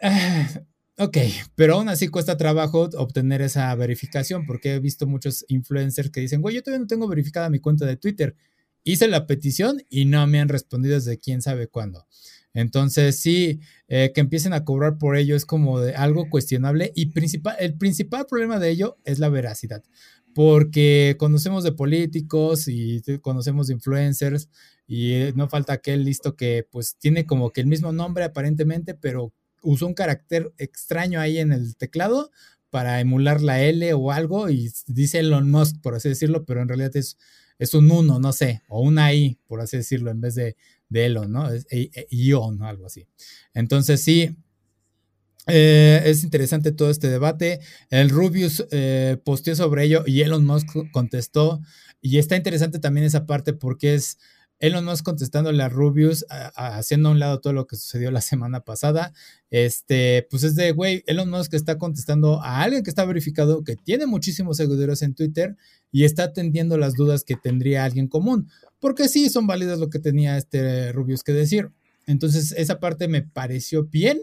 ok, 0.98 1.16
pero 1.54 1.74
aún 1.76 1.88
así 1.88 2.08
cuesta 2.08 2.36
trabajo 2.36 2.90
obtener 2.96 3.42
esa 3.42 3.74
verificación 3.74 4.46
porque 4.46 4.74
he 4.74 4.80
visto 4.80 5.06
muchos 5.06 5.44
influencers 5.48 6.10
que 6.10 6.20
dicen, 6.20 6.40
güey, 6.42 6.56
yo 6.56 6.62
todavía 6.62 6.80
no 6.80 6.88
tengo 6.88 7.08
verificada 7.08 7.50
mi 7.50 7.60
cuenta 7.60 7.86
de 7.86 7.96
Twitter. 7.96 8.34
Hice 8.84 9.06
la 9.06 9.26
petición 9.26 9.82
y 9.88 10.06
no 10.06 10.26
me 10.26 10.40
han 10.40 10.48
respondido 10.48 10.96
desde 10.96 11.18
quién 11.18 11.40
sabe 11.40 11.68
cuándo. 11.68 12.06
Entonces, 12.54 13.18
sí, 13.18 13.60
eh, 13.88 14.12
que 14.14 14.20
empiecen 14.20 14.52
a 14.52 14.64
cobrar 14.64 14.98
por 14.98 15.16
ello 15.16 15.36
es 15.36 15.46
como 15.46 15.80
de 15.80 15.94
algo 15.94 16.28
cuestionable 16.28 16.92
y 16.94 17.06
principal, 17.06 17.56
el 17.58 17.74
principal 17.78 18.26
problema 18.26 18.58
de 18.58 18.70
ello 18.70 18.98
es 19.04 19.18
la 19.18 19.28
veracidad, 19.28 19.82
porque 20.34 21.16
conocemos 21.18 21.64
de 21.64 21.72
políticos 21.72 22.68
y 22.68 23.02
conocemos 23.22 23.68
de 23.68 23.74
influencers 23.74 24.48
y 24.86 25.12
eh, 25.14 25.32
no 25.34 25.48
falta 25.48 25.72
aquel 25.74 26.04
listo 26.04 26.36
que 26.36 26.66
pues 26.70 26.96
tiene 26.98 27.24
como 27.26 27.50
que 27.50 27.62
el 27.62 27.66
mismo 27.66 27.92
nombre 27.92 28.24
aparentemente, 28.24 28.94
pero 28.94 29.32
usó 29.62 29.86
un 29.86 29.94
carácter 29.94 30.52
extraño 30.58 31.20
ahí 31.20 31.38
en 31.38 31.52
el 31.52 31.76
teclado 31.76 32.30
para 32.70 33.00
emular 33.00 33.42
la 33.42 33.62
L 33.62 33.92
o 33.94 34.12
algo 34.12 34.48
y 34.50 34.70
dice 34.86 35.18
Elon 35.20 35.50
Musk, 35.50 35.80
por 35.82 35.94
así 35.94 36.08
decirlo, 36.08 36.44
pero 36.44 36.62
en 36.62 36.68
realidad 36.68 36.96
es, 36.96 37.18
es 37.58 37.74
un 37.74 37.90
1, 37.90 38.18
no 38.18 38.32
sé, 38.32 38.62
o 38.68 38.80
una 38.80 39.12
I, 39.12 39.38
por 39.46 39.60
así 39.60 39.76
decirlo, 39.76 40.10
en 40.10 40.20
vez 40.20 40.34
de 40.34 40.56
de 40.92 41.06
Elon, 41.06 41.32
¿no? 41.32 41.50
Es 41.50 41.66
e, 41.70 41.90
e, 41.94 42.06
Ion, 42.10 42.62
algo 42.62 42.86
así. 42.86 43.06
Entonces, 43.54 44.02
sí, 44.02 44.36
eh, 45.46 46.02
es 46.04 46.22
interesante 46.22 46.72
todo 46.72 46.90
este 46.90 47.08
debate. 47.08 47.60
El 47.90 48.10
Rubius 48.10 48.64
eh, 48.70 49.16
posteó 49.24 49.56
sobre 49.56 49.84
ello 49.84 50.04
y 50.06 50.20
Elon 50.20 50.44
Musk 50.44 50.68
contestó. 50.92 51.60
Y 52.00 52.18
está 52.18 52.36
interesante 52.36 52.78
también 52.78 53.06
esa 53.06 53.26
parte 53.26 53.52
porque 53.52 53.94
es 53.94 54.18
Elon 54.62 54.84
Musk 54.84 55.04
contestándole 55.04 55.60
a 55.62 55.68
Rubius, 55.68 56.24
haciendo 56.54 57.08
a 57.08 57.12
un 57.12 57.18
lado 57.18 57.40
todo 57.40 57.52
lo 57.52 57.66
que 57.66 57.74
sucedió 57.74 58.12
la 58.12 58.20
semana 58.20 58.60
pasada. 58.60 59.12
Este, 59.50 60.26
pues 60.30 60.44
es 60.44 60.54
de, 60.54 60.70
güey, 60.70 61.02
Elon 61.06 61.28
Musk 61.28 61.54
está 61.54 61.78
contestando 61.78 62.40
a 62.42 62.62
alguien 62.62 62.84
que 62.84 62.90
está 62.90 63.04
verificado, 63.04 63.64
que 63.64 63.74
tiene 63.74 64.06
muchísimos 64.06 64.58
seguidores 64.58 65.02
en 65.02 65.14
Twitter 65.14 65.56
y 65.90 66.04
está 66.04 66.24
atendiendo 66.24 66.78
las 66.78 66.94
dudas 66.94 67.24
que 67.24 67.34
tendría 67.34 67.84
alguien 67.84 68.06
común. 68.06 68.48
Porque 68.82 69.06
sí, 69.06 69.30
son 69.30 69.46
válidas 69.46 69.78
lo 69.78 69.88
que 69.88 70.00
tenía 70.00 70.36
este 70.36 70.90
Rubius 70.90 71.22
que 71.22 71.32
decir. 71.32 71.70
Entonces, 72.04 72.52
esa 72.58 72.80
parte 72.80 73.06
me 73.06 73.22
pareció 73.22 73.84
bien. 73.84 74.20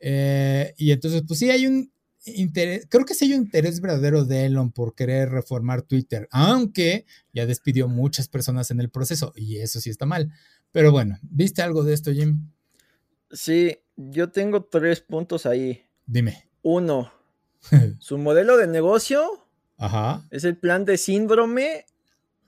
Eh, 0.00 0.74
y 0.76 0.90
entonces, 0.90 1.22
pues 1.24 1.38
sí, 1.38 1.50
hay 1.50 1.68
un 1.68 1.92
creo 2.88 3.04
que 3.04 3.14
sí 3.14 3.26
hay 3.26 3.34
un 3.34 3.42
interés 3.42 3.80
verdadero 3.80 4.24
de 4.24 4.46
Elon 4.46 4.72
por 4.72 4.96
querer 4.96 5.28
reformar 5.28 5.82
Twitter, 5.82 6.26
aunque 6.32 7.06
ya 7.32 7.46
despidió 7.46 7.86
muchas 7.86 8.26
personas 8.26 8.72
en 8.72 8.80
el 8.80 8.90
proceso 8.90 9.32
y 9.36 9.58
eso 9.58 9.80
sí 9.80 9.90
está 9.90 10.06
mal. 10.06 10.32
Pero 10.72 10.90
bueno, 10.90 11.18
¿viste 11.22 11.62
algo 11.62 11.84
de 11.84 11.94
esto, 11.94 12.12
Jim? 12.12 12.50
Sí, 13.30 13.78
yo 13.94 14.30
tengo 14.30 14.64
tres 14.64 15.00
puntos 15.00 15.46
ahí. 15.46 15.84
Dime. 16.04 16.50
Uno, 16.62 17.12
su 18.00 18.18
modelo 18.18 18.56
de 18.56 18.66
negocio 18.66 19.46
es 20.30 20.42
el 20.42 20.56
plan 20.56 20.84
de 20.84 20.98
síndrome 20.98 21.86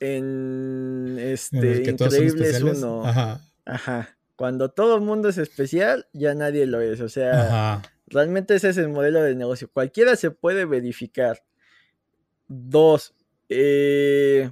en 0.01 1.17
este 1.19 1.91
Increíbles 1.91 2.63
uno. 2.63 3.05
Ajá. 3.05 3.41
Ajá. 3.65 4.17
Cuando 4.37 4.71
todo 4.71 4.95
el 4.95 5.01
mundo 5.01 5.29
es 5.29 5.39
especial, 5.39 6.07
ya 6.13 6.35
nadie 6.35 6.67
lo 6.67 6.81
es. 6.81 7.01
O 7.01 7.09
sea, 7.09 7.43
Ajá 7.43 7.83
Realmente 8.11 8.55
ese 8.55 8.71
es 8.71 8.79
el 8.79 8.89
modelo 8.89 9.23
de 9.23 9.35
negocio. 9.35 9.71
Cualquiera 9.71 10.17
se 10.17 10.31
puede 10.31 10.65
verificar. 10.65 11.43
Dos, 12.49 13.15
eh, 13.51 14.51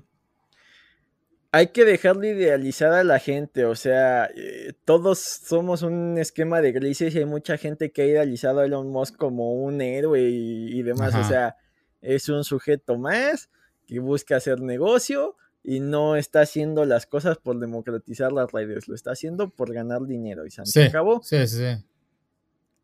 hay 1.51 1.69
que 1.69 1.87
dejar 1.87 2.19
de 2.19 2.33
idealizar 2.33 2.93
a 2.93 3.05
la 3.05 3.19
gente, 3.19 3.65
o 3.65 3.75
sea, 3.75 4.29
eh, 4.37 4.75
todos 4.85 5.19
somos 5.19 5.81
un 5.81 6.19
esquema 6.19 6.61
de 6.61 6.73
grises 6.73 7.15
y 7.15 7.19
hay 7.21 7.25
mucha 7.25 7.57
gente 7.57 7.91
que 7.91 8.03
ha 8.03 8.07
idealizado 8.07 8.61
a 8.61 8.67
Elon 8.67 8.91
Musk 8.91 9.17
como 9.17 9.55
un 9.55 9.81
héroe 9.81 10.21
y, 10.21 10.83
demás, 10.83 11.15
o 11.15 11.25
sea, 11.25 11.57
es 12.03 12.29
un 12.29 12.45
sujeto 12.45 12.99
más 12.99 13.49
que 13.87 13.99
busca 14.01 14.37
hacer 14.37 14.61
negocio 14.61 15.37
y 15.62 15.81
no 15.81 16.16
está 16.16 16.42
haciendo 16.42 16.85
las 16.85 17.07
cosas 17.07 17.38
por 17.38 17.59
democratizar 17.59 18.33
las 18.33 18.53
redes, 18.53 18.87
lo 18.88 18.94
está 18.94 19.12
haciendo 19.12 19.51
por 19.51 19.72
ganar 19.72 20.07
dinero 20.07 20.46
y 20.46 20.51
se 20.51 20.85
acabó. 20.85 21.22
Sí, 21.22 21.46
sí, 21.46 21.57
sí. 21.57 21.85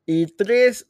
Y 0.04 0.26
tres, 0.26 0.88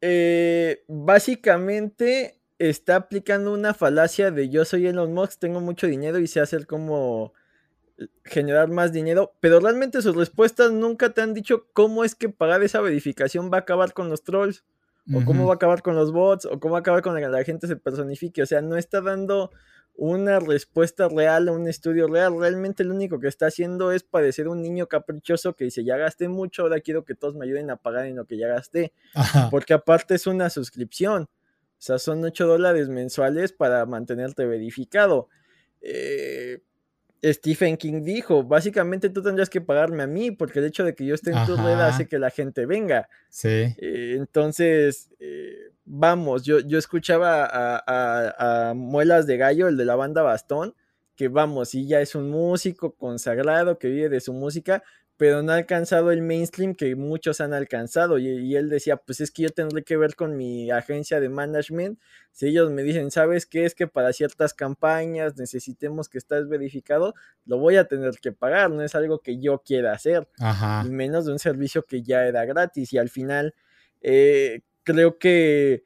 eh, 0.00 0.84
básicamente 0.88 2.38
está 2.58 2.96
aplicando 2.96 3.52
una 3.54 3.72
falacia 3.72 4.30
de 4.30 4.50
yo 4.50 4.66
soy 4.66 4.86
Elon 4.86 5.14
Musk, 5.14 5.38
tengo 5.38 5.60
mucho 5.60 5.86
dinero 5.86 6.18
y 6.18 6.26
sé 6.26 6.40
hacer 6.40 6.66
como 6.66 7.32
generar 8.24 8.68
más 8.68 8.92
dinero, 8.92 9.34
pero 9.40 9.60
realmente 9.60 10.02
sus 10.02 10.16
respuestas 10.16 10.70
nunca 10.72 11.12
te 11.12 11.22
han 11.22 11.34
dicho 11.34 11.66
cómo 11.72 12.04
es 12.04 12.14
que 12.14 12.28
pagar 12.28 12.62
esa 12.62 12.80
verificación 12.80 13.50
va 13.52 13.58
a 13.58 13.60
acabar 13.60 13.92
con 13.92 14.08
los 14.08 14.22
trolls, 14.22 14.64
o 15.12 15.24
cómo 15.24 15.46
va 15.46 15.52
a 15.52 15.56
acabar 15.56 15.82
con 15.82 15.94
los 15.94 16.12
bots, 16.12 16.46
o 16.46 16.60
cómo 16.60 16.72
va 16.72 16.78
a 16.78 16.80
acabar 16.80 17.02
con 17.02 17.16
que 17.16 17.26
la 17.26 17.44
gente 17.44 17.66
se 17.66 17.76
personifique, 17.76 18.42
o 18.42 18.46
sea, 18.46 18.60
no 18.60 18.76
está 18.76 19.00
dando 19.00 19.50
una 19.94 20.40
respuesta 20.40 21.08
real 21.08 21.48
a 21.48 21.52
un 21.52 21.68
estudio 21.68 22.06
real. 22.06 22.38
Realmente 22.38 22.84
lo 22.84 22.94
único 22.94 23.20
que 23.20 23.28
está 23.28 23.46
haciendo 23.46 23.92
es 23.92 24.02
parecer 24.02 24.48
un 24.48 24.62
niño 24.62 24.86
caprichoso 24.86 25.54
que 25.54 25.64
dice, 25.64 25.84
ya 25.84 25.96
gasté 25.98 26.28
mucho, 26.28 26.62
ahora 26.62 26.80
quiero 26.80 27.04
que 27.04 27.14
todos 27.14 27.34
me 27.34 27.44
ayuden 27.44 27.70
a 27.70 27.76
pagar 27.76 28.06
en 28.06 28.16
lo 28.16 28.24
que 28.24 28.38
ya 28.38 28.48
gasté. 28.48 28.92
Porque 29.50 29.74
aparte 29.74 30.14
es 30.14 30.26
una 30.26 30.48
suscripción. 30.48 31.24
O 31.24 31.82
sea, 31.82 31.98
son 31.98 32.24
8 32.24 32.46
dólares 32.46 32.88
mensuales 32.88 33.52
para 33.52 33.84
mantenerte 33.84 34.46
verificado. 34.46 35.28
Eh, 35.82 36.62
Stephen 37.22 37.76
King 37.76 38.02
dijo, 38.02 38.42
básicamente 38.42 39.10
tú 39.10 39.22
tendrías 39.22 39.50
que 39.50 39.60
pagarme 39.60 40.02
a 40.02 40.06
mí 40.06 40.30
porque 40.30 40.60
el 40.60 40.64
hecho 40.66 40.84
de 40.84 40.94
que 40.94 41.04
yo 41.04 41.14
esté 41.14 41.32
en 41.32 41.44
tu 41.44 41.56
red 41.56 41.78
hace 41.80 42.08
que 42.08 42.18
la 42.18 42.30
gente 42.30 42.64
venga. 42.64 43.08
Sí. 43.28 43.48
Eh, 43.48 44.14
entonces, 44.16 45.10
eh, 45.18 45.70
vamos, 45.84 46.44
yo, 46.44 46.60
yo 46.60 46.78
escuchaba 46.78 47.44
a, 47.44 48.70
a, 48.70 48.74
Muelas 48.74 49.26
de 49.26 49.36
Gallo, 49.36 49.68
el 49.68 49.76
de 49.76 49.84
la 49.84 49.96
banda 49.96 50.22
Bastón, 50.22 50.74
que 51.14 51.28
vamos, 51.28 51.74
y 51.74 51.86
ya 51.86 52.00
es 52.00 52.14
un 52.14 52.30
músico 52.30 52.94
consagrado 52.94 53.78
que 53.78 53.88
vive 53.88 54.08
de 54.08 54.20
su 54.20 54.32
música, 54.32 54.82
pero 55.20 55.42
no 55.42 55.52
ha 55.52 55.56
alcanzado 55.56 56.12
el 56.12 56.22
mainstream 56.22 56.74
que 56.74 56.96
muchos 56.96 57.42
han 57.42 57.52
alcanzado. 57.52 58.16
Y, 58.18 58.56
él 58.56 58.70
decía, 58.70 58.96
pues 58.96 59.20
es 59.20 59.30
que 59.30 59.42
yo 59.42 59.50
tendré 59.50 59.82
que 59.82 59.98
ver 59.98 60.16
con 60.16 60.34
mi 60.34 60.70
agencia 60.70 61.20
de 61.20 61.28
management. 61.28 62.00
Si 62.32 62.46
ellos 62.46 62.70
me 62.70 62.82
dicen, 62.82 63.10
¿sabes 63.10 63.44
qué? 63.44 63.66
Es 63.66 63.74
que 63.74 63.86
para 63.86 64.14
ciertas 64.14 64.54
campañas 64.54 65.36
necesitemos 65.36 66.08
que 66.08 66.16
estés 66.16 66.48
verificado, 66.48 67.12
lo 67.44 67.58
voy 67.58 67.76
a 67.76 67.84
tener 67.84 68.14
que 68.22 68.32
pagar. 68.32 68.70
No 68.70 68.82
es 68.82 68.94
algo 68.94 69.18
que 69.18 69.38
yo 69.38 69.58
quiera 69.62 69.92
hacer. 69.92 70.26
Y 70.86 70.88
menos 70.88 71.26
de 71.26 71.32
un 71.32 71.38
servicio 71.38 71.82
que 71.82 72.00
ya 72.00 72.24
era 72.24 72.46
gratis. 72.46 72.90
Y 72.94 72.96
al 72.96 73.10
final, 73.10 73.54
eh, 74.00 74.62
creo 74.84 75.18
que 75.18 75.82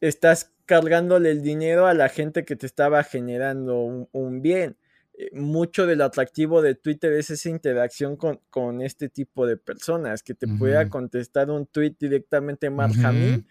estás 0.00 0.54
cargándole 0.64 1.30
el 1.32 1.42
dinero 1.42 1.86
a 1.86 1.92
la 1.92 2.08
gente 2.08 2.46
que 2.46 2.56
te 2.56 2.64
estaba 2.64 3.04
generando 3.04 4.08
un 4.10 4.40
bien. 4.40 4.78
Eh, 5.20 5.28
mucho 5.34 5.86
del 5.86 6.00
atractivo 6.00 6.62
de 6.62 6.74
Twitter 6.74 7.12
es 7.12 7.28
esa 7.28 7.50
interacción 7.50 8.16
con, 8.16 8.40
con 8.48 8.80
este 8.80 9.10
tipo 9.10 9.46
de 9.46 9.58
personas, 9.58 10.22
que 10.22 10.32
te 10.32 10.48
pueda 10.48 10.88
contestar 10.88 11.50
un 11.50 11.66
tweet 11.66 11.94
directamente 12.00 12.70
Mark 12.70 12.94
Hamill, 13.04 13.44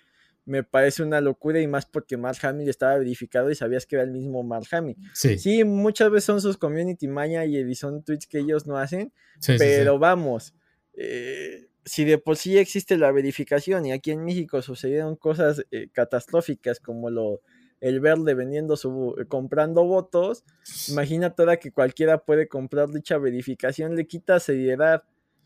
me 0.46 0.64
parece 0.64 1.04
una 1.04 1.22
locura 1.22 1.62
y 1.62 1.68
más 1.68 1.86
porque 1.86 2.18
Mark 2.18 2.40
Hamill 2.42 2.68
estaba 2.68 2.98
verificado 2.98 3.52
y 3.52 3.56
sabías 3.56 3.86
que 3.86 3.98
era 3.98 4.04
el 4.04 4.10
mismo 4.10 4.42
Mark 4.42 4.66
Hamill. 4.72 4.98
Sí, 5.14 5.64
muchas 5.64 6.10
veces 6.10 6.24
son 6.24 6.42
sus 6.42 6.58
community 6.58 7.08
mania 7.08 7.46
y 7.46 7.76
son 7.76 8.04
tweets 8.04 8.26
que 8.26 8.40
ellos 8.40 8.66
no 8.66 8.78
hacen, 8.78 9.14
pero 9.46 10.00
vamos, 10.00 10.56
eh, 10.94 11.70
si 11.86 12.04
de 12.04 12.18
por 12.18 12.36
sí 12.36 12.58
existe 12.58 12.98
la 12.98 13.12
verificación 13.12 13.86
y 13.86 13.92
aquí 13.92 14.10
en 14.10 14.26
México 14.26 14.64
sucedieron 14.64 15.16
cosas 15.18 15.64
eh, 15.70 15.90
catastróficas 15.94 16.80
como 16.80 17.12
lo 17.12 17.42
el 17.80 18.00
verde 18.00 18.34
vendiendo 18.34 18.76
su, 18.76 19.16
eh, 19.20 19.26
comprando 19.26 19.84
votos, 19.86 20.44
imagina 20.90 21.34
toda 21.34 21.58
que 21.58 21.72
cualquiera 21.72 22.18
puede 22.20 22.48
comprar 22.48 22.90
dicha 22.90 23.18
verificación, 23.18 23.96
le 23.96 24.08
quita 24.08 24.40
seriedad 24.40 25.04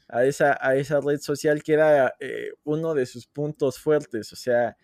a 0.08 0.26
esa, 0.26 0.58
a 0.60 0.76
esa 0.76 1.00
red 1.00 1.20
social 1.20 1.64
que 1.64 1.74
era 1.74 2.16
eh, 2.20 2.52
uno 2.64 2.94
de 2.94 3.06
sus 3.06 3.28
puntos 3.28 3.80
fuertes, 3.80 4.34
o 4.34 4.36
sea, 4.36 4.78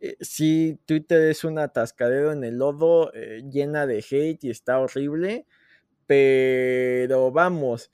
eh, 0.00 0.16
sí, 0.20 0.78
Twitter 0.86 1.22
es 1.30 1.44
un 1.44 1.58
atascadero 1.58 2.32
en 2.32 2.44
el 2.44 2.58
lodo, 2.58 3.10
llena 3.12 3.86
de 3.86 3.98
hate 3.98 4.44
y 4.44 4.50
está 4.50 4.78
horrible, 4.78 5.46
pero 6.06 7.30
vamos, 7.30 7.90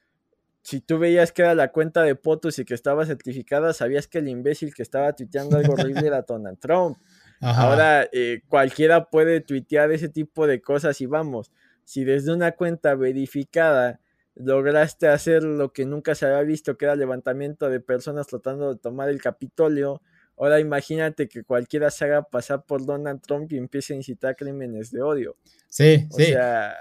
si 0.63 0.81
tú 0.81 0.99
veías 0.99 1.33
que 1.33 1.43
era 1.43 1.55
la 1.55 1.73
cuenta 1.73 2.03
de 2.03 2.15
fotos 2.15 2.59
y 2.59 2.65
que 2.65 2.75
estaba 2.75 3.05
certificada, 3.05 3.73
sabías 3.73 4.07
que 4.07 4.19
el 4.19 4.29
imbécil 4.29 4.73
que 4.73 4.83
estaba 4.83 5.13
tuiteando 5.13 5.57
algo 5.57 5.75
horrible 5.75 6.07
era 6.07 6.23
Donald 6.29 6.59
Trump. 6.61 6.99
Ahora 7.43 8.09
eh, 8.13 8.43
cualquiera 8.49 9.11
puede 9.11 9.41
tuitear 9.41 9.91
ese 9.91 10.09
tipo 10.09 10.47
de 10.47 10.63
cosas 10.63 11.01
y 11.01 11.07
vamos, 11.07 11.51
si 11.85 12.05
desde 12.05 12.33
una 12.33 12.53
cuenta 12.53 12.95
verificada 12.95 14.01
lograste 14.35 15.09
hacer 15.09 15.43
lo 15.43 15.73
que 15.73 15.85
nunca 15.85 16.15
se 16.15 16.25
había 16.25 16.43
visto, 16.43 16.79
que 16.79 16.85
era 16.85 16.97
levantamiento 16.97 17.69
de 17.69 17.81
personas 17.81 18.29
tratando 18.29 18.73
de 18.73 18.81
tomar 18.81 19.09
el 19.09 19.21
Capitolio, 19.21 20.01
ahora 20.39 20.61
imagínate 20.61 21.29
que 21.29 21.43
cualquiera 21.43 21.91
se 21.91 22.05
haga 22.05 22.23
pasar 22.23 22.65
por 22.65 22.87
Donald 22.87 23.21
Trump 23.21 23.51
y 23.53 23.59
empiece 23.59 23.93
a 23.93 23.97
incitar 23.97 24.37
crímenes 24.37 24.91
de 24.91 25.03
odio. 25.03 25.37
Sí, 25.69 26.07
o 26.11 26.17
sea, 26.17 26.77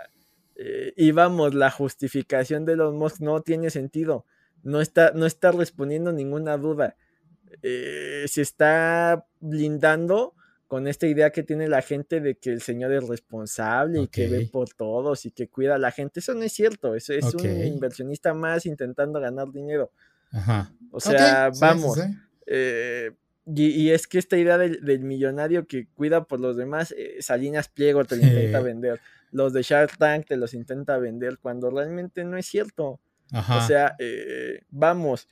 eh, 0.56 0.93
y 0.95 1.12
vamos, 1.12 1.56
la 1.56 1.71
justificación 1.71 2.65
de 2.65 2.76
los 2.76 2.93
Musk 2.93 3.19
no 3.19 3.41
tiene 3.41 3.69
sentido, 3.69 4.26
no 4.63 4.80
está, 4.80 5.12
no 5.15 5.26
está 5.26 5.52
respondiendo 5.52 6.13
ninguna 6.13 6.56
duda. 6.58 6.95
Eh, 7.63 8.26
se 8.28 8.41
está 8.41 9.26
blindando 9.41 10.36
con 10.71 10.88
esta 10.88 11.05
idea 11.05 11.31
que 11.31 11.43
tiene 11.43 11.67
la 11.67 11.81
gente 11.81 12.21
de 12.21 12.36
que 12.36 12.49
el 12.49 12.62
señor 12.62 12.93
es 12.93 13.05
responsable 13.05 14.03
y 14.03 14.07
que 14.07 14.29
ve 14.29 14.47
por 14.49 14.69
todos 14.69 15.25
y 15.25 15.31
que 15.31 15.49
cuida 15.49 15.75
a 15.75 15.77
la 15.77 15.91
gente. 15.91 16.21
Eso 16.21 16.34
no 16.34 16.43
es 16.43 16.53
cierto, 16.53 16.95
eso 16.95 17.12
es 17.12 17.25
un 17.34 17.65
inversionista 17.65 18.34
más 18.34 18.65
intentando 18.65 19.19
ganar 19.19 19.51
dinero. 19.51 19.91
Ajá. 20.31 20.71
O 20.91 21.01
sea, 21.01 21.51
vamos. 21.60 21.99
Eh, 22.47 23.12
y, 23.53 23.89
es 23.89 24.07
que 24.07 24.17
esta 24.17 24.38
idea 24.38 24.57
del, 24.57 25.01
millonario 25.01 25.67
que 25.67 25.88
cuida 25.88 26.23
por 26.23 26.39
los 26.39 26.55
demás, 26.55 26.95
eh, 26.97 27.17
Salinas 27.19 27.67
Pliego 27.67 28.05
te 28.05 28.15
lo 28.15 28.25
intenta 28.25 28.62
vender, 28.62 29.01
los 29.34 29.51
de 29.51 29.63
Shark 29.63 29.97
Tank 29.97 30.27
te 30.27 30.38
los 30.38 30.53
intenta 30.53 30.97
vender, 30.99 31.38
cuando 31.39 31.69
realmente 31.69 32.23
no 32.23 32.38
es 32.38 32.45
cierto. 32.45 33.01
O 33.34 33.67
sea, 33.67 33.97
eh, 33.99 34.62
vamos, 34.69 35.27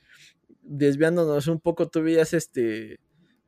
desviándonos 0.60 1.46
un 1.46 1.60
poco, 1.60 1.88
tú 1.88 2.02
veías 2.02 2.34
este 2.34 3.00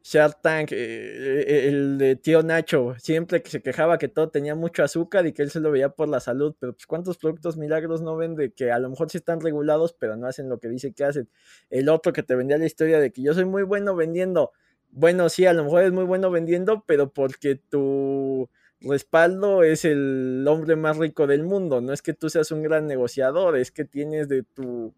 Shark 0.05 0.41
Tank, 0.43 0.73
eh, 0.73 0.77
eh, 0.77 1.69
el 1.69 1.97
de 1.97 2.17
tío 2.17 2.43
Nacho, 2.43 2.95
siempre 2.99 3.41
que 3.41 3.51
se 3.51 3.63
quejaba 3.63 3.99
que 3.99 4.09
todo 4.09 4.31
tenía 4.31 4.57
mucho 4.57 4.83
azúcar 4.83 5.27
y 5.27 5.33
que 5.33 5.43
él 5.43 5.51
se 5.51 5.61
lo 5.61 5.71
veía 5.71 5.91
por 5.91 6.09
la 6.09 6.19
salud, 6.19 6.57
pero 6.59 6.73
pues 6.73 6.87
cuántos 6.87 7.19
productos 7.19 7.57
milagros 7.57 8.03
no 8.03 8.17
vende 8.17 8.53
que 8.53 8.73
a 8.73 8.81
lo 8.81 8.91
mejor 8.91 9.11
sí 9.11 9.19
están 9.19 9.41
regulados, 9.41 9.95
pero 9.95 10.17
no 10.17 10.27
hacen 10.27 10.49
lo 10.49 10.59
que 10.59 10.69
dice 10.69 10.93
que 10.93 11.05
hacen. 11.05 11.29
El 11.71 11.89
otro 11.89 12.13
que 12.13 12.25
te 12.25 12.35
vendía 12.35 12.59
la 12.59 12.67
historia 12.67 12.99
de 12.99 13.13
que 13.13 13.23
yo 13.23 13.33
soy 13.33 13.45
muy 13.45 13.63
bueno 13.63 13.95
vendiendo. 13.95 14.51
Bueno, 14.91 15.29
sí, 15.29 15.47
a 15.47 15.53
lo 15.53 15.65
mejor 15.65 15.85
es 15.85 15.93
muy 15.93 16.05
bueno 16.05 16.31
vendiendo, 16.31 16.85
pero 16.87 17.13
porque 17.13 17.55
tu 17.57 18.51
respaldo 18.81 19.63
es 19.63 19.85
el 19.85 20.45
hombre 20.49 20.75
más 20.75 20.99
rico 20.99 21.29
del 21.29 21.45
mundo. 21.45 21.81
No 21.81 21.93
es 21.93 22.03
que 22.03 22.13
tú 22.13 22.29
seas 22.29 22.51
un 22.51 22.63
gran 22.63 22.87
negociador, 22.89 23.57
es 23.57 23.71
que 23.71 23.85
tienes 23.85 24.29
de 24.29 24.43
tu... 24.43 24.95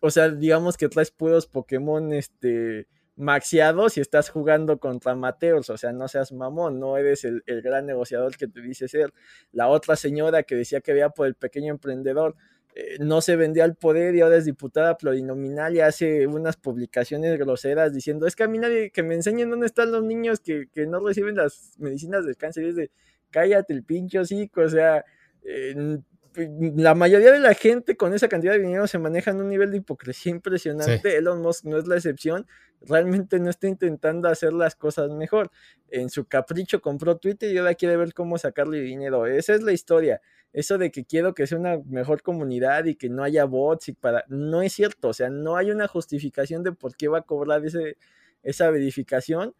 o 0.00 0.10
sea, 0.10 0.28
digamos 0.30 0.76
que 0.76 0.88
traes 0.88 1.10
puros 1.10 1.46
Pokémon, 1.46 2.12
este 2.12 2.86
maxiados 3.18 3.96
y 3.98 4.00
estás 4.00 4.30
jugando 4.30 4.78
contra 4.78 5.14
Mateos, 5.16 5.68
o 5.70 5.76
sea, 5.76 5.92
no 5.92 6.06
seas 6.06 6.32
mamón, 6.32 6.78
no 6.78 6.96
eres 6.96 7.24
el, 7.24 7.42
gran 7.62 7.84
negociador 7.84 8.36
que 8.36 8.46
te 8.46 8.62
dice 8.62 8.86
ser. 8.86 9.12
La 9.52 9.68
otra 9.68 9.96
señora 9.96 10.44
que 10.44 10.54
decía 10.54 10.80
que 10.80 10.92
veía 10.92 11.10
por 11.10 11.26
el 11.26 11.34
pequeño 11.34 11.72
emprendedor, 11.72 12.36
eh, 12.74 12.96
no 13.00 13.20
se 13.20 13.34
vendía 13.34 13.64
al 13.64 13.74
poder 13.74 14.14
y 14.14 14.20
ahora 14.20 14.36
es 14.36 14.44
diputada 14.44 14.96
plurinominal 14.96 15.74
y 15.74 15.80
hace 15.80 16.28
unas 16.28 16.56
publicaciones 16.56 17.36
groseras 17.38 17.92
diciendo, 17.92 18.26
es 18.26 18.36
que 18.36 18.44
a 18.44 18.48
mí 18.48 18.58
nadie 18.58 18.90
que 18.92 19.02
me 19.02 19.16
enseñen 19.16 19.50
dónde 19.50 19.66
están 19.66 19.90
los 19.90 20.04
niños 20.04 20.38
que, 20.38 20.68
no 20.86 21.00
reciben 21.00 21.34
las 21.34 21.74
medicinas 21.78 22.24
del 22.24 22.36
cáncer, 22.36 22.66
es 22.66 22.76
de, 22.76 22.90
cállate 23.30 23.72
el 23.72 23.82
pincho 23.82 24.20
hocico, 24.20 24.60
o 24.60 24.68
sea, 24.68 25.04
eh, 25.42 25.98
la 26.34 26.94
mayoría 26.94 27.32
de 27.32 27.40
la 27.40 27.54
gente 27.54 27.96
con 27.96 28.14
esa 28.14 28.28
cantidad 28.28 28.52
de 28.52 28.60
dinero 28.60 28.86
se 28.86 28.98
maneja 28.98 29.30
en 29.30 29.40
un 29.40 29.48
nivel 29.48 29.70
de 29.70 29.78
hipocresía 29.78 30.32
impresionante. 30.32 31.16
Elon 31.16 31.42
Musk 31.42 31.64
no 31.64 31.78
es 31.78 31.86
la 31.86 31.96
excepción. 31.96 32.46
Realmente 32.80 33.40
no 33.40 33.50
está 33.50 33.66
intentando 33.66 34.28
hacer 34.28 34.52
las 34.52 34.76
cosas 34.76 35.10
mejor. 35.10 35.50
En 35.88 36.10
su 36.10 36.26
capricho 36.26 36.80
compró 36.80 37.16
Twitter 37.16 37.52
y 37.52 37.58
ahora 37.58 37.74
quiere 37.74 37.96
ver 37.96 38.14
cómo 38.14 38.38
sacarle 38.38 38.80
dinero. 38.80 39.26
Esa 39.26 39.54
es 39.54 39.62
la 39.62 39.72
historia. 39.72 40.20
Eso 40.52 40.78
de 40.78 40.90
que 40.90 41.04
quiero 41.04 41.34
que 41.34 41.46
sea 41.46 41.58
una 41.58 41.78
mejor 41.86 42.22
comunidad 42.22 42.84
y 42.84 42.94
que 42.94 43.08
no 43.08 43.22
haya 43.22 43.44
bots 43.44 43.88
y 43.88 43.92
para. 43.92 44.24
No 44.28 44.62
es 44.62 44.72
cierto. 44.72 45.08
O 45.08 45.12
sea, 45.12 45.30
no 45.30 45.56
hay 45.56 45.70
una 45.70 45.88
justificación 45.88 46.62
de 46.62 46.72
por 46.72 46.96
qué 46.96 47.08
va 47.08 47.18
a 47.18 47.22
cobrar 47.22 47.64
ese, 47.64 47.96
esa 48.42 48.70
verificación. 48.70 49.54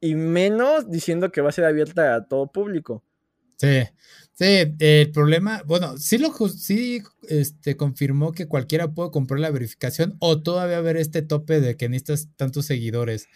Y 0.00 0.14
menos 0.14 0.90
diciendo 0.90 1.32
que 1.32 1.40
va 1.40 1.48
a 1.48 1.52
ser 1.52 1.64
abierta 1.64 2.14
a 2.14 2.28
todo 2.28 2.46
público. 2.46 3.02
Sí, 3.56 3.82
sí, 4.32 4.74
el 4.78 5.10
problema, 5.12 5.62
bueno, 5.66 5.96
sí 5.98 6.18
lo 6.18 6.30
sí 6.48 7.02
este, 7.28 7.76
confirmó 7.76 8.32
que 8.32 8.46
cualquiera 8.46 8.92
puede 8.92 9.10
comprar 9.10 9.40
la 9.40 9.50
verificación 9.50 10.16
o 10.18 10.42
todavía 10.42 10.78
haber 10.78 10.96
este 10.96 11.22
tope 11.22 11.60
de 11.60 11.76
que 11.76 11.88
necesitas 11.88 12.28
tantos 12.36 12.66
seguidores. 12.66 13.28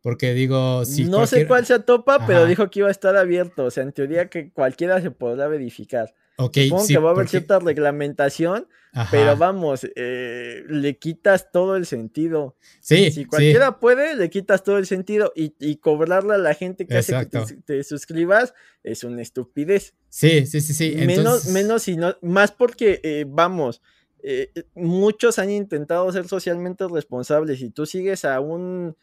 Porque 0.00 0.32
digo, 0.32 0.84
si 0.84 1.04
No 1.04 1.26
sé 1.26 1.46
cuál 1.46 1.66
se 1.66 1.80
topa, 1.80 2.24
pero 2.26 2.46
dijo 2.46 2.70
que 2.70 2.80
iba 2.80 2.88
a 2.88 2.92
estar 2.92 3.16
abierto. 3.16 3.64
O 3.64 3.70
sea, 3.70 3.82
en 3.82 3.92
teoría 3.92 4.28
que 4.28 4.52
cualquiera 4.52 5.00
se 5.00 5.10
podrá 5.10 5.48
verificar. 5.48 6.14
Supongo 6.38 6.86
que 6.86 6.98
va 6.98 7.10
a 7.10 7.12
haber 7.12 7.28
cierta 7.28 7.58
reglamentación, 7.58 8.68
pero 9.10 9.36
vamos, 9.36 9.84
eh, 9.96 10.62
le 10.68 10.96
quitas 10.96 11.50
todo 11.50 11.74
el 11.74 11.84
sentido. 11.84 12.56
Sí. 12.80 13.10
Si 13.10 13.24
cualquiera 13.24 13.80
puede, 13.80 14.14
le 14.14 14.30
quitas 14.30 14.62
todo 14.62 14.78
el 14.78 14.86
sentido 14.86 15.32
y, 15.34 15.76
cobrarle 15.76 16.34
a 16.34 16.38
la 16.38 16.54
gente 16.54 16.86
que 16.86 16.96
hace 16.96 17.28
que 17.28 17.56
te, 17.66 17.82
suscribas 17.82 18.54
es 18.84 19.02
una 19.02 19.20
estupidez. 19.20 19.94
Sí, 20.10 20.46
sí, 20.46 20.60
sí, 20.60 20.74
sí. 20.74 20.94
Menos, 21.06 21.46
menos 21.46 21.88
y 21.88 21.96
no, 21.96 22.16
más 22.22 22.52
porque, 22.52 23.00
eh, 23.02 23.24
vamos, 23.26 23.82
eh, 24.22 24.52
muchos 24.76 25.40
han 25.40 25.50
intentado 25.50 26.10
ser 26.12 26.28
socialmente 26.28 26.86
responsables 26.88 27.60
y 27.62 27.70
tú 27.70 27.84
sigues 27.84 28.24
a 28.24 28.38
un 28.38 28.96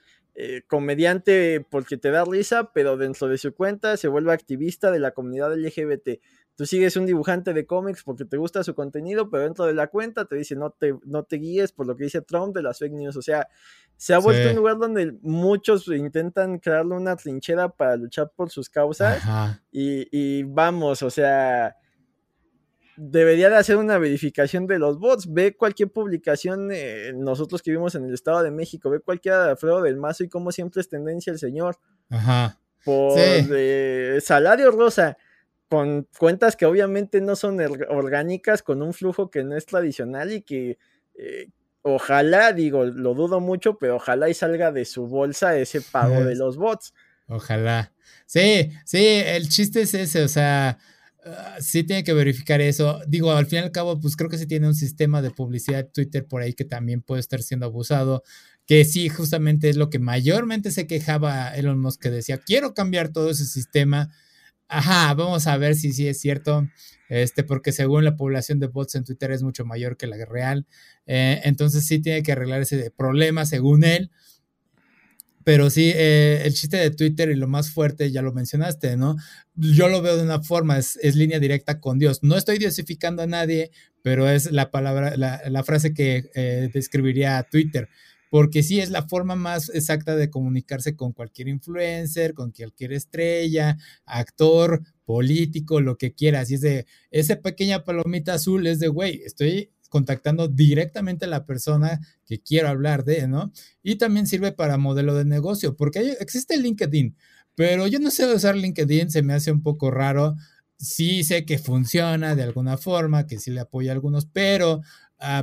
comediante 0.67 1.65
porque 1.69 1.95
te 1.95 2.11
da 2.11 2.25
risa, 2.25 2.73
pero 2.73 2.97
dentro 2.97 3.29
de 3.29 3.37
su 3.37 3.53
cuenta 3.53 3.95
se 3.95 4.09
vuelve 4.09 4.33
activista 4.33 4.91
de 4.91 4.99
la 4.99 5.11
comunidad 5.11 5.55
LGBT 5.57 6.19
Tú 6.55 6.65
sigues 6.65 6.95
un 6.95 7.05
dibujante 7.05 7.53
de 7.53 7.65
cómics 7.65 8.03
porque 8.03 8.23
te 8.23 8.37
gusta 8.37 8.63
su 8.63 8.73
contenido, 8.73 9.29
pero 9.29 9.43
dentro 9.43 9.65
de 9.65 9.73
la 9.73 9.87
cuenta 9.87 10.23
te 10.23 10.37
dice 10.37 10.55
no 10.55 10.69
te, 10.69 10.95
no 11.03 11.23
te 11.23 11.35
guíes 11.35 11.73
por 11.73 11.85
lo 11.85 11.97
que 11.97 12.05
dice 12.05 12.21
Trump 12.21 12.55
de 12.55 12.63
las 12.63 12.79
fake 12.79 12.93
news. 12.93 13.17
O 13.17 13.21
sea, 13.21 13.49
se 13.97 14.13
ha 14.13 14.19
vuelto 14.19 14.49
un 14.49 14.55
lugar 14.55 14.77
donde 14.77 15.17
muchos 15.21 15.87
intentan 15.89 16.59
crearle 16.59 16.95
una 16.95 17.17
trinchera 17.17 17.67
para 17.67 17.97
luchar 17.97 18.31
por 18.33 18.49
sus 18.49 18.69
causas. 18.69 19.21
Y, 19.69 20.43
vamos, 20.43 21.01
o 21.03 21.09
sea, 21.09 21.75
debería 22.95 23.49
de 23.49 23.57
hacer 23.57 23.75
una 23.75 23.97
verificación 23.97 24.65
de 24.65 24.79
los 24.79 24.97
bots. 24.97 25.31
Ve 25.33 25.57
cualquier 25.57 25.91
publicación, 25.91 26.69
eh, 26.71 27.11
nosotros 27.13 27.61
que 27.61 27.71
vivimos 27.71 27.95
en 27.95 28.05
el 28.05 28.13
Estado 28.13 28.43
de 28.43 28.51
México, 28.51 28.89
ve 28.89 29.01
cualquiera 29.01 29.43
de 29.43 29.49
Alfredo 29.51 29.81
del 29.81 29.97
Mazo 29.97 30.23
y 30.23 30.29
como 30.29 30.53
siempre 30.53 30.79
es 30.79 30.87
tendencia 30.87 31.33
el 31.33 31.39
señor. 31.39 31.77
Ajá. 32.09 32.61
Por 32.85 33.13
eh, 33.17 34.19
salario 34.21 34.71
rosa 34.71 35.17
con 35.69 36.07
cuentas 36.17 36.55
que 36.55 36.65
obviamente 36.65 37.21
no 37.21 37.35
son 37.35 37.59
orgánicas, 37.89 38.61
con 38.61 38.81
un 38.81 38.93
flujo 38.93 39.29
que 39.29 39.43
no 39.43 39.55
es 39.55 39.65
tradicional 39.65 40.31
y 40.31 40.41
que 40.41 40.77
eh, 41.17 41.49
ojalá, 41.81 42.53
digo, 42.53 42.85
lo 42.85 43.13
dudo 43.13 43.39
mucho, 43.39 43.77
pero 43.77 43.95
ojalá 43.95 44.29
y 44.29 44.33
salga 44.33 44.71
de 44.71 44.85
su 44.85 45.07
bolsa 45.07 45.57
ese 45.57 45.81
pago 45.81 46.23
de 46.23 46.35
los 46.35 46.57
bots. 46.57 46.93
Ojalá. 47.27 47.93
Sí, 48.25 48.71
sí, 48.85 49.05
el 49.05 49.49
chiste 49.49 49.81
es 49.81 49.93
ese, 49.93 50.23
o 50.23 50.27
sea, 50.27 50.77
ah, 51.25 51.55
sí 51.59 51.83
tiene 51.83 52.03
que 52.03 52.13
verificar 52.13 52.61
eso. 52.61 53.01
Digo, 53.07 53.31
al 53.31 53.47
fin 53.47 53.59
y 53.59 53.61
al 53.63 53.71
cabo, 53.71 53.99
pues 53.99 54.15
creo 54.15 54.29
que 54.29 54.37
sí 54.37 54.47
tiene 54.47 54.67
un 54.67 54.75
sistema 54.75 55.21
de 55.21 55.31
publicidad 55.31 55.89
Twitter 55.91 56.25
por 56.25 56.41
ahí 56.41 56.53
que 56.53 56.65
también 56.65 57.01
puede 57.01 57.21
estar 57.21 57.41
siendo 57.41 57.65
abusado 57.65 58.23
que 58.65 58.83
sí, 58.83 59.09
justamente 59.09 59.69
es 59.69 59.75
lo 59.75 59.89
que 59.89 59.99
mayormente 59.99 60.71
se 60.71 60.87
quejaba 60.87 61.49
Elon 61.49 61.79
Musk, 61.79 62.01
que 62.01 62.09
decía, 62.09 62.37
quiero 62.39 62.73
cambiar 62.73 63.09
todo 63.09 63.29
ese 63.29 63.45
sistema, 63.45 64.09
Ajá, 64.67 65.13
vamos 65.13 65.45
a 65.47 65.57
ver 65.57 65.75
si 65.75 65.93
sí 65.93 66.07
es 66.07 66.19
cierto, 66.19 66.67
este, 67.07 67.43
porque 67.43 67.71
según 67.71 68.03
la 68.03 68.15
población 68.15 68.59
de 68.59 68.67
bots 68.67 68.95
en 68.95 69.03
Twitter 69.03 69.31
es 69.31 69.43
mucho 69.43 69.63
mayor 69.63 69.95
que 69.95 70.07
la 70.07 70.17
real, 70.25 70.65
eh, 71.05 71.41
entonces 71.43 71.85
sí 71.85 71.99
tiene 71.99 72.23
que 72.23 72.31
arreglar 72.31 72.61
ese 72.61 72.91
problema 72.91 73.45
según 73.45 73.83
él. 73.83 74.11
Pero 75.43 75.69
sí, 75.69 75.91
eh, 75.93 76.41
el 76.43 76.55
chiste 76.55 76.77
de 76.77 76.89
Twitter 76.89 77.29
y 77.29 77.35
lo 77.35 77.47
más 77.47 77.69
fuerte, 77.69 78.11
ya 78.11 78.23
lo 78.23 78.33
mencionaste, 78.33 78.97
¿no? 78.97 79.15
Yo 79.53 79.87
lo 79.89 80.01
veo 80.01 80.17
de 80.17 80.23
una 80.23 80.41
forma, 80.41 80.79
es, 80.79 80.97
línea 81.15 81.39
directa 81.39 81.79
con 81.79 81.99
Dios. 81.99 82.23
No 82.23 82.35
estoy 82.35 82.57
diosificando 82.57 83.21
a 83.21 83.27
nadie, 83.27 83.69
pero 84.01 84.27
es 84.27 84.51
la 84.51 84.71
palabra, 84.71 85.15
la, 85.15 85.63
frase 85.63 85.93
que 85.93 86.31
eh, 86.33 86.71
describiría 86.73 87.37
a 87.37 87.43
Twitter 87.43 87.89
porque 88.29 88.63
sí 88.63 88.79
es 88.79 88.89
la 88.89 89.07
forma 89.07 89.35
más 89.35 89.69
exacta 89.73 90.15
de 90.15 90.29
comunicarse 90.29 90.95
con 90.95 91.13
cualquier 91.13 91.47
influencer, 91.47 92.33
con 92.33 92.51
cualquier 92.51 92.93
estrella, 92.93 93.77
actor, 94.05 94.81
político, 95.05 95.81
lo 95.81 95.97
que 95.97 96.13
quieras. 96.13 96.51
Y 96.51 96.55
es 96.55 96.61
de, 96.61 96.85
esa 97.11 97.41
pequeña 97.41 97.83
palomita 97.83 98.33
azul 98.33 98.67
es 98.67 98.79
de, 98.79 98.87
güey, 98.87 99.21
estoy 99.23 99.71
contactando 99.89 100.47
directamente 100.47 101.25
a 101.25 101.29
la 101.29 101.45
persona 101.45 102.01
que 102.25 102.41
quiero 102.41 102.67
hablar 102.67 103.05
de, 103.05 103.27
¿no? 103.27 103.51
Y 103.81 103.95
también 103.95 104.27
sirve 104.27 104.51
para 104.51 104.77
modelo 104.77 105.15
de 105.15 105.25
negocio, 105.25 105.75
porque 105.75 106.17
existe 106.19 106.57
LinkedIn, 106.57 107.15
pero 107.55 107.87
yo 107.87 107.99
no 107.99 108.11
sé 108.11 108.31
usar 108.33 108.55
LinkedIn, 108.57 109.09
se 109.09 109.23
me 109.23 109.33
hace 109.33 109.51
un 109.51 109.63
poco 109.63 109.91
raro. 109.91 110.35
Sí 110.77 111.23
sé 111.23 111.45
que 111.45 111.57
funciona 111.57 112.35
de 112.35 112.43
alguna 112.43 112.77
forma, 112.77 113.27
que 113.27 113.39
sí 113.39 113.51
le 113.51 113.61
apoya 113.61 113.91
a 113.91 113.95
algunos, 113.95 114.25
pero 114.25 114.81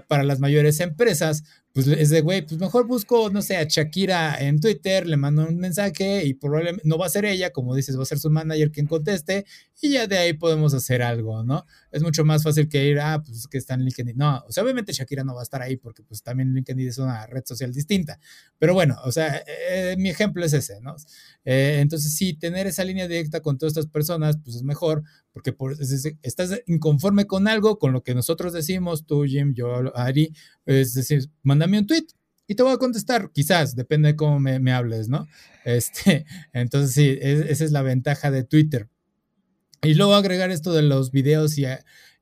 para 0.07 0.23
las 0.23 0.39
mayores 0.39 0.81
empresas, 0.81 1.45
pues 1.73 1.87
es 1.87 2.11
de, 2.11 2.21
güey, 2.21 2.43
pues 2.43 2.61
mejor 2.61 2.87
busco, 2.87 3.31
no 3.31 3.41
sé, 3.41 3.57
a 3.57 3.65
Shakira 3.65 4.37
en 4.39 4.61
Twitter, 4.61 5.07
le 5.07 5.17
mando 5.17 5.47
un 5.47 5.57
mensaje 5.57 6.25
y 6.27 6.35
probablemente 6.35 6.87
no 6.87 6.99
va 6.99 7.07
a 7.07 7.09
ser 7.09 7.25
ella, 7.25 7.51
como 7.51 7.75
dices, 7.75 7.99
va 7.99 8.03
a 8.03 8.07
ser 8.07 8.19
su 8.19 8.29
manager 8.29 8.71
quien 8.71 8.87
conteste 8.87 9.47
y 9.81 9.93
ya 9.93 10.07
de 10.07 10.19
ahí 10.19 10.35
podemos 10.35 10.75
hacer 10.75 11.03
algo, 11.03 11.43
¿no? 11.45 11.65
Es 11.91 12.03
mucho 12.03 12.27
más 12.27 12.43
fácil 12.43 12.69
que 12.69 12.87
ir, 12.87 13.01
ah, 13.01 13.23
pues 13.25 13.49
que 13.49 13.57
está 13.57 13.73
en 13.75 13.85
LinkedIn. 13.85 14.17
No, 14.17 14.45
o 14.47 14.53
sea, 14.53 14.63
obviamente 14.63 14.93
Shakira 14.93 15.25
no 15.25 15.35
va 15.35 15.41
a 15.41 15.45
estar 15.45 15.63
ahí 15.63 15.77
porque 15.77 16.03
pues 16.03 16.23
también 16.23 16.53
LinkedIn 16.53 16.89
es 16.89 16.99
una 16.99 17.27
red 17.27 17.43
social 17.47 17.73
distinta. 17.73 18.21
Pero 18.59 18.75
bueno, 18.75 18.99
o 19.05 19.11
sea, 19.11 19.43
eh, 19.47 19.97
mi 19.99 20.11
ejemplo 20.11 20.45
es 20.45 20.53
ese, 20.53 20.81
¿no? 20.83 20.95
Eh, 21.47 21.79
entonces 21.81 22.15
sí, 22.15 22.35
tener 22.35 22.67
esa 22.67 22.85
línea 22.85 23.09
directa 23.09 23.41
con 23.41 23.57
todas 23.57 23.73
estas 23.73 23.87
personas, 23.87 24.37
pues 24.45 24.57
es 24.57 24.63
mejor 24.63 25.05
porque 25.33 25.53
por, 25.53 25.77
estás 25.81 26.61
inconforme 26.67 27.27
con 27.27 27.49
algo, 27.49 27.79
con 27.79 27.93
lo 27.93 28.03
que 28.03 28.15
nosotros 28.15 28.53
decimos, 28.53 29.07
tú, 29.07 29.25
Jim, 29.25 29.55
yo, 29.55 29.97
Ari, 29.97 30.35
es 30.67 30.95
decir, 30.95 31.31
mándame 31.43 31.79
un 31.79 31.87
tweet 31.87 32.07
y 32.47 32.55
te 32.55 32.63
voy 32.63 32.73
a 32.73 32.79
contestar, 32.79 33.31
quizás, 33.33 33.75
depende 33.75 34.09
de 34.09 34.17
cómo 34.17 34.39
me, 34.39 34.73
hables, 34.73 35.09
¿no? 35.09 35.27
Este, 35.65 36.27
entonces 36.53 36.93
sí, 36.93 37.19
esa 37.21 37.65
es 37.65 37.73
la 37.73 37.83
ventaja 37.83 38.31
de 38.31 38.45
Twitter. 38.45 38.89
Y 39.83 39.95
luego 39.95 40.15
agregar 40.15 40.51
esto 40.51 40.73
de 40.73 40.83
los 40.83 41.11
videos 41.11 41.59
y, 41.59 41.65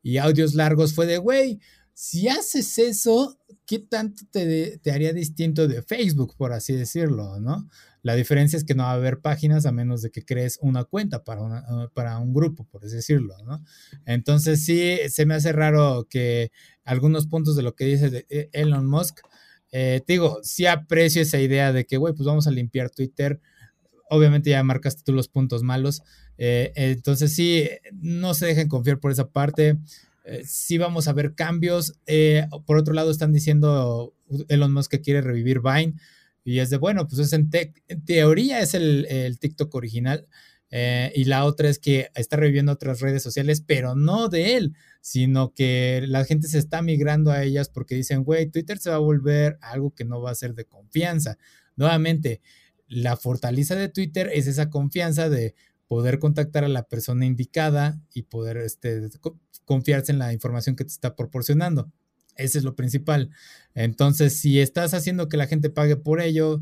y 0.02 0.18
audios 0.18 0.54
largos 0.54 0.94
fue 0.94 1.06
de, 1.06 1.18
güey, 1.18 1.60
si 1.92 2.28
haces 2.28 2.78
eso, 2.78 3.38
¿qué 3.66 3.80
tanto 3.80 4.22
te, 4.30 4.78
te, 4.78 4.90
haría 4.92 5.12
distinto 5.12 5.68
de 5.68 5.82
Facebook, 5.82 6.34
por 6.36 6.52
así 6.52 6.74
decirlo, 6.74 7.38
no? 7.40 7.68
La 8.02 8.14
diferencia 8.14 8.56
es 8.56 8.64
que 8.64 8.74
no 8.74 8.84
va 8.84 8.92
a 8.92 8.94
haber 8.94 9.20
páginas 9.20 9.66
a 9.66 9.72
menos 9.72 10.02
de 10.02 10.10
que 10.10 10.24
crees 10.24 10.58
una 10.62 10.84
cuenta 10.84 11.22
para, 11.22 11.42
una, 11.42 11.88
para 11.92 12.18
un 12.18 12.32
grupo, 12.32 12.64
por 12.64 12.84
así 12.84 12.96
decirlo, 12.96 13.34
¿no? 13.44 13.62
Entonces 14.06 14.64
sí, 14.64 14.96
se 15.08 15.26
me 15.26 15.34
hace 15.34 15.52
raro 15.52 16.06
que 16.08 16.50
algunos 16.84 17.26
puntos 17.26 17.56
de 17.56 17.62
lo 17.62 17.74
que 17.74 17.84
dice 17.84 18.26
eh, 18.30 18.48
Elon 18.52 18.86
Musk, 18.86 19.20
eh, 19.72 20.00
te 20.06 20.14
digo, 20.14 20.40
sí 20.42 20.66
aprecio 20.66 21.22
esa 21.22 21.40
idea 21.40 21.72
de 21.72 21.84
que, 21.84 21.98
güey, 21.98 22.14
pues 22.14 22.26
vamos 22.26 22.46
a 22.46 22.50
limpiar 22.50 22.90
Twitter. 22.90 23.40
Obviamente 24.08 24.50
ya 24.50 24.62
marcaste 24.64 25.02
tú 25.04 25.12
los 25.12 25.28
puntos 25.28 25.62
malos. 25.62 26.02
Eh, 26.38 26.72
entonces 26.74 27.34
sí, 27.34 27.68
no 27.92 28.34
se 28.34 28.46
dejen 28.46 28.68
confiar 28.68 28.98
por 28.98 29.12
esa 29.12 29.28
parte. 29.28 29.78
sí 30.44 30.78
vamos 30.78 31.06
a 31.06 31.12
ver 31.12 31.34
cambios. 31.34 31.94
por 32.66 32.78
otro 32.78 32.94
lado, 32.94 33.10
están 33.10 33.32
diciendo 33.32 34.14
Elon 34.48 34.72
Musk 34.72 34.90
que 34.90 35.00
quiere 35.00 35.20
revivir 35.20 35.60
Vine. 35.60 35.94
Y 36.44 36.58
es 36.58 36.70
de, 36.70 36.78
bueno, 36.78 37.06
pues 37.06 37.20
es 37.20 37.32
en, 37.32 37.50
teoría 38.04 38.60
es 38.60 38.74
el, 38.74 39.06
el 39.08 39.38
TikTok 39.38 39.74
original. 39.74 40.26
Eh, 40.72 41.12
y 41.16 41.24
la 41.24 41.44
otra 41.44 41.68
es 41.68 41.78
que 41.80 42.10
está 42.14 42.36
reviviendo 42.36 42.72
otras 42.72 43.00
redes 43.00 43.22
sociales, 43.22 43.62
pero 43.66 43.96
no 43.96 44.28
de 44.28 44.56
él, 44.56 44.76
sino 45.00 45.52
que 45.52 46.02
la 46.06 46.24
gente 46.24 46.46
se 46.46 46.58
está 46.58 46.80
migrando 46.80 47.32
a 47.32 47.42
ellas 47.42 47.68
porque 47.68 47.96
dicen, 47.96 48.22
güey, 48.22 48.46
Twitter 48.50 48.78
se 48.78 48.90
va 48.90 48.96
a 48.96 49.00
volver 49.00 49.58
algo 49.62 49.94
que 49.94 50.04
no 50.04 50.22
va 50.22 50.30
a 50.30 50.34
ser 50.36 50.54
de 50.54 50.66
confianza. 50.66 51.38
Nuevamente, 51.76 52.40
la 52.86 53.16
fortaleza 53.16 53.74
de 53.74 53.88
Twitter 53.88 54.30
es 54.32 54.46
esa 54.46 54.70
confianza 54.70 55.28
de 55.28 55.54
poder 55.88 56.20
contactar 56.20 56.64
a 56.64 56.68
la 56.68 56.84
persona 56.84 57.26
indicada 57.26 58.00
y 58.14 58.22
poder 58.22 58.58
este, 58.58 59.08
confiarse 59.64 60.12
en 60.12 60.18
la 60.20 60.32
información 60.32 60.76
que 60.76 60.84
te 60.84 60.92
está 60.92 61.16
proporcionando. 61.16 61.90
Ese 62.40 62.58
es 62.58 62.64
lo 62.64 62.74
principal. 62.74 63.30
Entonces, 63.74 64.38
si 64.38 64.60
estás 64.60 64.94
haciendo 64.94 65.28
que 65.28 65.36
la 65.36 65.46
gente 65.46 65.70
pague 65.70 65.96
por 65.96 66.20
ello, 66.20 66.60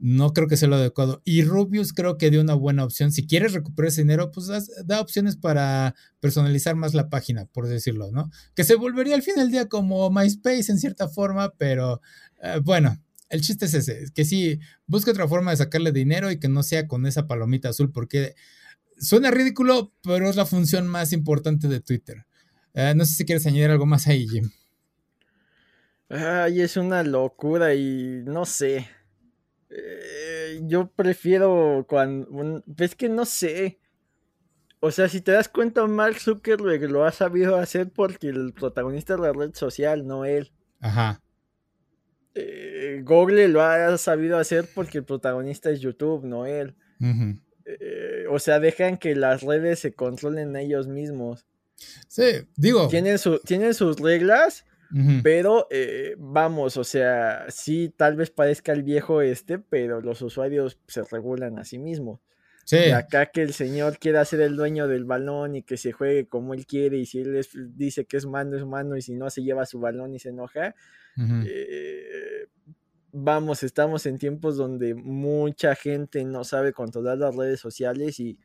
no 0.00 0.32
creo 0.32 0.48
que 0.48 0.56
sea 0.56 0.68
lo 0.68 0.76
adecuado. 0.76 1.20
Y 1.24 1.42
Rubius 1.42 1.92
creo 1.92 2.16
que 2.16 2.30
dio 2.30 2.40
una 2.40 2.54
buena 2.54 2.84
opción. 2.84 3.12
Si 3.12 3.26
quieres 3.26 3.52
recuperar 3.52 3.88
ese 3.88 4.00
dinero, 4.00 4.32
pues 4.32 4.48
da 4.84 5.00
opciones 5.00 5.36
para 5.36 5.94
personalizar 6.20 6.74
más 6.74 6.94
la 6.94 7.10
página, 7.10 7.44
por 7.44 7.68
decirlo, 7.68 8.10
¿no? 8.10 8.30
Que 8.54 8.64
se 8.64 8.76
volvería 8.76 9.14
al 9.14 9.22
fin 9.22 9.34
del 9.36 9.50
día 9.50 9.68
como 9.68 10.10
MySpace 10.10 10.72
en 10.72 10.78
cierta 10.78 11.08
forma, 11.08 11.52
pero 11.58 12.00
eh, 12.42 12.60
bueno, 12.64 12.98
el 13.28 13.42
chiste 13.42 13.66
es 13.66 13.74
ese, 13.74 14.06
que 14.14 14.24
sí, 14.24 14.58
busque 14.86 15.10
otra 15.10 15.28
forma 15.28 15.50
de 15.50 15.58
sacarle 15.58 15.92
dinero 15.92 16.30
y 16.30 16.40
que 16.40 16.48
no 16.48 16.62
sea 16.62 16.88
con 16.88 17.06
esa 17.06 17.26
palomita 17.26 17.68
azul, 17.68 17.92
porque 17.92 18.34
suena 18.98 19.30
ridículo, 19.30 19.92
pero 20.02 20.28
es 20.28 20.36
la 20.36 20.46
función 20.46 20.88
más 20.88 21.12
importante 21.12 21.68
de 21.68 21.80
Twitter. 21.80 22.26
Eh, 22.74 22.94
no 22.96 23.04
sé 23.04 23.14
si 23.14 23.24
quieres 23.24 23.46
añadir 23.46 23.70
algo 23.70 23.86
más 23.86 24.06
ahí, 24.06 24.26
Jim. 24.26 24.50
Ay, 26.10 26.60
es 26.60 26.76
una 26.76 27.02
locura 27.04 27.74
y 27.74 28.22
no 28.24 28.44
sé. 28.44 28.88
Eh, 29.70 30.60
yo 30.64 30.90
prefiero 30.90 31.86
cuando... 31.88 32.62
Es 32.78 32.96
que 32.96 33.08
no 33.08 33.24
sé. 33.24 33.78
O 34.80 34.90
sea, 34.90 35.08
si 35.08 35.20
te 35.20 35.32
das 35.32 35.48
cuenta, 35.48 35.86
Mark 35.86 36.18
Zuckerberg 36.18 36.90
lo 36.90 37.04
ha 37.04 37.12
sabido 37.12 37.56
hacer 37.56 37.90
porque 37.90 38.28
el 38.28 38.52
protagonista 38.52 39.14
es 39.14 39.20
la 39.20 39.32
red 39.32 39.54
social, 39.54 40.06
no 40.06 40.24
él. 40.24 40.52
Ajá. 40.80 41.22
Eh, 42.34 43.02
Google 43.04 43.48
lo 43.48 43.62
ha 43.62 43.96
sabido 43.98 44.38
hacer 44.38 44.68
porque 44.74 44.98
el 44.98 45.04
protagonista 45.04 45.70
es 45.70 45.80
YouTube, 45.80 46.24
no 46.24 46.46
él. 46.46 46.74
Eh, 47.64 48.24
o 48.28 48.38
sea, 48.38 48.58
dejan 48.58 48.98
que 48.98 49.14
las 49.14 49.42
redes 49.42 49.78
se 49.78 49.92
controlen 49.92 50.56
ellos 50.56 50.88
mismos. 50.88 51.46
Sí, 52.08 52.48
digo. 52.56 52.88
Tienen, 52.88 53.18
tienen 53.44 53.74
sus 53.74 54.00
reglas, 54.00 54.64
pero 55.22 55.66
eh, 55.70 56.14
vamos, 56.18 56.76
o 56.76 56.84
sea, 56.84 57.46
sí, 57.48 57.92
tal 57.96 58.16
vez 58.16 58.30
parezca 58.30 58.72
el 58.72 58.82
viejo 58.82 59.22
este, 59.22 59.58
pero 59.58 60.00
los 60.00 60.20
usuarios 60.22 60.78
se 60.86 61.02
regulan 61.04 61.58
a 61.58 61.64
sí 61.64 61.78
mismos. 61.78 62.20
Sí. 62.64 62.76
Y 62.76 62.90
acá 62.90 63.26
que 63.26 63.42
el 63.42 63.52
señor 63.52 63.98
quiera 63.98 64.24
ser 64.24 64.40
el 64.42 64.56
dueño 64.56 64.86
del 64.86 65.04
balón 65.04 65.56
y 65.56 65.62
que 65.62 65.76
se 65.76 65.92
juegue 65.92 66.28
como 66.28 66.54
él 66.54 66.66
quiere, 66.66 66.98
y 66.98 67.06
si 67.06 67.20
él 67.20 67.44
dice 67.74 68.04
que 68.04 68.16
es 68.16 68.26
mano, 68.26 68.56
es 68.56 68.64
mano, 68.64 68.96
y 68.96 69.02
si 69.02 69.14
no 69.14 69.30
se 69.30 69.42
lleva 69.42 69.66
su 69.66 69.80
balón 69.80 70.14
y 70.14 70.18
se 70.18 70.30
enoja, 70.30 70.74
eh, 71.18 72.46
vamos, 73.12 73.62
estamos 73.62 74.06
en 74.06 74.18
tiempos 74.18 74.56
donde 74.56 74.94
mucha 74.94 75.74
gente 75.74 76.24
no 76.24 76.44
sabe 76.44 76.72
controlar 76.72 77.18
las 77.18 77.34
redes 77.34 77.60
sociales 77.60 78.20
y, 78.20 78.38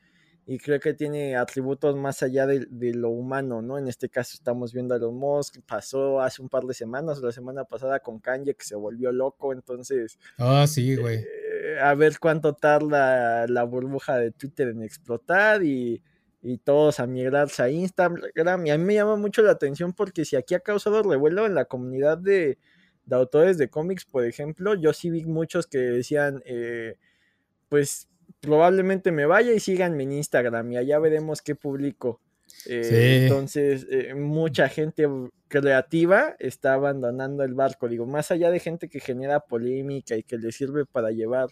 creo 0.59 0.79
que 0.79 0.93
tiene 0.93 1.35
atributos 1.35 1.95
más 1.95 2.21
allá 2.21 2.45
de, 2.45 2.93
lo 2.93 3.09
humano, 3.09 3.61
¿no? 3.61 3.79
En 3.79 3.87
este 3.87 4.09
caso 4.09 4.31
estamos 4.35 4.73
viendo 4.73 4.93
a 4.93 4.97
Elon 4.97 5.15
Musk, 5.15 5.57
pasó 5.65 6.21
hace 6.21 6.41
un 6.41 6.49
par 6.49 6.63
de 6.65 6.73
semanas, 6.75 7.19
la 7.19 7.31
semana 7.31 7.65
pasada 7.65 7.99
con 7.99 8.19
Kanye 8.19 8.53
que 8.53 8.63
se 8.63 8.75
volvió 8.75 9.11
loco, 9.11 9.53
entonces... 9.53 10.19
Ah, 10.37 10.65
sí, 10.67 10.95
güey. 10.95 11.17
Eh, 11.17 11.79
a 11.81 11.95
ver 11.95 12.19
cuánto 12.19 12.53
tarda 12.53 13.47
la 13.47 13.63
burbuja 13.63 14.17
de 14.17 14.31
Twitter 14.31 14.67
en 14.67 14.83
explotar 14.83 15.63
y, 15.63 16.03
y 16.43 16.59
todos 16.59 16.99
a 16.99 17.07
migrarse 17.07 17.63
a 17.63 17.69
Instagram. 17.69 18.67
Y 18.67 18.69
a 18.69 18.77
mí 18.77 18.83
me 18.83 18.93
llama 18.93 19.15
mucho 19.15 19.41
la 19.41 19.51
atención 19.51 19.93
porque 19.93 20.25
si 20.25 20.35
aquí 20.35 20.53
ha 20.53 20.59
causado 20.59 21.01
revuelo 21.01 21.47
en 21.47 21.55
la 21.55 21.65
comunidad 21.65 22.19
de, 22.19 22.59
de 23.05 23.15
autores 23.15 23.57
de 23.57 23.69
cómics, 23.69 24.05
por 24.05 24.25
ejemplo, 24.25 24.75
yo 24.75 24.93
sí 24.93 25.09
vi 25.09 25.25
muchos 25.25 25.65
que 25.65 25.79
decían, 25.79 26.43
eh, 26.45 26.97
pues 27.69 28.07
probablemente 28.45 29.11
me 29.11 29.25
vaya 29.25 29.53
y 29.53 29.59
síganme 29.59 30.03
en 30.03 30.13
Instagram 30.13 30.71
y 30.71 30.77
allá 30.77 30.99
veremos 30.99 31.41
qué 31.41 31.55
publico. 31.55 32.21
Eh, 32.67 33.23
entonces, 33.23 33.85
eh, 33.89 34.13
mucha 34.13 34.69
gente 34.69 35.07
creativa 35.47 36.35
está 36.39 36.73
abandonando 36.73 37.43
el 37.43 37.53
barco. 37.53 37.87
Digo, 37.87 38.05
más 38.05 38.31
allá 38.31 38.51
de 38.51 38.59
gente 38.59 38.87
que 38.87 38.99
genera 38.99 39.39
polémica 39.39 40.15
y 40.15 40.23
que 40.23 40.37
le 40.37 40.51
sirve 40.51 40.85
para 40.85 41.11
llevar 41.11 41.49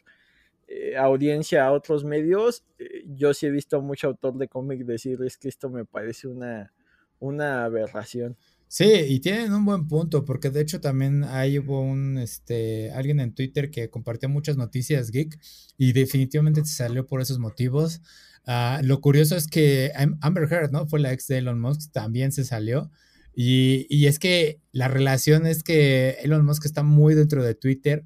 audiencia 0.98 1.68
a 1.68 1.72
otros 1.72 2.04
medios, 2.04 2.64
yo 3.06 3.36
sí 3.36 3.46
he 3.46 3.52
visto 3.52 3.78
a 3.78 3.82
mucho 3.82 4.08
autor 4.08 4.38
de 4.38 4.48
cómic 4.48 4.86
decir 4.86 5.22
es 5.22 5.38
que 5.38 5.48
esto 5.48 5.70
me 5.70 5.86
parece 5.86 6.28
una, 6.28 6.74
una 7.20 7.64
aberración. 7.64 8.38
Sí, 8.76 8.86
y 8.86 9.20
tienen 9.20 9.54
un 9.54 9.66
buen 9.66 9.88
punto, 9.88 10.26
porque 10.26 10.50
de 10.50 10.62
hecho 10.62 10.82
también 10.82 11.24
hay 11.26 11.60
hubo 11.60 11.80
un, 11.82 12.18
este, 12.18 12.92
alguien 12.94 13.20
en 13.20 13.36
Twitter 13.36 13.70
que 13.70 13.92
compartió 13.92 14.30
muchas 14.30 14.58
noticias 14.58 15.12
geek 15.12 15.40
y 15.78 15.94
definitivamente 15.94 16.66
se 16.66 16.74
salió 16.78 17.06
por 17.06 17.22
esos 17.22 17.38
motivos. 17.38 18.02
Ah, 18.48 18.82
lo 18.84 19.00
curioso 19.00 19.36
es 19.36 19.48
que 19.48 19.92
Amber 20.22 20.52
Heard, 20.52 20.72
¿no? 20.72 20.88
Fue 20.88 21.00
la 21.00 21.14
ex 21.14 21.28
de 21.28 21.38
Elon 21.38 21.60
Musk, 21.62 21.92
también 21.92 22.32
se 22.32 22.46
salió. 22.46 22.90
Y, 23.36 23.86
y 23.92 24.08
es 24.08 24.18
que 24.18 24.60
la 24.72 24.88
relación 24.88 25.46
es 25.46 25.62
que 25.62 26.18
Elon 26.24 26.44
Musk 26.44 26.66
está 26.66 26.82
muy 26.82 27.14
dentro 27.14 27.44
de 27.44 27.54
Twitter. 27.54 28.06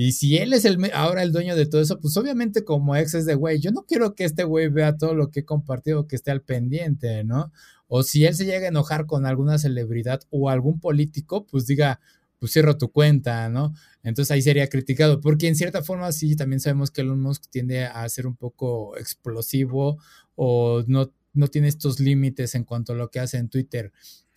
Y 0.00 0.12
si 0.12 0.38
él 0.38 0.52
es 0.52 0.64
el, 0.64 0.78
ahora 0.94 1.22
el 1.22 1.32
dueño 1.32 1.54
de 1.56 1.66
todo 1.66 1.80
eso, 1.80 2.00
pues 2.00 2.16
obviamente 2.16 2.64
como 2.64 2.96
ex 2.96 3.14
es 3.14 3.26
de 3.26 3.34
güey, 3.34 3.60
yo 3.60 3.70
no 3.70 3.84
quiero 3.86 4.14
que 4.14 4.24
este 4.24 4.44
güey 4.44 4.68
vea 4.68 4.96
todo 4.96 5.14
lo 5.14 5.30
que 5.30 5.40
he 5.40 5.44
compartido, 5.44 6.06
que 6.06 6.16
esté 6.16 6.30
al 6.30 6.42
pendiente, 6.42 7.22
¿no? 7.24 7.52
o 7.92 8.04
si 8.04 8.24
él 8.24 8.36
se 8.36 8.44
llega 8.44 8.66
a 8.66 8.68
enojar 8.68 9.04
con 9.06 9.26
alguna 9.26 9.58
celebridad 9.58 10.22
o 10.30 10.48
algún 10.48 10.78
político, 10.78 11.44
pues 11.44 11.66
diga, 11.66 12.00
pues 12.38 12.52
cierro 12.52 12.78
tu 12.78 12.92
cuenta, 12.92 13.48
¿no? 13.48 13.74
Entonces 14.04 14.30
ahí 14.30 14.40
sería 14.42 14.68
criticado, 14.68 15.20
porque 15.20 15.48
en 15.48 15.56
cierta 15.56 15.82
forma 15.82 16.12
sí, 16.12 16.36
también 16.36 16.60
sabemos 16.60 16.92
que 16.92 17.00
Elon 17.00 17.20
Musk 17.20 17.50
tiende 17.50 17.84
a 17.84 18.08
ser 18.08 18.28
un 18.28 18.36
poco 18.36 18.96
explosivo 18.96 19.98
o 20.36 20.84
no, 20.86 21.12
no 21.32 21.48
tiene 21.48 21.66
estos 21.66 21.98
límites 21.98 22.54
en 22.54 22.62
cuanto 22.62 22.92
a 22.92 22.96
lo 22.96 23.10
que 23.10 23.18
hace 23.18 23.38
en 23.38 23.48
Twitter 23.48 23.92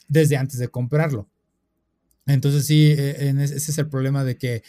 desde 0.08 0.36
antes 0.36 0.58
de 0.58 0.70
comprarlo. 0.70 1.30
Entonces 2.26 2.66
sí, 2.66 2.92
e, 2.98 3.36
ese 3.40 3.56
es 3.56 3.78
el 3.78 3.88
problema 3.88 4.24
de 4.24 4.38
que 4.38 4.64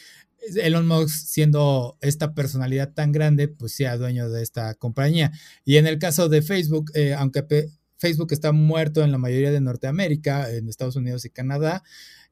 Elon 0.55 0.87
Musk 0.87 1.09
siendo 1.09 1.97
esta 2.01 2.33
personalidad 2.33 2.93
tan 2.93 3.11
grande, 3.11 3.47
pues 3.47 3.73
sea 3.73 3.97
dueño 3.97 4.29
de 4.29 4.43
esta 4.43 4.75
compañía. 4.75 5.31
Y 5.63 5.77
en 5.77 5.87
el 5.87 5.99
caso 5.99 6.29
de 6.29 6.41
Facebook, 6.41 6.91
eh, 6.93 7.13
aunque 7.13 7.69
Facebook 7.97 8.31
está 8.31 8.51
muerto 8.51 9.03
en 9.03 9.11
la 9.11 9.17
mayoría 9.17 9.51
de 9.51 9.61
Norteamérica, 9.61 10.51
en 10.51 10.69
Estados 10.69 10.95
Unidos 10.95 11.25
y 11.25 11.29
Canadá. 11.29 11.83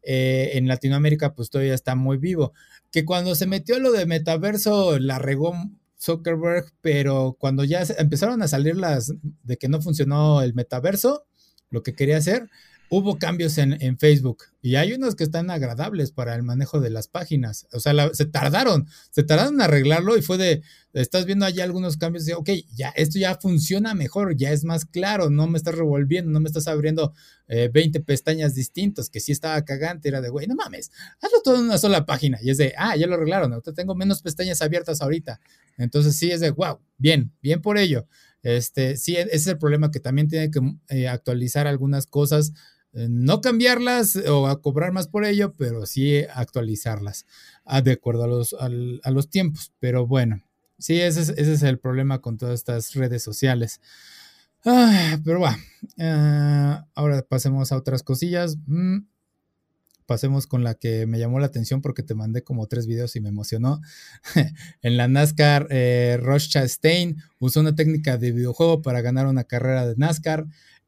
Eh, 0.04 0.58
en 0.58 0.68
Latinoamérica, 0.68 1.34
pues 1.34 1.50
todavía 1.50 1.74
está 1.74 1.96
muy 1.96 2.18
vivo. 2.18 2.54
Que 2.92 3.06
cuando 3.06 3.36
se 3.36 3.48
metió 3.48 3.80
lo 3.80 3.92
de 3.92 4.06
metaverso, 4.06 5.00
la 5.00 5.18
regó 5.18 5.54
Zuckerberg, 6.00 6.66
pero 6.82 7.38
cuando 7.40 7.64
ya 7.64 7.84
empezaron 7.98 8.42
a 8.42 8.48
salir 8.50 8.76
las 8.76 9.14
de 9.44 9.58
que 9.58 9.70
no 9.70 9.82
funcionó 9.82 10.42
el 10.42 10.54
metaverso, 10.54 11.26
lo 11.70 11.82
que 11.84 11.96
quería 11.96 12.18
hacer, 12.18 12.50
hubo 12.96 13.18
cambios 13.18 13.58
en, 13.58 13.98
Facebook 13.98 14.44
y 14.62 14.76
hay 14.76 14.94
unos 14.94 15.16
que 15.16 15.24
están 15.24 15.50
agradables 15.50 16.12
para 16.12 16.36
el 16.36 16.44
manejo 16.44 16.80
de 16.80 16.92
las 16.92 17.08
páginas. 17.08 17.66
O 17.74 17.80
sea, 17.80 18.14
se 18.14 18.26
tardaron, 18.26 18.88
se 19.10 19.24
tardaron 19.24 19.56
en 19.56 19.62
arreglarlo 19.62 20.16
y 20.16 20.22
fue 20.22 20.38
de, 20.38 20.62
estás 20.94 21.26
viendo 21.26 21.46
allá 21.46 21.64
algunos 21.64 21.98
cambios 21.98 22.26
de, 22.26 22.36
ok, 22.36 22.50
ya, 22.76 22.90
esto 22.90 23.18
ya 23.18 23.34
funciona 23.36 23.96
mejor, 23.96 24.38
ya 24.38 24.52
es 24.52 24.64
más 24.64 24.86
claro, 24.86 25.32
no 25.32 25.48
me 25.48 25.58
estás 25.58 25.74
revolviendo, 25.74 26.30
no 26.30 26.40
me 26.40 26.48
estás 26.48 26.68
abriendo 26.68 27.14
20 27.48 27.98
eh, 27.98 28.02
pestañas 28.02 28.54
distintas, 28.54 29.10
que 29.10 29.20
sí 29.20 29.32
estaba 29.32 29.66
cagante, 29.66 30.08
era 30.10 30.22
de, 30.22 30.30
güey, 30.30 30.46
no 30.46 30.54
mames, 30.54 30.92
hazlo 31.20 31.42
todo 31.44 31.56
en 31.56 31.64
una 31.64 31.80
sola 31.80 32.06
página. 32.06 32.38
Y 32.44 32.52
es 32.52 32.58
de, 32.58 32.76
ah, 32.78 32.96
ya 32.96 33.08
lo 33.08 33.16
arreglaron, 33.16 33.60
tengo 33.76 33.96
menos 33.96 34.22
pestañas 34.22 34.62
abiertas 34.62 35.02
ahorita. 35.02 35.40
Entonces 35.78 36.16
sí 36.16 36.30
es 36.30 36.42
de, 36.42 36.52
wow, 36.52 36.80
bien, 37.00 37.34
bien 37.42 37.60
por 37.60 37.80
ello. 37.80 38.08
Este, 38.44 38.98
sí, 38.98 39.16
ese 39.16 39.36
es 39.36 39.48
el 39.48 39.58
problema 39.58 39.90
que 39.90 40.02
también 40.02 40.28
tiene 40.28 40.52
que 40.52 40.60
eh, 40.90 41.08
actualizar 41.08 41.66
algunas 41.66 42.06
cosas 42.06 42.54
no 42.94 43.42
cambiarlas 43.42 44.16
o 44.16 44.48
a 44.48 44.62
cobrar 44.62 44.92
más 44.92 45.08
por 45.08 45.26
ello, 45.26 45.54
pero 45.58 45.86
sí 45.86 46.24
actualizarlas 46.34 47.26
ah, 47.66 47.82
de 47.82 47.94
acuerdo 47.94 48.24
a 48.24 48.28
los, 48.28 48.54
a 48.54 49.30
tiempos. 49.30 49.74
Pero 49.80 50.06
bueno, 50.08 50.44
sí, 50.78 51.00
ese 51.00 51.22
es, 51.22 51.64
el 51.64 51.80
problema 51.80 52.22
con 52.22 52.38
todas 52.38 52.56
estas 52.56 52.94
redes 52.94 53.24
sociales. 53.24 53.82
pero 54.64 55.40
va, 55.40 55.58
ah, 56.00 56.86
ahora 56.96 57.24
pasemos 57.24 57.72
a 57.72 57.78
otras 57.78 58.04
cosillas. 58.04 58.58
Mm, 58.68 59.00
pasemos 60.06 60.48
con 60.48 60.64
la 60.64 60.76
que 60.76 61.06
me 61.08 61.20
llamó 61.20 61.40
la 61.40 61.48
atención 61.48 61.82
porque 61.82 62.04
te 62.04 62.16
mandé 62.16 62.44
como 62.44 62.68
tres 62.68 62.88
videos 62.88 63.16
y 63.16 63.22
me 63.22 63.30
emocionó. 63.30 63.82
en 64.82 64.98
la 64.98 65.08
NASCAR, 65.08 65.68
eh, 65.70 66.20
Chastain 66.38 67.18
usó 67.40 67.62
una 67.62 67.76
técnica 67.76 68.18
de 68.18 68.32
videojuego 68.32 68.82
para 68.82 69.02
ganar 69.02 69.28
una 69.28 69.46
carrera 69.46 69.88
de 69.88 69.96
NASCAR 69.98 70.46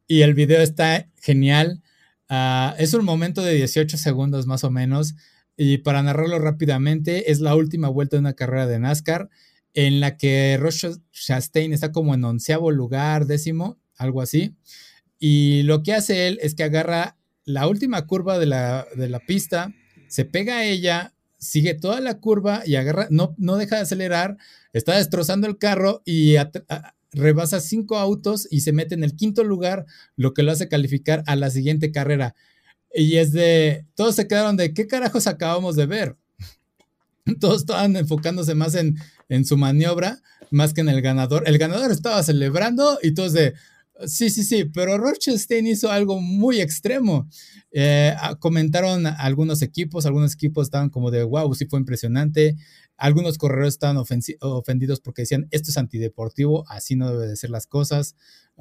y 0.08 0.22
el 0.22 0.34
video 0.34 0.62
está 0.62 1.10
genial. 1.22 1.82
Ah, 2.29 2.75
es 2.77 2.93
un 2.93 3.05
momento 3.05 3.43
de 3.43 3.53
18 3.53 3.97
segundos 3.97 4.47
más 4.47 4.63
o 4.63 4.71
menos. 4.71 5.15
Y 5.57 5.77
para 5.79 6.03
narrarlo 6.03 6.39
rápidamente, 6.39 7.31
es 7.31 7.39
la 7.39 7.55
última 7.55 7.88
vuelta 7.88 8.17
de 8.17 8.21
una 8.21 8.33
carrera 8.33 8.67
de 8.67 8.79
NASCAR 8.79 9.29
en 9.73 9.99
la 9.99 10.17
que 10.17 10.57
Roche 10.59 10.89
Chastain 11.11 11.73
está 11.73 11.91
como 11.91 12.13
en 12.15 12.23
onceavo 12.23 12.71
lugar, 12.71 13.25
décimo, 13.25 13.77
algo 13.97 14.21
así. 14.21 14.55
Y 15.19 15.63
lo 15.63 15.83
que 15.83 15.93
hace 15.93 16.27
él 16.27 16.39
es 16.41 16.55
que 16.55 16.63
agarra 16.63 17.17
la 17.43 17.67
última 17.67 18.07
curva 18.07 18.39
de 18.39 18.47
la, 18.47 18.85
pista, 19.27 19.73
se 20.07 20.25
pega 20.25 20.57
a 20.57 20.65
ella, 20.65 21.13
sigue 21.38 21.73
toda 21.73 21.99
la 21.99 22.19
curva 22.19 22.63
y 22.65 22.75
agarra, 22.75 23.07
no, 23.11 23.35
no 23.38 23.57
deja 23.57 23.75
de 23.75 23.83
acelerar, 23.83 24.38
está 24.73 24.97
destrozando 24.97 25.47
el 25.47 25.57
carro 25.57 26.01
y 26.05 26.35
rebasa 27.15 27.60
cinco 27.60 27.97
autos 27.97 28.47
y 28.51 28.62
se 28.62 28.73
mete 28.73 28.95
en 28.95 29.04
el 29.04 29.15
quinto 29.15 29.43
lugar, 29.43 29.86
lo 30.15 30.34
que 30.34 30.43
lo 30.43 30.51
hace 30.51 30.67
calificar 30.67 31.23
a 31.28 31.36
la 31.36 31.49
siguiente 31.49 31.91
carrera. 31.91 32.36
Y 32.93 33.17
es 33.17 33.32
de, 33.32 33.86
todos 33.95 34.15
se 34.15 34.28
quedaron 34.28 34.58
de, 34.58 34.73
¿qué 34.73 34.88
carajos 34.88 35.28
acabamos 35.28 35.76
de 35.76 35.86
ver? 35.86 36.16
Todos 37.39 37.61
estaban 37.61 37.95
enfocándose 37.95 38.55
más 38.55 38.76
en, 38.76 38.97
en 39.30 39.45
su 39.45 39.57
maniobra, 39.57 40.22
más 40.51 40.74
que 40.74 40.82
en 40.82 40.89
el 40.89 41.01
ganador. 41.01 41.43
El 41.47 41.57
ganador 41.57 41.91
estaba 41.91 42.22
celebrando 42.24 42.99
y 43.01 43.13
todos 43.13 43.34
de, 43.34 43.55
Sí, 44.07 44.30
sí, 44.30 44.43
sí, 44.43 44.66
pero 44.66 44.97
Rochester 44.97 45.66
hizo 45.66 45.89
algo 45.89 46.20
muy 46.20 46.59
extremo. 46.59 47.30
Eh, 47.72 48.13
comentaron 48.39 49.05
algunos 49.05 49.61
equipos, 49.61 50.05
algunos 50.05 50.34
equipos 50.34 50.68
estaban 50.68 50.89
como 50.89 51.11
de, 51.11 51.24
wow, 51.24 51.53
sí 51.55 51.66
fue 51.66 51.80
impresionante. 51.80 52.57
Algunos 52.98 53.38
corredores 53.38 53.74
estaban 53.74 53.98
ofendidos 53.98 55.00
porque 55.02 55.24
decían, 55.24 55.48
esto 55.52 55.72
es 55.72 55.78
antideportivo, 55.78 56.64
así 56.70 56.96
no 56.96 57.12
debe 57.12 57.28
de 57.28 57.36
ser 57.36 57.50
las 57.50 57.68
cosas. 57.68 58.16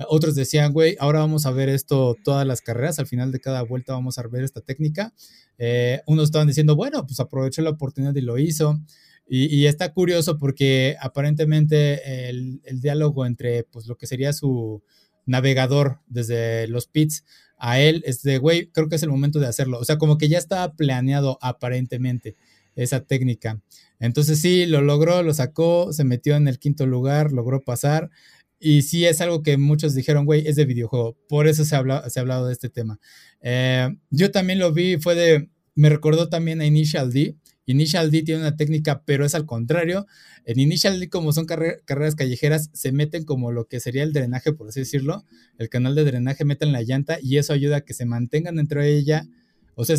otros 0.08 0.34
decían, 0.34 0.72
güey, 0.72 0.96
ahora 0.98 1.20
vamos 1.20 1.46
a 1.46 1.50
ver 1.50 1.68
esto 1.68 2.16
todas 2.24 2.46
las 2.46 2.60
carreras, 2.60 2.98
al 2.98 3.06
final 3.06 3.30
de 3.32 3.40
cada 3.40 3.62
vuelta 3.62 3.92
vamos 3.92 4.18
a 4.18 4.26
ver 4.26 4.42
esta 4.44 4.60
técnica. 4.60 5.14
Eh, 5.58 6.00
unos 6.06 6.24
estaban 6.26 6.48
diciendo, 6.48 6.74
bueno, 6.76 7.06
pues 7.06 7.20
aprovechó 7.20 7.62
la 7.62 7.70
oportunidad 7.70 8.14
y 8.14 8.20
lo 8.22 8.38
hizo. 8.38 8.80
Y, 9.26 9.64
está 9.64 9.94
curioso 9.94 10.38
porque 10.38 10.96
aparentemente 11.00 12.28
el, 12.28 12.60
el, 12.64 12.82
diálogo 12.82 13.24
entre 13.24 13.64
pues 13.64 13.86
lo 13.86 13.96
que 13.96 14.06
sería 14.06 14.34
su, 14.34 14.82
navegador 15.26 16.00
desde 16.06 16.68
los 16.68 16.86
pits 16.86 17.24
a 17.56 17.80
él, 17.80 18.02
es 18.04 18.22
de, 18.22 18.38
güey, 18.38 18.70
creo 18.70 18.88
que 18.88 18.96
es 18.96 19.02
el 19.02 19.10
momento 19.10 19.38
de 19.38 19.46
hacerlo. 19.46 19.78
O 19.78 19.84
sea, 19.84 19.96
como 19.96 20.18
que 20.18 20.28
ya 20.28 20.38
estaba 20.38 20.74
planeado 20.74 21.38
aparentemente 21.40 22.36
esa 22.74 23.00
técnica. 23.04 23.62
Entonces 24.00 24.40
sí, 24.40 24.66
lo 24.66 24.80
logró, 24.82 25.22
lo 25.22 25.32
sacó, 25.34 25.92
se 25.92 26.04
metió 26.04 26.36
en 26.36 26.48
el 26.48 26.58
quinto 26.58 26.86
lugar, 26.86 27.32
logró 27.32 27.60
pasar. 27.62 28.10
Y 28.58 28.82
sí 28.82 29.04
es 29.04 29.20
algo 29.20 29.42
que 29.42 29.56
muchos 29.58 29.94
dijeron, 29.94 30.24
güey, 30.24 30.46
es 30.46 30.56
de 30.56 30.64
videojuego. 30.64 31.16
Por 31.28 31.46
eso 31.46 31.64
se 31.64 31.76
ha, 31.76 32.08
se 32.08 32.18
ha 32.18 32.22
hablado 32.22 32.46
de 32.46 32.52
este 32.52 32.70
tema. 32.70 32.98
Eh, 33.42 33.94
yo 34.10 34.30
también 34.30 34.58
lo 34.58 34.72
vi, 34.72 34.96
fue 34.98 35.14
de, 35.14 35.50
me 35.74 35.88
recordó 35.88 36.28
también 36.28 36.60
a 36.60 36.66
Initial 36.66 37.12
D. 37.12 37.36
Initial 37.66 38.10
D 38.10 38.22
tiene 38.22 38.42
una 38.42 38.56
técnica, 38.56 39.02
pero 39.04 39.24
es 39.24 39.34
al 39.34 39.46
contrario. 39.46 40.06
En 40.44 40.60
Initial 40.60 41.00
D, 41.00 41.08
como 41.08 41.32
son 41.32 41.46
carreras 41.46 42.14
callejeras, 42.14 42.70
se 42.72 42.92
meten 42.92 43.24
como 43.24 43.52
lo 43.52 43.66
que 43.66 43.80
sería 43.80 44.02
el 44.02 44.12
drenaje, 44.12 44.52
por 44.52 44.68
así 44.68 44.80
decirlo. 44.80 45.24
El 45.58 45.68
canal 45.68 45.94
de 45.94 46.04
drenaje 46.04 46.44
meten 46.44 46.72
la 46.72 46.82
llanta 46.82 47.18
y 47.20 47.38
eso 47.38 47.52
ayuda 47.52 47.78
a 47.78 47.80
que 47.80 47.94
se 47.94 48.04
mantengan 48.04 48.56
dentro 48.56 48.82
de 48.82 48.96
ella. 48.96 49.26
O 49.74 49.84
sea, 49.84 49.96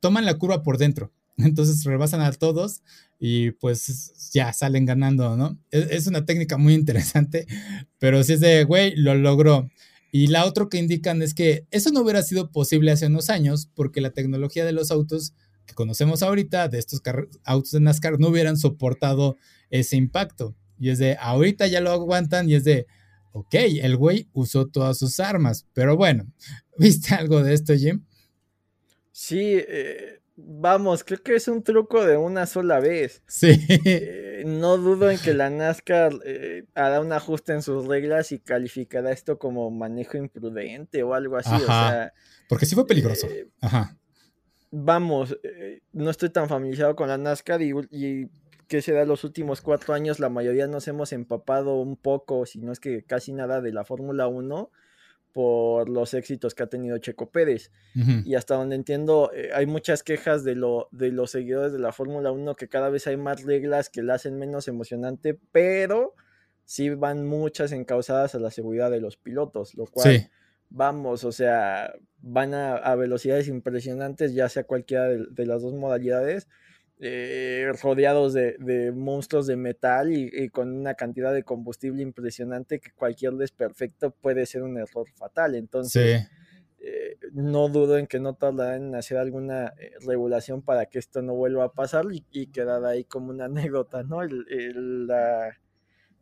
toman 0.00 0.24
la 0.24 0.34
curva 0.34 0.62
por 0.62 0.78
dentro. 0.78 1.12
Entonces 1.36 1.84
rebasan 1.84 2.20
a 2.20 2.32
todos 2.32 2.82
y 3.18 3.52
pues 3.52 4.30
ya 4.32 4.52
salen 4.52 4.84
ganando, 4.84 5.36
¿no? 5.36 5.58
Es, 5.70 5.90
es 5.90 6.06
una 6.06 6.24
técnica 6.24 6.56
muy 6.56 6.74
interesante, 6.74 7.46
pero 7.98 8.22
si 8.24 8.34
es 8.34 8.40
de, 8.40 8.64
güey, 8.64 8.94
lo 8.96 9.14
logró. 9.14 9.68
Y 10.12 10.26
la 10.26 10.44
otra 10.44 10.66
que 10.70 10.78
indican 10.78 11.22
es 11.22 11.34
que 11.34 11.66
eso 11.70 11.90
no 11.92 12.00
hubiera 12.00 12.22
sido 12.22 12.50
posible 12.50 12.90
hace 12.90 13.06
unos 13.06 13.30
años 13.30 13.70
porque 13.74 14.00
la 14.00 14.10
tecnología 14.10 14.64
de 14.64 14.72
los 14.72 14.90
autos 14.90 15.34
que 15.66 15.74
conocemos 15.74 16.22
ahorita, 16.22 16.68
de 16.68 16.78
estos 16.78 17.00
autos 17.44 17.70
de 17.70 17.80
NASCAR, 17.80 18.18
no 18.18 18.28
hubieran 18.28 18.56
soportado 18.56 19.36
ese 19.70 19.96
impacto. 19.96 20.56
Y 20.78 20.90
es 20.90 20.98
de, 20.98 21.16
ahorita 21.20 21.68
ya 21.68 21.80
lo 21.80 21.90
aguantan 21.92 22.50
y 22.50 22.54
es 22.54 22.64
de, 22.64 22.86
ok, 23.32 23.54
el 23.82 23.96
güey 23.96 24.28
usó 24.32 24.66
todas 24.66 24.98
sus 24.98 25.20
armas. 25.20 25.66
Pero 25.74 25.96
bueno, 25.96 26.26
¿viste 26.78 27.14
algo 27.14 27.42
de 27.42 27.54
esto, 27.54 27.74
Jim? 27.74 28.04
Sí, 29.12 29.38
eh, 29.38 30.19
Vamos, 30.46 31.04
creo 31.04 31.22
que 31.22 31.34
es 31.34 31.48
un 31.48 31.62
truco 31.62 32.04
de 32.04 32.16
una 32.16 32.46
sola 32.46 32.80
vez. 32.80 33.22
Sí. 33.26 33.58
Eh, 33.84 34.44
no 34.46 34.78
dudo 34.78 35.10
en 35.10 35.18
que 35.18 35.34
la 35.34 35.50
NASCAR 35.50 36.12
eh, 36.24 36.64
hará 36.74 37.00
un 37.00 37.12
ajuste 37.12 37.52
en 37.52 37.62
sus 37.62 37.86
reglas 37.86 38.32
y 38.32 38.38
calificará 38.38 39.12
esto 39.12 39.38
como 39.38 39.70
manejo 39.70 40.16
imprudente 40.16 41.02
o 41.02 41.14
algo 41.14 41.36
así. 41.36 41.50
Porque 42.48 42.66
sí 42.66 42.74
fue 42.74 42.86
peligroso. 42.86 43.26
Eh, 43.26 43.48
Ajá. 43.60 43.96
Vamos, 44.70 45.36
no 45.92 46.10
estoy 46.10 46.30
tan 46.30 46.48
familiarizado 46.48 46.94
con 46.94 47.08
la 47.08 47.18
NASCAR 47.18 47.60
y, 47.60 47.72
y 47.90 48.30
que 48.68 48.82
será 48.82 49.04
los 49.04 49.24
últimos 49.24 49.60
cuatro 49.60 49.94
años 49.94 50.20
la 50.20 50.28
mayoría 50.28 50.68
nos 50.68 50.86
hemos 50.86 51.12
empapado 51.12 51.74
un 51.74 51.96
poco, 51.96 52.46
si 52.46 52.60
no 52.60 52.70
es 52.70 52.78
que 52.78 53.02
casi 53.02 53.32
nada 53.32 53.60
de 53.60 53.72
la 53.72 53.84
Fórmula 53.84 54.28
1 54.28 54.70
por 55.32 55.88
los 55.88 56.14
éxitos 56.14 56.54
que 56.54 56.62
ha 56.62 56.66
tenido 56.66 56.98
Checo 56.98 57.30
Pérez. 57.30 57.70
Y 58.24 58.34
hasta 58.34 58.54
donde 58.54 58.76
entiendo, 58.76 59.30
eh, 59.34 59.50
hay 59.54 59.66
muchas 59.66 60.02
quejas 60.02 60.44
de, 60.44 60.54
lo, 60.54 60.88
de 60.90 61.10
los 61.10 61.30
seguidores 61.30 61.72
de 61.72 61.78
la 61.78 61.92
Fórmula 61.92 62.32
1 62.32 62.56
que 62.56 62.68
cada 62.68 62.88
vez 62.88 63.06
hay 63.06 63.16
más 63.16 63.42
reglas 63.42 63.90
que 63.90 64.02
la 64.02 64.14
hacen 64.14 64.38
menos 64.38 64.68
emocionante, 64.68 65.38
pero 65.52 66.14
sí 66.64 66.90
van 66.90 67.26
muchas 67.26 67.72
encausadas 67.72 68.34
a 68.34 68.38
la 68.38 68.50
seguridad 68.50 68.90
de 68.90 69.00
los 69.00 69.16
pilotos, 69.16 69.74
lo 69.74 69.86
cual, 69.86 70.30
vamos, 70.68 71.24
o 71.24 71.32
sea, 71.32 71.92
van 72.18 72.54
a, 72.54 72.94
velocidades 72.94 73.48
impresionantes, 73.48 74.34
ya 74.34 74.48
sea 74.48 74.64
cualquiera 74.64 75.08
de 75.08 75.46
las 75.46 75.62
dos 75.62 75.74
modalidades 75.74 76.48
eh, 77.02 77.72
rodeados 77.82 78.34
de, 78.34 78.92
monstruos 78.94 79.46
de 79.46 79.56
metal 79.56 80.12
y, 80.12 80.50
con 80.50 80.70
una 80.76 80.92
cantidad 80.94 81.32
de 81.32 81.42
combustible 81.42 82.02
impresionante 82.02 82.78
que 82.78 82.92
cualquier 82.92 83.32
desperfecto 83.34 84.10
puede 84.10 84.44
ser 84.44 84.62
un 84.62 84.76
error 84.76 85.08
fatal. 85.14 85.54
Entonces, 85.54 86.28
eh, 86.78 87.16
no 87.32 87.70
dudo 87.70 87.96
en 87.96 88.06
que 88.06 88.20
no 88.20 88.34
tardarán 88.34 88.88
en 88.88 88.94
hacer 88.96 89.16
alguna 89.16 89.72
eh, 89.78 89.92
regulación 90.06 90.60
para 90.60 90.86
que 90.86 90.98
esto 90.98 91.22
no 91.22 91.34
vuelva 91.34 91.64
a 91.64 91.72
pasar 91.72 92.04
y, 92.12 92.26
y 92.30 92.48
quedar 92.48 92.84
ahí 92.84 93.04
como 93.04 93.30
una 93.30 93.44
anécdota, 93.46 94.02
¿no? 94.02 94.22
la, 94.22 95.58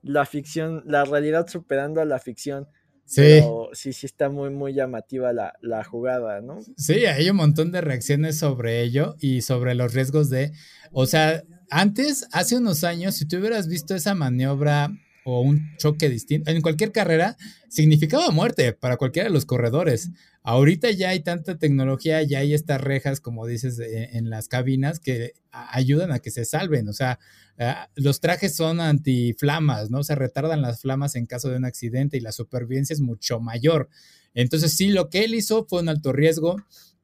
la 0.03 0.27
ficción, 0.27 0.85
la 0.87 1.05
realidad 1.05 1.49
superando 1.49 2.01
a 2.01 2.05
la 2.05 2.21
ficción. 2.21 2.69
Sí. 3.09 3.41
sí, 3.73 3.95
sí 3.95 4.05
está 4.05 4.29
muy, 4.29 4.51
muy 4.51 4.75
llamativa 4.75 5.33
la, 5.33 5.55
la, 5.63 5.83
jugada, 5.83 6.43
¿no? 6.43 6.61
Sí, 6.77 7.07
hay 7.07 7.31
un 7.31 7.37
montón 7.37 7.73
de 7.73 7.81
reacciones 7.81 8.39
sobre 8.39 8.83
ello 8.83 9.17
y 9.19 9.41
sobre 9.41 9.75
los 9.75 9.95
riesgos 9.95 10.29
de, 10.29 10.53
o 10.93 11.07
sea, 11.07 11.43
antes, 11.71 12.29
hace 12.33 12.59
unos 12.59 12.85
años, 12.85 13.15
si 13.15 13.27
tú 13.27 13.39
hubieras 13.39 13.67
visto 13.67 13.95
esa 13.95 14.15
maniobra 14.15 14.91
o 15.31 15.43
un 15.43 15.77
choque 15.77 16.09
distinto, 16.09 16.51
en 16.51 16.63
cualquier 16.63 16.91
carrera, 16.91 17.37
significaba 17.69 18.31
muerte 18.31 18.73
para 18.73 18.97
cualquiera 18.97 19.29
de 19.29 19.35
los 19.35 19.45
corredores. 19.45 20.11
Ahorita 20.43 20.91
ya 20.91 21.11
hay 21.11 21.21
tanta 21.21 21.59
tecnología, 21.59 22.23
ya 22.23 22.39
hay 22.39 22.55
estas 22.55 22.81
rejas, 22.81 23.21
como 23.21 23.47
dices, 23.47 23.79
en 23.79 24.31
las 24.31 24.49
cabinas 24.49 25.01
que 25.01 25.35
ayudan 25.51 26.13
a 26.13 26.21
que 26.21 26.31
se 26.31 26.47
salven. 26.47 26.89
O 26.89 26.95
sea, 26.95 27.19
ah, 27.59 27.91
los 27.95 28.21
trajes 28.21 28.57
son 28.57 28.81
antiflamas, 28.81 29.91
¿no? 29.91 30.03
Se 30.03 30.15
retardan 30.15 30.63
las 30.63 30.81
flamas 30.81 31.15
en 31.15 31.27
caso 31.27 31.51
de 31.51 31.59
un 31.59 31.67
accidente 31.67 32.17
y 32.17 32.21
la 32.21 32.33
supervivencia 32.33 32.95
es 32.95 33.03
mucho 33.03 33.39
mayor. 33.39 33.91
Entonces, 34.33 34.73
sí, 34.75 34.89
lo 34.89 35.11
que 35.11 35.25
él 35.25 35.35
hizo 35.35 35.67
fue 35.67 35.83
un 35.83 35.91
alto 35.91 36.13
riesgo. 36.15 36.57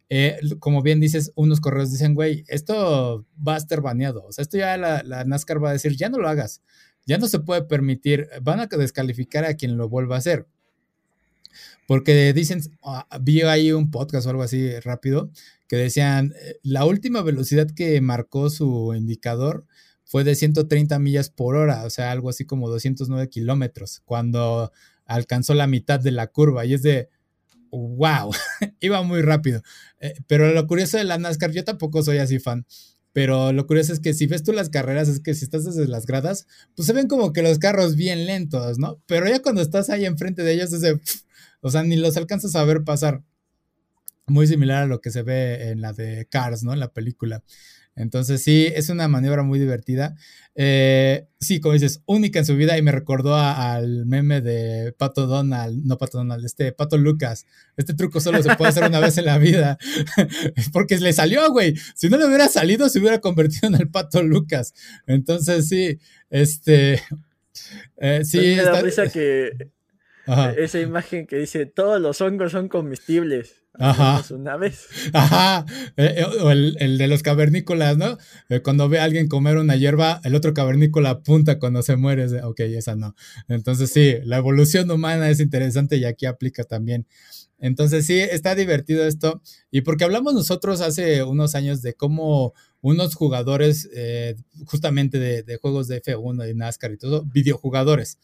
Eh, 0.09 0.39
como 0.61 0.81
bien 0.81 1.01
dices, 1.01 1.31
unos 1.35 1.61
corredores 1.61 1.93
dicen, 1.93 2.15
güey, 2.15 2.45
esto 2.49 3.27
va 3.47 3.55
a 3.57 3.59
estar 3.59 3.83
baneado. 3.83 4.25
O 4.25 4.33
sea, 4.33 4.41
esto 4.41 4.57
ya 4.57 4.79
la 4.79 5.25
NASCAR 5.25 5.63
va 5.63 5.71
a 5.71 5.73
decir, 5.75 5.95
ya 5.95 6.09
no 6.09 6.17
lo 6.17 6.29
hagas 6.29 6.63
ya 7.07 7.19
no 7.19 7.29
se 7.29 7.41
puede 7.41 7.63
permitir, 7.63 8.29
van 8.43 8.61
a 8.61 8.67
descalificar 8.67 9.45
a 9.45 9.55
quien 9.55 9.77
lo 9.77 9.89
vuelva 9.89 10.17
a 10.17 10.19
hacer. 10.19 10.47
Porque 11.87 12.33
dicen, 12.33 12.63
ah, 12.83 13.07
vi 13.21 13.43
ahí 13.43 13.73
un 13.73 13.91
podcast 13.91 14.27
o 14.27 14.31
algo 14.31 14.43
así 14.43 14.79
rápido, 14.81 15.31
que 15.69 15.77
decían, 15.77 16.33
eh, 16.41 16.57
la 16.63 16.85
última 16.87 17.23
velocidad 17.23 17.71
que 17.71 18.01
marcó 18.01 18.49
su 18.51 18.95
indicador 18.95 19.67
fue 20.05 20.25
de 20.25 20.35
130 20.35 20.99
millas 20.99 21.31
por 21.31 21.57
hora, 21.57 21.85
o 21.85 21.91
sea, 21.91 22.11
algo 22.11 22.31
así 22.31 22.45
como 22.45 22.69
209 22.69 23.29
kilómetros, 23.29 24.01
cuando 24.05 24.73
alcanzó 25.07 25.55
la 25.55 25.67
mitad 25.67 26.01
de 26.01 26.11
la 26.11 26.29
curva. 26.29 26.65
Y 26.65 26.75
es 26.75 26.83
de, 26.83 27.09
wow, 27.71 28.31
iba 28.81 29.03
muy 29.03 29.23
rápido. 29.23 29.63
Eh, 30.01 30.15
pero 30.27 30.53
lo 30.53 30.67
curioso 30.67 30.97
de 30.97 31.05
la 31.05 31.19
NASCAR, 31.19 31.51
yo 31.53 31.65
tampoco 31.65 32.03
soy 32.03 32.19
así 32.19 32.39
fan, 32.39 32.67
pero 33.15 33.53
lo 33.53 33.69
curioso 33.69 33.93
es 33.93 34.01
que 34.01 34.13
si 34.13 34.27
ves 34.27 34.43
tú 34.43 34.53
las 34.53 34.71
carreras, 34.71 35.09
es 35.09 35.21
que 35.21 35.35
si 35.35 35.45
estás 35.45 35.65
desde 35.65 35.87
las 35.87 36.05
gradas, 36.05 36.49
pues 36.75 36.87
se 36.87 36.93
ven 36.93 37.07
como 37.07 37.33
que 37.33 37.43
los 37.43 37.61
carros 37.61 37.95
bien 37.95 38.27
lentos, 38.27 38.77
¿no? 38.81 39.01
Pero 39.07 39.29
ya 39.29 39.41
cuando 39.41 39.63
estás 39.63 39.89
ahí 39.89 40.05
enfrente 40.05 40.43
de 40.43 40.53
ellos, 40.53 40.73
es 40.73 40.81
de, 40.81 41.01
o 41.61 41.71
sea, 41.71 41.85
ni 41.85 41.95
los 41.95 42.17
alcanzas 42.17 42.57
a 42.57 42.65
ver 42.65 42.83
pasar. 42.83 43.23
Muy 44.27 44.49
similar 44.49 44.83
a 44.83 44.87
lo 44.87 45.01
que 45.01 45.13
se 45.13 45.23
ve 45.23 45.71
en 45.71 45.81
la 45.81 45.93
de 45.93 46.27
Cars, 46.29 46.65
¿no? 46.65 46.73
En 46.73 46.81
la 46.81 46.93
película. 46.93 47.45
Entonces 47.97 48.43
sí, 48.43 48.67
es 48.75 48.89
una 48.89 49.09
maniobra 49.09 49.43
muy 49.43 49.59
divertida. 49.59 50.17
Eh, 50.57 51.29
sí, 51.41 51.61
como 51.61 51.75
dices, 51.75 52.03
única 52.07 52.39
en 52.39 52.47
su 52.47 52.57
vida 52.57 52.77
y 52.77 52.83
me 52.83 52.93
recordó 52.93 53.37
al 53.37 54.07
meme 54.07 54.41
de 54.41 54.93
Pato 54.93 55.27
Donald, 55.27 55.85
no 55.85 55.97
Pato 55.99 56.19
Donald, 56.19 56.45
este 56.45 56.73
Pato 56.73 56.99
Lucas. 56.99 57.47
Este 57.77 57.95
truco 57.95 58.21
solo 58.21 58.43
se 58.43 58.55
puede 58.57 58.71
hacer 58.71 58.85
una 58.85 59.01
vez 59.01 59.19
en 59.19 59.27
la 59.27 59.39
vida. 59.39 59.79
Porque 60.73 60.99
le 60.99 61.13
salió, 61.13 61.51
güey. 61.51 61.75
Si 61.95 62.09
no 62.09 62.17
le 62.17 62.27
hubiera 62.27 62.49
salido, 62.49 62.89
se 62.89 62.99
hubiera 62.99 63.21
convertido 63.21 63.69
en 63.69 63.75
el 63.77 63.89
Pato 63.89 64.23
Lucas. 64.23 64.75
Entonces 65.07 65.69
sí, 65.69 65.99
este... 66.31 67.01
Eh, 67.99 68.25
sí, 68.25 68.39
pues 68.39 68.57
me 68.57 68.63
da 68.65 68.83
risa 68.83 69.07
que 69.07 69.53
esa 70.57 70.81
imagen 70.81 71.27
que 71.27 71.37
dice 71.37 71.67
todos 71.67 72.01
los 72.01 72.21
hongos 72.21 72.53
son 72.53 72.69
comestibles. 72.69 73.65
Ajá. 73.79 74.23
Una 74.33 74.57
vez. 74.57 74.87
Ajá. 75.13 75.67
Eh, 75.97 76.15
eh, 76.19 76.25
o 76.25 76.51
el, 76.51 76.99
de 76.99 77.09
los 77.09 77.23
cavernícolas, 77.23 77.97
¿no? 77.97 78.19
Eh, 78.49 78.61
cuando 78.61 78.89
ve 78.89 79.01
a 79.01 79.05
alguien 79.05 79.29
comer 79.29 79.57
una 79.57 79.77
hierba, 79.77 80.21
el 80.25 80.35
otro 80.35 80.55
cavernícola 80.55 81.11
apunta 81.11 81.59
cuando 81.59 81.83
se 81.83 81.97
muere. 81.97 82.25
ok, 82.43 82.61
esa 82.61 82.95
no. 82.95 83.15
Entonces 83.49 83.91
sí, 83.91 84.15
la 84.25 84.37
evolución 84.37 84.91
humana 84.91 85.29
es 85.29 85.41
interesante 85.41 85.97
y 85.97 86.05
aquí 86.05 86.27
aplica 86.27 86.63
también. 86.65 87.07
Entonces 87.59 88.07
sí, 88.07 88.19
está 88.19 88.55
divertido 88.55 89.07
esto. 89.07 89.43
Y 89.71 89.81
porque 89.81 90.05
hablamos 90.05 90.35
nosotros 90.35 90.81
hace 90.81 91.25
unos 91.25 91.55
años 91.55 91.83
de 91.83 91.95
cómo 91.95 92.55
unos 92.81 93.15
jugadores, 93.15 93.89
justamente 94.67 95.19
de, 95.19 95.43
de, 95.43 95.57
juegos 95.57 95.89
de 95.89 96.03
F1, 96.03 96.45
de 96.45 96.55
NASCAR 96.55 96.93
y 96.93 96.99
todo, 96.99 97.25
videojugadores, 97.25 98.19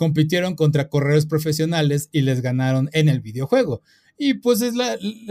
compitieron 0.00 0.56
contra 0.56 0.88
corredores 0.88 1.26
profesionales 1.26 2.08
y 2.10 2.22
les 2.22 2.40
ganaron 2.40 2.88
en 2.94 3.10
el 3.10 3.20
videojuego. 3.20 3.82
Y 4.16 4.32
pues 4.32 4.62
el 4.62 4.74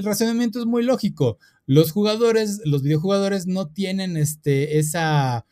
razonamiento 0.04 0.60
es 0.60 0.68
muy 0.68 0.84
lógico. 0.84 1.40
Los 1.66 1.90
jugadores, 1.92 2.62
los 2.66 2.84
videojugadores 2.84 3.48
no 3.48 3.70
tienen 3.70 4.16
este, 4.16 4.78
esa, 4.78 5.48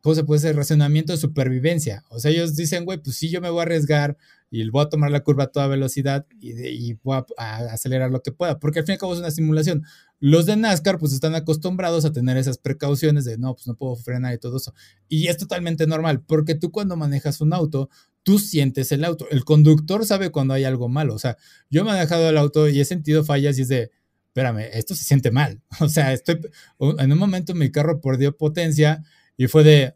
¿cómo 0.00 0.14
se 0.14 0.24
puede 0.24 0.40
decir? 0.40 0.56
Razonamiento 0.56 1.12
de 1.12 1.18
supervivencia. 1.18 2.02
O 2.08 2.18
sea, 2.18 2.30
ellos 2.30 2.56
dicen, 2.56 2.86
güey, 2.86 2.96
pues 2.96 3.16
sí, 3.16 3.28
yo 3.28 3.42
me 3.42 3.50
voy 3.50 3.58
a 3.58 3.62
arriesgar 3.64 4.16
y 4.50 4.66
voy 4.70 4.84
a 4.84 4.88
tomar 4.88 5.10
la 5.10 5.20
curva 5.20 5.44
a 5.44 5.46
toda 5.48 5.66
velocidad 5.66 6.26
y, 6.40 6.94
voy 7.02 7.22
a, 7.36 7.56
acelerar 7.72 8.10
lo 8.10 8.22
que 8.22 8.32
pueda, 8.32 8.58
porque 8.58 8.78
al 8.78 8.86
fin 8.86 8.92
y 8.92 8.94
al 8.94 9.00
cabo 9.00 9.12
es 9.12 9.18
una 9.18 9.30
simulación. 9.30 9.82
Los 10.18 10.46
de 10.46 10.56
NASCAR 10.56 10.98
pues 10.98 11.12
están 11.12 11.34
acostumbrados 11.34 12.06
a 12.06 12.12
tener 12.12 12.38
esas 12.38 12.56
precauciones 12.56 13.26
de 13.26 13.36
no, 13.36 13.54
pues 13.54 13.66
no 13.66 13.74
puedo 13.74 13.96
frenar 13.96 14.32
y 14.32 14.38
todo 14.38 14.56
eso. 14.56 14.72
Y 15.08 15.28
es 15.28 15.36
totalmente 15.36 15.86
normal, 15.86 16.22
porque 16.22 16.54
tú 16.54 16.70
cuando 16.70 16.96
manejas 16.96 17.40
un 17.40 17.52
auto, 17.52 17.90
tú 18.22 18.38
sientes 18.38 18.92
el 18.92 19.04
auto. 19.04 19.26
El 19.30 19.44
conductor 19.44 20.06
sabe 20.06 20.30
cuando 20.30 20.54
hay 20.54 20.64
algo 20.64 20.88
malo. 20.88 21.14
O 21.14 21.18
sea, 21.18 21.36
yo 21.70 21.84
me 21.84 21.92
he 21.92 22.00
dejado 22.00 22.28
el 22.28 22.38
auto 22.38 22.68
y 22.68 22.80
he 22.80 22.84
sentido 22.84 23.24
fallas 23.24 23.58
y 23.58 23.62
es 23.62 23.68
de, 23.68 23.90
espérame, 24.26 24.68
esto 24.72 24.94
se 24.94 25.04
siente 25.04 25.30
mal. 25.30 25.60
O 25.80 25.88
sea, 25.88 26.12
estoy, 26.12 26.40
en 26.80 27.12
un 27.12 27.18
momento 27.18 27.54
mi 27.54 27.70
carro 27.70 28.00
perdió 28.00 28.36
potencia 28.36 29.02
y 29.36 29.46
fue 29.46 29.64
de, 29.64 29.94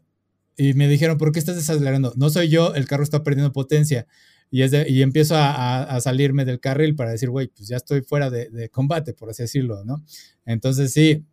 y 0.57 0.73
me 0.73 0.87
dijeron, 0.87 1.17
¿por 1.17 1.31
qué 1.31 1.39
estás 1.39 1.55
desacelerando? 1.55 2.13
No 2.17 2.29
soy 2.29 2.49
yo, 2.49 2.73
el 2.75 2.87
carro 2.87 3.03
está 3.03 3.23
perdiendo 3.23 3.51
potencia. 3.53 4.07
Y, 4.49 4.61
es 4.61 4.71
y 4.87 5.01
empiezo 5.01 5.35
a, 5.37 5.99
salirme 6.01 6.45
del 6.45 6.59
carril 6.59 6.95
para 6.95 7.11
decir, 7.11 7.29
güey, 7.29 7.47
pues 7.47 7.67
ya 7.67 7.77
estoy 7.77 8.01
fuera 8.01 8.29
de, 8.29 8.49
de, 8.49 8.69
combate, 8.69 9.13
por 9.13 9.29
así 9.29 9.43
decirlo, 9.43 9.83
¿no? 9.83 10.03
Entonces 10.45 10.93
sí, 10.93 11.25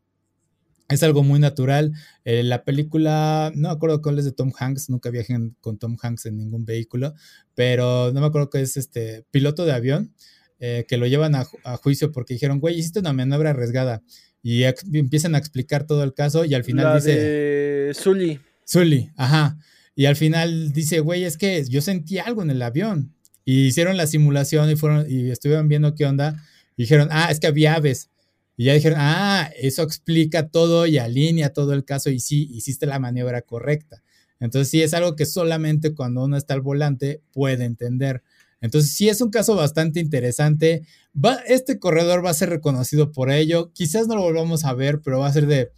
es 0.89 1.03
algo 1.03 1.23
muy 1.23 1.41
natural. 1.41 1.93
Eh, 2.25 2.43
la 2.43 2.65
película, 2.65 3.53
no 3.55 3.69
me 3.69 3.75
acuerdo 3.75 4.03
cuál 4.03 4.19
es 4.19 4.25
de 4.25 4.33
Tom 4.33 4.53
Hanks, 4.57 4.91
nunca 4.91 5.11
viajé 5.11 5.37
con 5.61 5.79
Tom 5.79 5.97
Hanks 6.01 6.27
en 6.27 6.37
ningún 6.37 6.65
vehículo, 6.65 7.15
pero 7.55 8.13
no 8.13 8.21
me 8.21 8.27
acuerdo 8.27 8.51
que 8.51 8.61
es 8.61 8.77
este 8.77 9.25
piloto 9.31 9.65
de 9.65 9.73
avión 9.73 10.15
eh, 10.61 10.85
que 10.89 10.97
lo 10.97 11.07
llevan 11.07 11.35
a, 11.35 11.45
juicio 11.77 12.13
porque 12.13 12.35
dijeron, 12.35 12.61
güey, 12.61 12.79
hiciste 12.79 13.01
una 13.01 13.13
maniobra 13.13 13.51
arriesgada. 13.51 14.03
Y 14.43 14.65
empiezan 14.93 15.35
a 15.35 15.39
explicar 15.39 15.87
todo 15.87 16.05
el 16.05 16.13
caso 16.13 16.45
y 16.45 16.55
al 16.55 16.65
final 16.65 16.97
dice... 16.97 17.19
De 17.19 17.95
Zully. 17.95 18.41
Zully, 18.69 19.11
ajá. 19.17 19.59
Y 19.97 20.05
al 20.07 20.17
final 20.17 20.73
dice, 20.73 21.01
güey, 21.01 21.25
es 21.25 21.39
que 21.39 21.65
yo 21.65 21.81
sentí 21.81 22.19
algo 22.19 22.43
en 22.43 22.51
el 22.51 22.61
avión. 22.61 23.15
Y 23.45 23.67
hicieron 23.67 23.97
la 23.97 24.07
simulación 24.07 24.71
y 24.71 24.77
fueron 24.77 25.07
y 25.09 25.31
estuvieron 25.31 25.69
viendo 25.69 25.95
qué 25.95 26.05
onda. 26.05 26.43
Y 26.77 26.83
dijeron, 26.83 27.09
ah, 27.11 27.29
es 27.31 27.41
que 27.41 27.47
había 27.47 27.75
aves. 27.75 28.11
Y 28.57 28.65
ya 28.65 28.75
dijeron, 28.75 28.99
ah, 29.01 29.51
eso 29.61 29.83
explica 29.83 30.49
todo 30.49 30.87
y 30.87 30.99
alinea 30.99 31.53
todo 31.53 31.73
el 31.73 31.85
caso 31.85 32.11
y 32.11 32.21
sí, 32.21 32.49
hiciste 32.53 32.87
la 32.87 32.99
maniobra 32.99 33.43
correcta. 33.43 34.03
Entonces 34.41 34.71
sí 34.71 34.83
es 34.83 34.95
algo 34.95 35.17
que 35.17 35.27
solamente 35.27 35.95
cuando 35.95 36.25
uno 36.25 36.37
está 36.37 36.55
al 36.55 36.61
volante 36.61 37.23
puede 37.33 37.65
entender. 37.65 38.23
Entonces 38.61 38.93
sí 38.93 39.09
es 39.09 39.21
un 39.21 39.31
caso 39.31 39.57
bastante 39.57 40.01
interesante. 40.01 40.87
Va, 41.15 41.37
este 41.47 41.79
corredor 41.79 42.25
va 42.25 42.31
a 42.31 42.35
ser 42.35 42.51
reconocido 42.51 43.13
por 43.13 43.31
ello. 43.31 43.73
Quizás 43.73 44.07
no 44.07 44.17
lo 44.17 44.23
volvamos 44.23 44.65
a 44.65 44.75
ver, 44.75 45.01
pero 45.01 45.19
va 45.19 45.27
a 45.27 45.33
ser 45.33 45.47
de, 45.47 45.71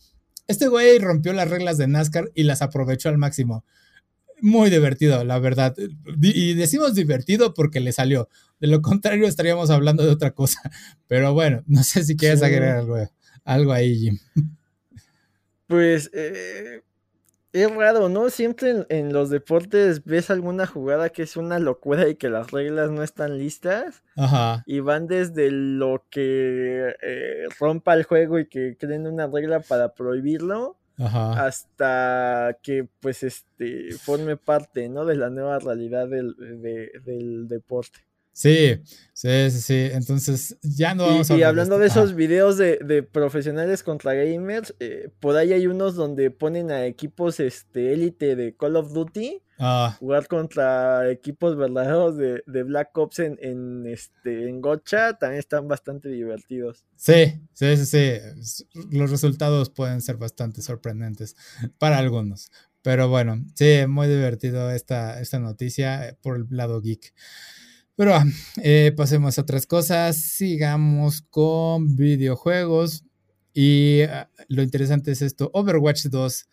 este 0.47 0.68
güey 0.68 0.99
rompió 0.99 1.33
las 1.33 1.51
reglas 1.51 1.79
de 1.79 1.89
NASCAR 1.89 2.31
y 2.35 2.45
las 2.45 2.62
aprovechó 2.62 3.09
al 3.09 3.18
máximo 3.18 3.64
muy 4.41 4.70
divertido, 4.70 5.24
la 5.24 5.39
verdad. 5.39 5.74
Y 6.20 6.55
decimos 6.55 6.95
divertido 6.95 7.55
porque 7.55 7.80
le 7.80 7.93
salió. 7.93 8.28
De 8.61 8.66
lo 8.66 8.82
contrario, 8.82 9.26
estaríamos 9.26 9.70
hablando 9.70 10.05
de 10.05 10.11
otra 10.11 10.32
cosa. 10.32 10.61
Pero 11.07 11.34
bueno, 11.34 11.62
no 11.66 11.82
sé 11.82 12.05
si 12.05 12.16
quieres 12.16 12.43
agregar 12.43 12.78
algo, 12.78 12.97
algo 13.45 13.72
ahí, 13.72 13.99
Jim. 13.99 14.18
Pues 15.66 16.11
eh, 16.12 16.82
es 17.53 17.74
raro, 17.74 18.09
¿no? 18.09 18.30
Siempre 18.30 18.87
en, 18.89 19.12
los 19.12 19.30
deportes 19.30 20.05
ves 20.05 20.30
alguna 20.30 20.66
jugada 20.66 21.09
que 21.09 21.22
es 21.22 21.37
una 21.37 21.59
locura 21.59 22.09
y 22.09 22.14
que 22.14 22.28
las 22.28 22.51
reglas 22.51 22.91
no 22.91 23.03
están 23.03 23.39
listas. 23.39 24.03
Ajá. 24.16 24.62
Y 24.66 24.80
van 24.80 25.07
desde 25.07 25.51
lo 25.51 26.05
que 26.11 26.95
eh, 27.03 27.49
rompa 27.59 27.95
el 27.95 28.05
juego 28.05 28.39
y 28.39 28.47
que 28.47 28.76
creen 28.78 29.07
una 29.07 29.26
regla 29.26 29.61
para 29.61 29.95
prohibirlo 29.95 30.78
hasta 30.99 32.59
que 32.63 32.87
pues 33.01 33.23
este 33.23 33.93
forme 33.93 34.37
parte, 34.37 34.89
¿no? 34.89 35.05
De 35.05 35.17
la 35.17 35.31
nueva 35.31 35.59
realidad 35.59 36.09
del, 36.09 36.35
del 37.05 37.49
deporte. 37.49 38.01
Sí, 38.37 38.79
sí, 39.15 39.51
sí, 39.51 39.61
sí. 39.63 39.89
Entonces, 39.93 40.59
ya 40.61 40.95
no 40.95 41.07
vamos 41.07 41.31
y, 41.31 41.37
Y 41.37 41.43
hablando 41.43 41.79
de, 41.79 41.87
esos 41.87 42.15
videos 42.15 42.59
de, 42.59 42.77
de, 42.85 43.03
profesionales 43.03 43.83
contra 43.83 44.13
gamers, 44.13 44.75
eh, 44.79 45.09
por 45.21 45.37
ahí 45.37 45.55
hay 45.55 45.67
unos 45.67 45.95
donde 45.95 46.31
ponen 46.31 46.71
a 46.71 46.85
equipos 46.85 47.41
este 47.41 47.95
élite 47.95 48.37
de 48.37 48.55
Call 48.55 48.77
of 48.77 48.93
Duty 48.93 49.41
ah. 49.59 49.97
jugar 49.99 50.27
contra 50.29 51.11
equipos 51.11 51.57
verdaderos 51.57 52.17
de, 52.19 52.43
de 52.47 52.63
Black 52.63 52.97
Ops 52.97 53.21
en, 53.21 53.39
en, 53.41 53.87
este 53.87 54.49
en 54.49 54.61
Gocha, 54.61 55.15
también 55.19 55.39
están 55.39 55.69
bastante 55.69 56.09
divertidos. 56.09 56.85
Sí, 56.97 57.41
sí, 57.53 57.77
sí, 57.77 57.87
sí. 57.87 58.69
Los 58.91 59.11
resultados 59.11 59.71
pueden 59.71 60.01
ser 60.01 60.17
bastante 60.17 60.63
sorprendentes 60.63 61.37
para 61.79 61.99
algunos. 61.99 62.51
Pero 62.83 63.09
bueno, 63.09 63.45
sí, 63.55 63.85
muy 63.89 64.07
divertido 64.07 64.71
esta, 64.71 65.21
esta 65.21 65.41
noticia 65.41 66.17
por 66.23 66.37
el 66.37 66.47
lado 66.51 66.81
geek. 66.81 67.13
Pero 67.97 68.13
eh, 68.63 68.93
pasemos 68.97 69.39
a 69.39 69.43
otras 69.43 69.67
cosas, 69.67 70.17
sigamos 70.17 71.23
con 71.23 71.97
videojuegos. 71.97 73.05
Y 73.53 74.03
ah, 74.03 74.31
lo 74.49 74.63
interesante 74.63 75.11
es 75.11 75.23
esto, 75.23 75.51
Overwatch 75.55 76.07
2, 76.07 76.47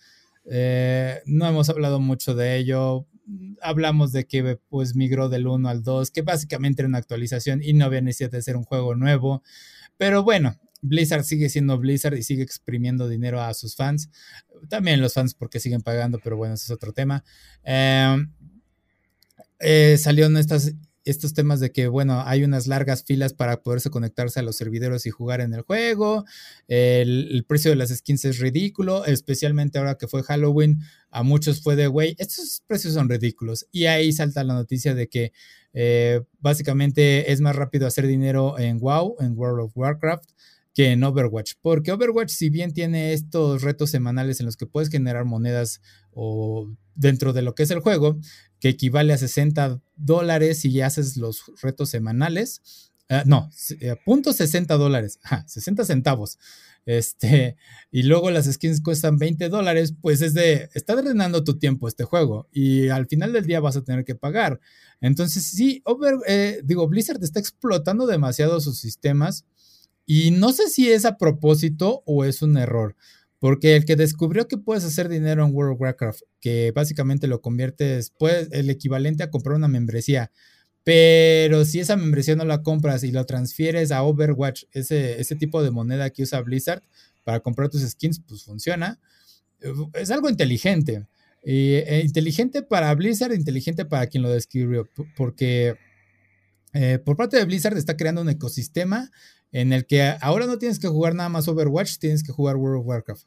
eh, 0.46 1.22
no 1.26 1.48
hemos 1.48 1.70
hablado 1.70 2.00
mucho 2.00 2.36
de 2.36 2.58
ello, 2.58 3.08
hablamos 3.62 4.12
de 4.12 4.26
que 4.26 4.58
pues 4.70 4.96
migró 4.96 5.30
del 5.30 5.48
1 5.48 5.70
al 5.70 5.84
2, 5.84 6.12
que 6.12 6.22
básicamente 6.22 6.82
era 6.82 6.90
una 6.90 6.98
actualización 6.98 7.62
y 7.64 7.74
no 7.74 7.86
había 7.86 8.02
necesidad 8.02 8.32
de 8.32 8.42
ser 8.42 8.58
un 8.58 8.64
juego 8.64 8.96
nuevo, 8.96 9.44
pero 9.98 10.24
bueno, 10.24 10.60
Blizzard 10.82 11.24
sigue 11.24 11.50
siendo 11.50 11.78
Blizzard 11.78 12.16
y 12.18 12.24
sigue 12.24 12.44
exprimiendo 12.44 13.08
dinero 13.08 13.42
a 13.42 13.54
sus 13.54 13.76
fans, 13.76 14.10
también 14.70 15.02
los 15.02 15.14
fans 15.14 15.34
porque 15.34 15.60
siguen 15.60 15.82
pagando, 15.82 16.20
pero 16.20 16.36
bueno, 16.38 16.56
ese 16.56 16.66
es 16.66 16.72
otro 16.72 16.92
tema. 16.92 17.24
Eh, 17.64 18.18
eh, 19.60 19.94
estas 19.94 20.74
estos 21.06 21.34
temas 21.34 21.60
de 21.60 21.72
que, 21.72 21.88
bueno, 21.88 22.24
hay 22.26 22.44
unas 22.44 22.68
largas 22.68 23.04
filas 23.04 23.34
para 23.34 23.62
poderse 23.62 23.90
conectarse 23.90 24.40
a 24.40 24.44
los 24.44 24.56
servidores 24.56 25.06
y 25.06 25.10
jugar 25.10 25.42
en 25.42 25.54
el 25.54 25.62
juego. 25.62 26.26
El, 26.68 27.44
precio 27.48 27.72
de 27.72 27.76
las 27.76 27.90
skins 27.90 28.26
es 28.26 28.40
ridículo, 28.40 29.06
especialmente 29.06 29.80
ahora 29.80 29.96
que 29.96 30.08
fue 30.08 30.24
Halloween. 30.24 30.80
A 31.10 31.24
muchos 31.24 31.62
fue 31.62 31.76
de, 31.76 31.88
güey, 31.88 32.16
estos 32.20 32.64
precios 32.68 32.94
son 32.94 33.10
ridículos. 33.10 33.68
Y 33.72 33.86
ahí 33.86 34.12
salta 34.14 34.44
la 34.44 34.54
noticia 34.54 34.96
de 34.96 35.08
que 35.08 35.34
eh, 35.74 36.22
básicamente 36.40 37.32
es 37.32 37.42
más 37.42 37.56
rápido 37.56 37.88
hacer 37.88 38.08
dinero 38.08 38.58
en 38.60 38.80
WoW, 38.80 39.18
en 39.20 39.38
World 39.38 39.66
of 39.66 39.72
Warcraft, 39.76 40.30
que 40.74 40.92
en 40.92 41.04
Overwatch. 41.04 41.54
Porque 41.62 41.92
Overwatch, 41.92 42.32
si 42.32 42.50
bien 42.50 42.74
tiene 42.74 43.14
estos 43.14 43.62
retos 43.62 43.92
semanales 43.92 44.40
en 44.40 44.46
los 44.46 44.58
que 44.58 44.66
puedes 44.66 44.90
generar 44.90 45.26
monedas 45.26 45.82
o 46.12 46.70
dentro 46.96 47.34
de 47.34 47.42
lo 47.42 47.56
que 47.56 47.64
es 47.64 47.72
el 47.72 47.80
juego, 47.80 48.20
que 48.60 48.70
equivale 48.70 49.14
a 49.14 49.18
60 49.18 49.82
dólares 49.96 50.60
si 50.60 50.82
haces 50.82 51.18
los 51.18 51.52
retos 51.62 51.90
semanales. 51.90 52.92
Ah, 53.10 53.24
no, 53.26 53.50
eh, 53.82 53.96
punto 54.06 54.34
60 54.34 54.76
dólares, 54.76 55.20
60 55.46 55.86
centavos. 55.86 56.40
Este, 56.86 57.58
y 57.92 58.04
luego 58.04 58.32
las 58.32 58.52
skins 58.52 58.82
cuestan 58.82 59.18
20 59.18 59.50
dólares, 59.50 59.94
pues 60.02 60.22
es 60.22 60.34
de, 60.34 60.70
está 60.74 60.96
drenando 60.96 61.44
tu 61.44 61.58
tiempo 61.60 61.88
este 61.88 62.04
juego 62.04 62.48
y 62.52 62.90
al 62.90 63.08
final 63.08 63.34
del 63.34 63.46
día 63.46 63.60
vas 63.60 63.78
a 63.78 63.84
tener 63.84 64.06
que 64.06 64.16
pagar. 64.16 64.60
Entonces, 65.02 65.44
sí, 65.44 65.82
over, 65.86 66.16
eh, 66.28 66.62
digo, 66.64 66.88
Blizzard 66.88 67.24
está 67.24 67.40
explotando 67.40 68.08
demasiado 68.08 68.62
sus 68.62 68.80
sistemas 68.80 69.46
y 70.06 70.32
no 70.32 70.52
sé 70.52 70.70
si 70.70 70.92
es 70.92 71.06
a 71.06 71.18
propósito 71.18 72.04
o 72.06 72.26
es 72.26 72.42
un 72.42 72.58
error. 72.58 72.96
Porque 73.40 73.76
el 73.76 73.84
que 73.84 73.98
descubrió 73.98 74.48
que 74.48 74.58
puedes 74.58 74.86
hacer 74.86 75.10
dinero 75.10 75.46
en 75.46 75.54
World 75.54 75.74
of 75.74 75.82
Warcraft, 75.82 76.22
que 76.40 76.72
básicamente 76.72 77.28
lo 77.28 77.42
conviertes, 77.42 78.14
pues, 78.18 78.48
el 78.52 78.70
equivalente 78.70 79.24
a 79.24 79.32
comprar 79.32 79.58
una 79.58 79.68
membresía, 79.68 80.32
pero 80.84 81.64
si 81.66 81.80
esa 81.80 81.96
membresía 81.96 82.36
no 82.36 82.46
la 82.46 82.62
compras 82.62 83.04
y 83.04 83.12
lo 83.12 83.26
transfieres 83.26 83.92
a 83.92 84.04
Overwatch, 84.04 84.66
ese, 84.72 85.20
ese 85.20 85.36
tipo 85.36 85.64
de 85.64 85.72
moneda 85.72 86.10
que 86.10 86.24
usa 86.24 86.42
Blizzard 86.42 86.84
para 87.24 87.40
comprar 87.40 87.70
tus 87.70 87.82
skins, 87.82 88.22
pues 88.28 88.44
funciona. 88.44 89.00
Es 89.94 90.12
algo 90.12 90.30
inteligente. 90.30 91.08
E 91.42 92.02
inteligente 92.06 92.64
para 92.64 92.94
Blizzard, 92.96 93.34
inteligente 93.34 93.86
para 93.86 94.08
quien 94.08 94.24
lo 94.24 94.30
descubrió, 94.30 94.90
porque 95.16 95.76
eh, 96.74 97.00
por 97.04 97.18
parte 97.18 97.38
de 97.38 97.46
Blizzard 97.46 97.78
está 97.78 97.98
creando 97.98 98.22
un 98.22 98.30
ecosistema 98.30 99.12
en 99.54 99.72
el 99.72 99.86
que 99.86 100.16
ahora 100.20 100.46
no 100.46 100.58
tienes 100.58 100.78
que 100.80 100.90
jugar 100.90 101.16
nada 101.16 101.30
más 101.30 101.48
Overwatch, 101.48 101.98
tienes 102.00 102.24
que 102.24 102.34
jugar 102.34 102.58
World 102.58 102.82
of 102.82 102.88
Warcraft 102.88 103.24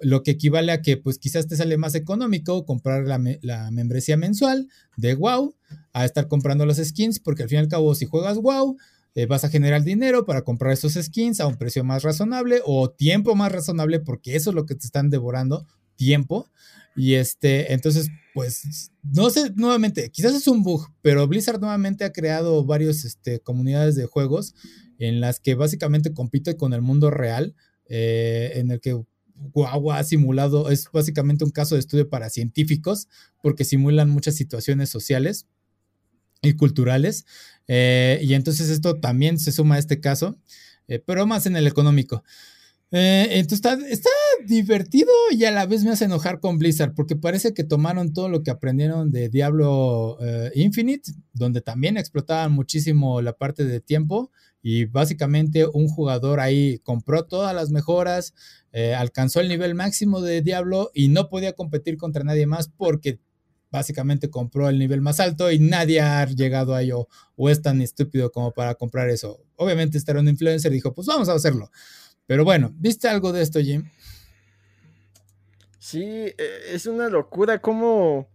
lo 0.00 0.22
que 0.22 0.32
equivale 0.32 0.72
a 0.72 0.82
que 0.82 0.96
pues 0.96 1.18
quizás 1.18 1.46
te 1.46 1.56
sale 1.56 1.76
más 1.76 1.94
económico 1.94 2.64
comprar 2.64 3.06
la, 3.06 3.70
membresía 3.70 4.16
mensual 4.16 4.68
de 4.96 5.14
WoW 5.14 5.54
a 5.92 6.04
estar 6.04 6.28
comprando 6.28 6.66
los 6.66 6.78
skins, 6.78 7.18
porque 7.18 7.42
al 7.42 7.48
fin 7.48 7.56
y 7.56 7.60
al 7.60 7.68
cabo 7.68 7.94
si 7.94 8.06
juegas 8.06 8.38
WoW 8.38 8.76
eh, 9.14 9.26
vas 9.26 9.44
a 9.44 9.48
generar 9.48 9.82
dinero 9.82 10.26
para 10.26 10.42
comprar 10.42 10.72
esos 10.72 10.94
skins 10.94 11.40
a 11.40 11.46
un 11.46 11.56
precio 11.56 11.84
más 11.84 12.02
razonable 12.02 12.60
o 12.64 12.90
tiempo 12.90 13.34
más 13.34 13.52
razonable, 13.52 14.00
porque 14.00 14.36
eso 14.36 14.50
es 14.50 14.56
lo 14.56 14.66
que 14.66 14.74
te 14.74 14.84
están 14.84 15.08
devorando, 15.10 15.66
tiempo. 15.96 16.50
Y 16.94 17.14
este, 17.14 17.72
entonces, 17.74 18.08
pues, 18.34 18.90
no 19.02 19.28
sé, 19.30 19.52
nuevamente, 19.54 20.10
quizás 20.10 20.34
es 20.34 20.46
un 20.46 20.62
bug, 20.62 20.88
pero 21.02 21.26
Blizzard 21.28 21.60
nuevamente 21.60 22.04
ha 22.04 22.12
creado 22.12 22.64
varias 22.64 23.04
este, 23.04 23.40
comunidades 23.40 23.96
de 23.96 24.06
juegos 24.06 24.54
en 24.98 25.20
las 25.20 25.40
que 25.40 25.54
básicamente 25.54 26.12
compite 26.12 26.56
con 26.56 26.72
el 26.72 26.82
mundo 26.82 27.10
real, 27.10 27.54
eh, 27.88 28.52
en 28.54 28.70
el 28.70 28.80
que 28.80 29.00
Guagua 29.34 29.98
ha 29.98 30.04
simulado, 30.04 30.70
es 30.70 30.88
básicamente 30.92 31.44
un 31.44 31.50
caso 31.50 31.74
de 31.74 31.80
estudio 31.80 32.08
para 32.08 32.30
científicos, 32.30 33.08
porque 33.42 33.64
simulan 33.64 34.10
muchas 34.10 34.34
situaciones 34.34 34.88
sociales 34.88 35.46
y 36.42 36.54
culturales. 36.54 37.26
Eh, 37.68 38.20
y 38.22 38.34
entonces 38.34 38.70
esto 38.70 38.98
también 38.98 39.38
se 39.38 39.52
suma 39.52 39.76
a 39.76 39.78
este 39.78 40.00
caso, 40.00 40.38
eh, 40.88 41.02
pero 41.04 41.26
más 41.26 41.46
en 41.46 41.56
el 41.56 41.66
económico. 41.66 42.22
Eh, 42.92 43.28
entonces 43.32 43.82
está, 43.90 44.10
divertido 44.46 45.10
y 45.32 45.44
a 45.44 45.50
la 45.50 45.66
vez 45.66 45.82
me 45.82 45.90
hace 45.90 46.04
enojar 46.04 46.38
con 46.38 46.58
Blizzard, 46.58 46.94
porque 46.94 47.16
parece 47.16 47.52
que 47.52 47.64
tomaron 47.64 48.12
todo 48.12 48.28
lo 48.28 48.42
que 48.44 48.52
aprendieron 48.52 49.10
de 49.10 49.28
Diablo 49.28 50.18
eh, 50.20 50.52
Infinite, 50.54 51.10
donde 51.32 51.60
también 51.62 51.96
explotaban 51.96 52.52
muchísimo 52.52 53.20
la 53.22 53.32
parte 53.32 53.64
de 53.64 53.80
tiempo 53.80 54.30
y 54.62 54.86
básicamente 54.86 55.66
un 55.66 55.88
jugador 55.88 56.40
ahí 56.40 56.78
compró 56.80 57.24
todas 57.24 57.54
las 57.54 57.70
mejoras, 57.70 58.34
eh, 58.72 58.94
alcanzó 58.94 59.40
el 59.40 59.48
nivel 59.48 59.74
máximo 59.74 60.20
de 60.20 60.42
Diablo 60.42 60.90
y 60.92 61.08
no 61.08 61.28
podía 61.28 61.52
competir 61.52 61.96
contra 61.96 62.24
nadie 62.24 62.46
más 62.46 62.68
porque 62.68 63.20
básicamente 63.70 64.30
compró 64.30 64.68
el 64.68 64.78
nivel 64.78 65.00
más 65.00 65.20
alto 65.20 65.50
y 65.50 65.58
nadie 65.58 66.00
ha 66.00 66.24
llegado 66.26 66.74
a 66.74 66.82
ello 66.82 67.08
o 67.36 67.50
es 67.50 67.62
tan 67.62 67.80
estúpido 67.82 68.32
como 68.32 68.52
para 68.52 68.74
comprar 68.74 69.08
eso. 69.08 69.40
Obviamente 69.56 69.98
este 69.98 70.12
un 70.12 70.28
influencer 70.28 70.72
dijo, 70.72 70.94
pues 70.94 71.06
vamos 71.06 71.28
a 71.28 71.34
hacerlo. 71.34 71.70
Pero 72.26 72.44
bueno, 72.44 72.72
¿viste 72.76 73.08
algo 73.08 73.32
de 73.32 73.42
esto, 73.42 73.60
Jim? 73.60 73.90
Sí, 75.78 76.02
e, 76.02 76.34
es 76.72 76.86
una 76.86 77.08
locura 77.08 77.60
como 77.60 78.28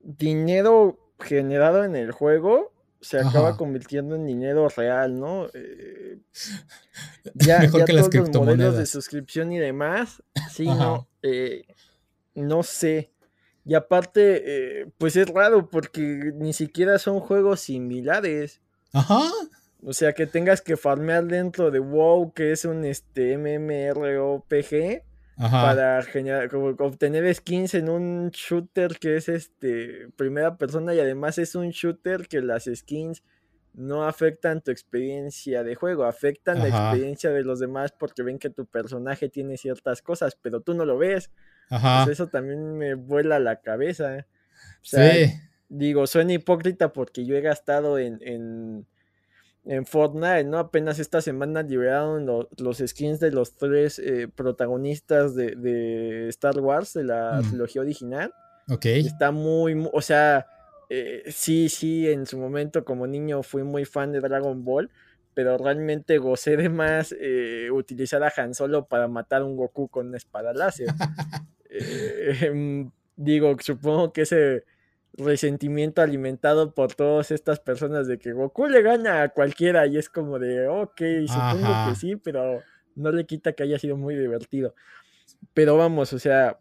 dinero 0.00 1.12
generado 1.18 1.84
en 1.84 1.96
el 1.96 2.12
juego 2.12 2.72
se 3.00 3.18
acaba 3.18 3.56
convirtiendo 3.56 4.16
en 4.16 4.26
dinero 4.26 4.68
real, 4.68 5.18
¿no? 5.18 5.46
Eh, 5.54 6.18
ya, 7.34 7.60
Mejor 7.60 7.84
que 7.84 7.92
las 7.92 8.12
los 8.12 8.30
modelos 8.30 8.76
de 8.76 8.86
suscripción 8.86 9.52
y 9.52 9.58
demás, 9.58 10.22
sí, 10.50 10.66
no, 10.66 11.08
eh, 11.22 11.66
no 12.34 12.62
sé. 12.62 13.12
Y 13.64 13.74
aparte, 13.74 14.82
eh, 14.82 14.90
pues 14.98 15.16
es 15.16 15.28
raro 15.28 15.68
porque 15.68 16.32
ni 16.34 16.52
siquiera 16.52 16.98
son 16.98 17.20
juegos 17.20 17.60
similares. 17.60 18.60
Ajá. 18.92 19.22
O 19.82 19.92
sea, 19.92 20.12
que 20.12 20.26
tengas 20.26 20.62
que 20.62 20.76
farmear 20.76 21.24
dentro 21.26 21.70
de 21.70 21.80
WoW, 21.80 22.32
que 22.32 22.52
es 22.52 22.64
un 22.64 22.84
este, 22.84 23.36
MMORPG, 23.36 25.02
para 25.36 26.02
generar, 26.02 26.48
obtener 26.54 27.34
skins 27.34 27.74
en 27.74 27.88
un 27.88 28.30
shooter 28.30 28.98
que 28.98 29.16
es 29.16 29.28
este 29.28 30.08
primera 30.16 30.56
persona 30.56 30.94
y 30.94 31.00
además 31.00 31.38
es 31.38 31.54
un 31.54 31.70
shooter 31.70 32.26
que 32.26 32.40
las 32.40 32.64
skins 32.64 33.22
no 33.74 34.04
afectan 34.04 34.62
tu 34.62 34.70
experiencia 34.70 35.62
de 35.62 35.74
juego, 35.74 36.04
afectan 36.04 36.60
la 36.60 36.68
experiencia 36.68 37.30
de 37.30 37.44
los 37.44 37.60
demás 37.60 37.92
porque 37.92 38.22
ven 38.22 38.38
que 38.38 38.48
tu 38.48 38.64
personaje 38.64 39.28
tiene 39.28 39.58
ciertas 39.58 40.00
cosas, 40.00 40.38
pero 40.40 40.62
tú 40.62 40.72
no 40.72 40.86
lo 40.86 40.96
ves. 40.96 41.30
Ajá. 41.68 42.04
Pues 42.04 42.14
eso 42.18 42.28
también 42.28 42.78
me 42.78 42.94
vuela 42.94 43.38
la 43.38 43.60
cabeza. 43.60 44.26
sí. 44.82 44.98
Digo, 45.68 46.06
suena 46.06 46.32
hipócrita 46.32 46.92
porque 46.92 47.26
yo 47.26 47.34
he 47.36 47.40
gastado 47.40 47.98
en, 47.98 48.18
en, 48.22 48.86
en 49.66 49.84
Fortnite, 49.84 50.44
¿no? 50.44 50.58
Apenas 50.58 50.98
esta 50.98 51.20
semana 51.20 51.62
liberaron 51.62 52.26
los 52.56 52.78
skins 52.78 53.18
de 53.18 53.32
los 53.32 53.56
tres 53.56 53.98
eh, 53.98 54.28
protagonistas 54.32 55.34
de, 55.34 56.28
Star 56.28 56.58
Wars, 56.60 56.92
de 56.94 57.04
la 57.04 57.40
mm. 57.42 57.48
trilogía 57.48 57.82
original. 57.82 58.32
Ok. 58.68 58.86
Está 58.86 59.32
muy, 59.32 59.88
o 59.92 60.00
sea, 60.00 60.46
eh, 60.88 61.24
sí, 61.28 61.68
sí, 61.68 62.08
en 62.08 62.26
su 62.26 62.38
momento 62.38 62.84
como 62.84 63.06
niño 63.06 63.42
fui 63.42 63.64
muy 63.64 63.84
fan 63.84 64.12
de 64.12 64.20
Dragon 64.20 64.64
Ball, 64.64 64.88
pero 65.34 65.58
realmente 65.58 66.18
gocé 66.18 66.56
de 66.56 66.68
más 66.68 67.14
eh, 67.18 67.68
utilizar 67.72 68.22
a 68.22 68.32
Han 68.36 68.54
Solo 68.54 68.86
para 68.86 69.08
matar 69.08 69.42
a 69.42 69.44
un 69.44 69.56
Goku 69.56 69.88
con 69.88 70.08
una 70.08 70.16
espada 70.16 70.52
láser. 70.54 70.88
Em, 72.40 72.90
digo, 73.16 73.54
supongo 73.60 74.12
que 74.12 74.22
ese 74.22 74.64
resentimiento 75.16 76.02
alimentado 76.02 76.74
por 76.74 76.94
todas 76.94 77.30
estas 77.30 77.60
personas 77.60 78.06
de 78.06 78.18
que 78.18 78.32
Goku 78.32 78.66
le 78.66 78.82
gana 78.82 79.22
a 79.22 79.28
cualquiera 79.30 79.86
y 79.86 79.96
es 79.96 80.08
como 80.08 80.38
de, 80.38 80.68
ok, 80.68 81.00
supongo 81.26 81.88
que 81.88 81.94
sí, 81.96 82.16
pero 82.16 82.62
no 82.94 83.12
le 83.12 83.24
quita 83.26 83.52
que 83.52 83.62
haya 83.62 83.78
sido 83.78 83.96
muy 83.96 84.14
divertido. 84.14 84.74
Pero 85.54 85.76
vamos, 85.76 86.12
o 86.12 86.18
sea, 86.18 86.58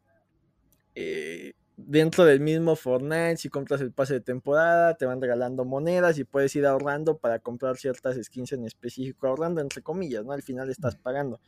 eh, 0.96 1.54
dentro 1.78 2.26
del 2.26 2.40
mismo 2.40 2.76
Fortnite, 2.76 3.38
si 3.38 3.50
compras 3.50 3.82
el 3.82 3.92
pase 3.92 4.16
de 4.16 4.22
temporada, 4.22 4.96
te 4.96 5.06
van 5.06 5.22
regalando 5.22 5.66
monedas 5.66 6.18
y 6.18 6.24
puedes 6.24 6.56
ir 6.56 6.66
ahorrando 6.66 7.18
para 7.18 7.40
comprar 7.40 7.78
ciertas 7.78 8.18
skins 8.22 8.54
en 8.54 8.66
específico, 8.66 9.28
ahorrando 9.28 9.62
entre 9.62 9.82
comillas, 9.82 10.24
¿no? 10.24 10.32
Al 10.32 10.44
final 10.44 10.70
estás 10.70 10.96
pagando. 10.96 11.40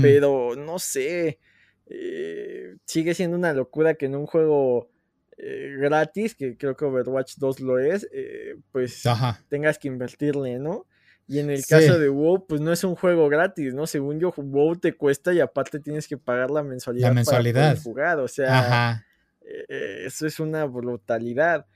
Pero 0.00 0.54
no 0.54 0.78
sé, 0.78 1.40
eh, 1.86 2.76
sigue 2.84 3.14
siendo 3.14 3.36
una 3.36 3.52
locura 3.52 3.94
que 3.94 4.06
en 4.06 4.14
un 4.14 4.26
juego 4.26 4.91
eh, 5.38 5.76
gratis, 5.78 6.34
que 6.34 6.56
creo 6.56 6.76
que 6.76 6.84
Overwatch 6.84 7.36
2 7.36 7.60
lo 7.60 7.78
es, 7.78 8.08
eh, 8.12 8.56
pues 8.70 9.02
tengas 9.48 9.78
que 9.78 9.88
invertirle, 9.88 10.58
¿no? 10.58 10.86
Y 11.26 11.38
en 11.38 11.50
el 11.50 11.64
caso 11.64 11.98
de 11.98 12.08
WoW, 12.08 12.46
pues 12.46 12.60
no 12.60 12.72
es 12.72 12.84
un 12.84 12.94
juego 12.94 13.28
gratis, 13.28 13.72
¿no? 13.74 13.86
Según 13.86 14.20
yo, 14.20 14.34
WoW 14.36 14.76
te 14.76 14.94
cuesta 14.94 15.32
y 15.32 15.40
aparte 15.40 15.80
tienes 15.80 16.06
que 16.06 16.18
pagar 16.18 16.50
la 16.50 16.62
mensualidad, 16.62 17.08
la 17.08 17.14
mensualidad. 17.14 17.70
para 17.70 17.80
jugar, 17.80 18.18
o 18.18 18.28
sea, 18.28 19.06
eh, 19.40 20.04
eso 20.06 20.26
es 20.26 20.40
una 20.40 20.64
brutalidad. 20.64 21.66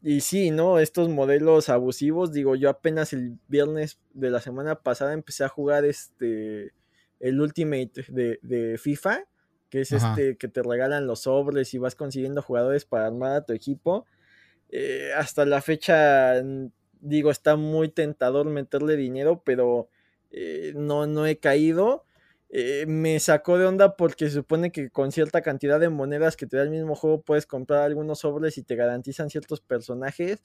Y 0.00 0.20
sí, 0.20 0.50
¿no? 0.50 0.78
Estos 0.78 1.08
modelos 1.08 1.68
abusivos, 1.68 2.32
digo, 2.32 2.56
yo 2.56 2.70
apenas 2.70 3.12
el 3.12 3.38
viernes 3.48 4.00
de 4.14 4.30
la 4.30 4.40
semana 4.40 4.76
pasada 4.76 5.12
empecé 5.12 5.44
a 5.44 5.48
jugar 5.48 5.84
este, 5.84 6.72
el 7.20 7.40
Ultimate 7.40 8.06
de, 8.08 8.38
de 8.42 8.78
FIFA 8.78 9.24
que 9.72 9.80
es 9.80 9.92
este 9.92 10.36
que 10.36 10.48
te 10.48 10.62
regalan 10.62 11.06
los 11.06 11.20
sobres 11.20 11.72
y 11.72 11.78
vas 11.78 11.94
consiguiendo 11.94 12.42
jugadores 12.42 12.84
para 12.84 13.06
armar 13.06 13.32
a 13.32 13.46
tu 13.46 13.54
equipo. 13.54 14.04
Eh, 14.68 15.12
hasta 15.16 15.46
la 15.46 15.62
fecha, 15.62 16.34
digo, 17.00 17.30
está 17.30 17.56
muy 17.56 17.88
tentador 17.88 18.44
meterle 18.44 18.96
dinero, 18.96 19.42
pero 19.42 19.88
eh, 20.30 20.74
no, 20.76 21.06
no 21.06 21.24
he 21.24 21.38
caído. 21.38 22.04
Eh, 22.50 22.84
me 22.86 23.18
sacó 23.18 23.56
de 23.56 23.64
onda 23.64 23.96
porque 23.96 24.26
se 24.26 24.32
supone 24.32 24.72
que 24.72 24.90
con 24.90 25.10
cierta 25.10 25.40
cantidad 25.40 25.80
de 25.80 25.88
monedas 25.88 26.36
que 26.36 26.46
te 26.46 26.58
da 26.58 26.64
el 26.64 26.70
mismo 26.70 26.94
juego 26.94 27.22
puedes 27.22 27.46
comprar 27.46 27.80
algunos 27.80 28.18
sobres 28.18 28.58
y 28.58 28.62
te 28.62 28.76
garantizan 28.76 29.30
ciertos 29.30 29.62
personajes. 29.62 30.42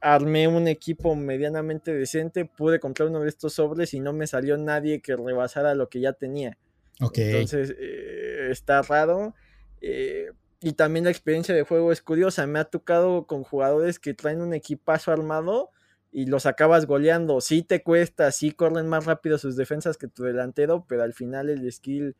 armé 0.00 0.48
un 0.48 0.66
equipo 0.66 1.14
medianamente 1.14 1.92
decente, 1.92 2.46
pude 2.46 2.80
comprar 2.80 3.10
uno 3.10 3.20
de 3.20 3.28
estos 3.28 3.52
sobres 3.52 3.92
y 3.92 4.00
no 4.00 4.14
me 4.14 4.26
salió 4.26 4.56
nadie 4.56 5.02
que 5.02 5.14
rebasara 5.14 5.74
lo 5.74 5.90
que 5.90 6.00
ya 6.00 6.14
tenía. 6.14 6.56
Entonces, 7.00 7.74
eh, 7.78 8.48
está 8.50 8.82
raro. 8.82 9.34
Eh, 9.80 10.32
y 10.60 10.72
también 10.72 11.04
la 11.04 11.10
experiencia 11.10 11.54
de 11.54 11.62
juego 11.62 11.92
es 11.92 12.02
curiosa. 12.02 12.46
Me 12.46 12.58
ha 12.58 12.64
tocado 12.64 13.26
con 13.26 13.44
jugadores 13.44 13.98
que 13.98 14.14
traen 14.14 14.40
un 14.40 14.54
equipazo 14.54 15.12
armado 15.12 15.70
y 16.10 16.26
los 16.26 16.46
acabas 16.46 16.86
goleando. 16.86 17.40
Sí 17.40 17.62
te 17.62 17.82
cuesta, 17.82 18.32
sí 18.32 18.50
corren 18.50 18.88
más 18.88 19.06
rápido 19.06 19.38
sus 19.38 19.56
defensas 19.56 19.96
que 19.96 20.08
tu 20.08 20.24
delantero, 20.24 20.84
pero 20.88 21.02
al 21.02 21.14
final 21.14 21.48
el 21.48 21.70
skill 21.70 22.16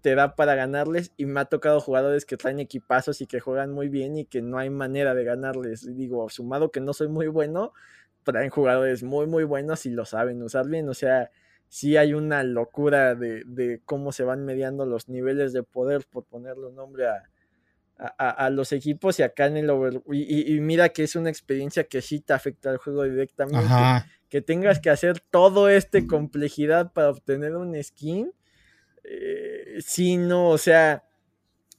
te 0.00 0.14
da 0.14 0.34
para 0.34 0.56
ganarles. 0.56 1.12
Y 1.16 1.26
me 1.26 1.40
ha 1.40 1.44
tocado 1.44 1.80
jugadores 1.80 2.24
que 2.24 2.36
traen 2.36 2.58
equipazos 2.58 3.20
y 3.20 3.26
que 3.26 3.38
juegan 3.38 3.72
muy 3.72 3.88
bien 3.88 4.16
y 4.16 4.24
que 4.24 4.42
no 4.42 4.58
hay 4.58 4.70
manera 4.70 5.14
de 5.14 5.24
ganarles. 5.24 5.96
Digo, 5.96 6.28
sumado 6.28 6.72
que 6.72 6.80
no 6.80 6.92
soy 6.92 7.08
muy 7.08 7.28
bueno, 7.28 7.72
traen 8.24 8.50
jugadores 8.50 9.04
muy, 9.04 9.26
muy 9.26 9.44
buenos 9.44 9.86
y 9.86 9.90
lo 9.90 10.04
saben 10.04 10.42
usar 10.42 10.68
bien. 10.68 10.88
O 10.88 10.94
sea, 10.94 11.30
sí 11.68 11.96
hay 11.96 12.14
una 12.14 12.42
locura 12.42 13.14
de, 13.14 13.80
cómo 13.84 14.12
se 14.12 14.24
van 14.24 14.44
mediando 14.44 14.86
los 14.86 15.08
niveles 15.08 15.52
de 15.52 15.62
poder, 15.62 16.06
por 16.10 16.24
ponerle 16.24 16.66
un 16.66 16.76
nombre 16.76 17.08
a, 17.08 17.22
a, 17.98 18.50
los 18.50 18.72
equipos 18.72 19.18
y 19.18 19.22
acá 19.22 19.46
en 19.46 19.56
el 19.56 19.70
over... 19.70 20.02
Y, 20.12 20.60
mira 20.60 20.90
que 20.90 21.02
es 21.02 21.16
una 21.16 21.30
experiencia 21.30 21.84
que 21.84 22.02
sí 22.02 22.20
te 22.20 22.32
afecta 22.32 22.70
al 22.70 22.76
juego 22.76 23.04
directamente. 23.04 23.68
Que 24.28 24.42
tengas 24.42 24.80
que 24.80 24.90
hacer 24.90 25.20
todo 25.20 25.68
este 25.68 26.06
complejidad 26.06 26.92
para 26.92 27.10
obtener 27.10 27.56
un 27.56 27.80
skin. 27.82 28.32
Eh, 29.04 29.78
sí, 29.80 30.16
no, 30.16 30.48
o 30.48 30.58
sea, 30.58 31.04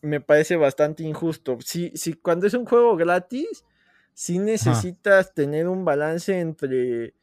me 0.02 0.22
parece 0.22 0.56
bastante 0.56 1.04
injusto. 1.04 1.58
Si, 1.64 1.92
si 1.96 2.14
cuando 2.14 2.48
es 2.48 2.54
un 2.54 2.66
juego 2.66 2.96
gratis, 2.96 3.66
sí 4.14 4.40
necesitas 4.40 5.34
tener 5.34 5.68
un 5.68 5.86
balance 5.86 6.40
entre 6.40 7.14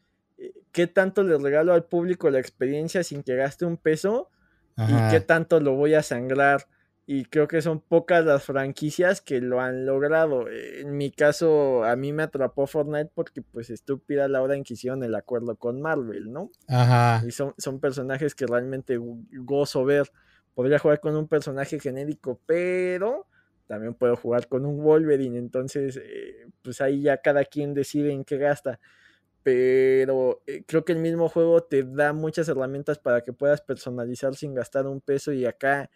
qué 0.71 0.87
tanto 0.87 1.23
le 1.23 1.37
regalo 1.37 1.73
al 1.73 1.85
público 1.85 2.29
la 2.29 2.39
experiencia 2.39 3.03
sin 3.03 3.23
que 3.23 3.35
gaste 3.35 3.65
un 3.65 3.77
peso 3.77 4.29
y 4.77 5.09
qué 5.09 5.21
tanto 5.21 5.59
lo 5.59 5.73
voy 5.73 5.93
a 5.93 6.03
sangrar. 6.03 6.67
Y 7.07 7.25
creo 7.25 7.47
que 7.47 7.61
son 7.61 7.81
pocas 7.81 8.25
las 8.25 8.43
franquicias 8.43 9.21
que 9.21 9.39
lo 9.39 9.61
han 9.61 9.85
logrado. 9.85 10.47
En 10.49 10.97
mi 10.97 11.11
caso, 11.11 11.83
a 11.83 11.95
mí 11.95 12.11
me 12.11 12.23
atrapó 12.23 12.65
Fortnite 12.65 13.11
porque, 13.13 13.43
pues, 13.43 13.69
estúpida 13.69 14.27
la 14.27 14.41
hora 14.41 14.55
en 14.55 14.63
que 14.63 14.73
hicieron 14.73 15.03
el 15.03 15.13
acuerdo 15.13 15.55
con 15.55 15.79
Marvel, 15.81 16.33
¿no? 16.33 16.49
Ajá. 16.67 17.23
Y 17.25 17.29
son, 17.29 17.53
son 17.59 17.79
personajes 17.79 18.33
que 18.33 18.47
realmente 18.47 18.97
gozo 18.97 19.85
ver. 19.85 20.11
Podría 20.55 20.79
jugar 20.79 20.99
con 20.99 21.15
un 21.15 21.27
personaje 21.27 21.79
genérico, 21.79 22.41
pero 22.47 23.27
también 23.67 23.93
puedo 23.93 24.15
jugar 24.15 24.47
con 24.47 24.65
un 24.65 24.83
Wolverine. 24.83 25.37
Entonces, 25.37 25.97
eh, 26.03 26.47
pues 26.63 26.81
ahí 26.81 27.03
ya 27.03 27.17
cada 27.17 27.45
quien 27.45 27.75
decide 27.75 28.11
en 28.11 28.23
qué 28.23 28.37
gasta 28.37 28.79
pero 29.45 30.41
eh, 30.47 30.63
creo 30.65 30.83
que 30.83 30.93
el 30.93 30.99
mismo 30.99 31.29
juego 31.29 31.61
te 31.61 31.83
da 31.83 32.13
muchas 32.13 32.49
herramientas 32.49 32.97
para 32.97 33.21
que 33.21 33.31
puedas 33.31 33.61
personalizar 33.61 34.35
sin 34.35 34.55
gastar 34.55 34.87
un 34.87 35.01
peso 35.01 35.31
y 35.31 35.45
acá 35.45 35.89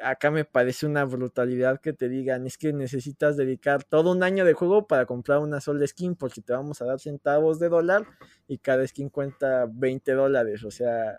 acá 0.00 0.30
me 0.30 0.44
parece 0.44 0.86
una 0.86 1.04
brutalidad 1.04 1.80
que 1.80 1.92
te 1.92 2.08
digan 2.08 2.46
es 2.46 2.58
que 2.58 2.72
necesitas 2.72 3.36
dedicar 3.36 3.84
todo 3.84 4.12
un 4.12 4.22
año 4.22 4.44
de 4.44 4.52
juego 4.54 4.86
para 4.86 5.06
comprar 5.06 5.40
una 5.40 5.60
sola 5.60 5.86
skin 5.86 6.14
porque 6.16 6.40
te 6.40 6.52
vamos 6.52 6.82
a 6.82 6.84
dar 6.84 7.00
centavos 7.00 7.58
de 7.58 7.68
dólar 7.68 8.06
y 8.48 8.58
cada 8.58 8.86
skin 8.86 9.08
cuenta 9.08 9.66
20 9.68 10.12
dólares 10.12 10.64
o 10.64 10.70
sea 10.70 11.18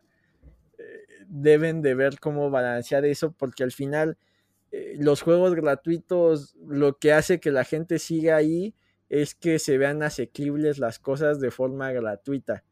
deben 1.28 1.82
de 1.82 1.95
ver 1.95 2.19
cómo 2.19 2.49
balancear 2.49 3.05
eso, 3.05 3.32
porque 3.32 3.63
al 3.63 3.71
final 3.71 4.17
eh, 4.71 4.95
los 4.99 5.21
juegos 5.21 5.55
gratuitos 5.55 6.55
lo 6.65 6.97
que 6.97 7.13
hace 7.13 7.39
que 7.39 7.51
la 7.51 7.63
gente 7.63 7.99
siga 7.99 8.36
ahí 8.36 8.76
es 9.09 9.35
que 9.35 9.59
se 9.59 9.77
vean 9.77 10.03
asequibles 10.03 10.79
las 10.79 10.99
cosas 10.99 11.39
de 11.39 11.51
forma 11.51 11.91
gratuita. 11.91 12.63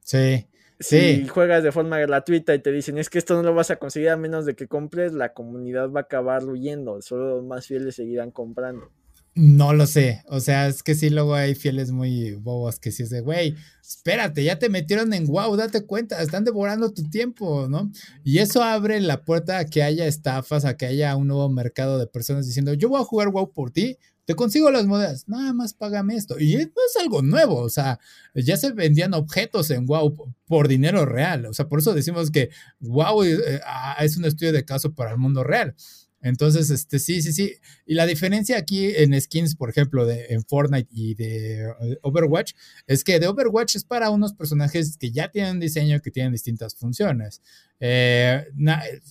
Sí. 0.00 0.46
Si 0.78 1.26
juegas 1.26 1.62
de 1.62 1.72
forma 1.72 1.98
gratuita 1.98 2.54
y 2.54 2.58
te 2.58 2.70
dicen 2.70 2.98
es 2.98 3.08
que 3.08 3.18
esto 3.18 3.34
no 3.34 3.42
lo 3.42 3.54
vas 3.54 3.70
a 3.70 3.76
conseguir 3.76 4.10
a 4.10 4.16
menos 4.16 4.44
de 4.44 4.54
que 4.54 4.68
compres, 4.68 5.14
la 5.14 5.32
comunidad 5.32 5.90
va 5.90 6.00
a 6.00 6.02
acabar 6.02 6.44
huyendo, 6.44 7.00
solo 7.00 7.36
los 7.36 7.44
más 7.44 7.66
fieles 7.66 7.96
seguirán 7.96 8.30
comprando. 8.30 8.90
No 9.34 9.74
lo 9.74 9.86
sé, 9.86 10.22
o 10.28 10.40
sea, 10.40 10.66
es 10.66 10.82
que 10.82 10.94
sí, 10.94 11.10
luego 11.10 11.34
hay 11.34 11.54
fieles 11.54 11.92
muy 11.92 12.32
bobos 12.32 12.78
que 12.78 12.90
sí 12.90 13.02
es 13.02 13.10
de, 13.10 13.20
güey, 13.20 13.54
espérate, 13.82 14.42
ya 14.42 14.58
te 14.58 14.70
metieron 14.70 15.12
en 15.12 15.26
wow, 15.26 15.54
date 15.56 15.84
cuenta, 15.84 16.22
están 16.22 16.44
devorando 16.44 16.90
tu 16.92 17.08
tiempo, 17.10 17.68
¿no? 17.68 17.90
Y 18.24 18.38
eso 18.38 18.62
abre 18.62 18.98
la 19.00 19.24
puerta 19.24 19.58
a 19.58 19.66
que 19.66 19.82
haya 19.82 20.06
estafas, 20.06 20.64
a 20.64 20.78
que 20.78 20.86
haya 20.86 21.14
un 21.16 21.28
nuevo 21.28 21.50
mercado 21.50 21.98
de 21.98 22.06
personas 22.06 22.46
diciendo, 22.46 22.72
yo 22.72 22.88
voy 22.88 23.00
a 23.00 23.04
jugar 23.04 23.28
wow 23.28 23.52
por 23.52 23.70
ti, 23.70 23.98
te 24.26 24.34
consigo 24.34 24.70
las 24.70 24.86
monedas, 24.86 25.26
nada 25.28 25.54
más 25.54 25.72
págame 25.72 26.16
esto. 26.16 26.38
Y 26.38 26.56
no 26.56 26.60
es 26.60 26.96
algo 27.00 27.22
nuevo, 27.22 27.56
o 27.56 27.70
sea, 27.70 27.98
ya 28.34 28.56
se 28.56 28.72
vendían 28.72 29.14
objetos 29.14 29.70
en 29.70 29.86
WoW 29.86 30.34
por 30.46 30.68
dinero 30.68 31.06
real, 31.06 31.46
o 31.46 31.54
sea, 31.54 31.68
por 31.68 31.78
eso 31.78 31.94
decimos 31.94 32.30
que 32.30 32.50
WoW 32.80 33.24
eh, 33.24 33.60
ah, 33.64 33.96
es 34.00 34.16
un 34.16 34.24
estudio 34.24 34.52
de 34.52 34.64
caso 34.64 34.92
para 34.94 35.12
el 35.12 35.18
mundo 35.18 35.44
real. 35.44 35.74
Entonces, 36.22 36.70
este, 36.70 36.98
sí, 36.98 37.22
sí, 37.22 37.32
sí. 37.32 37.52
Y 37.84 37.94
la 37.94 38.04
diferencia 38.04 38.58
aquí 38.58 38.86
en 38.96 39.18
skins, 39.20 39.54
por 39.54 39.70
ejemplo, 39.70 40.04
de, 40.06 40.26
en 40.30 40.42
Fortnite 40.42 40.88
y 40.90 41.14
de 41.14 41.66
eh, 41.68 41.98
Overwatch, 42.02 42.54
es 42.88 43.04
que 43.04 43.20
de 43.20 43.28
Overwatch 43.28 43.76
es 43.76 43.84
para 43.84 44.10
unos 44.10 44.32
personajes 44.32 44.96
que 44.96 45.12
ya 45.12 45.30
tienen 45.30 45.60
diseño, 45.60 46.00
que 46.00 46.10
tienen 46.10 46.32
distintas 46.32 46.74
funciones. 46.74 47.42
Eh, 47.78 48.44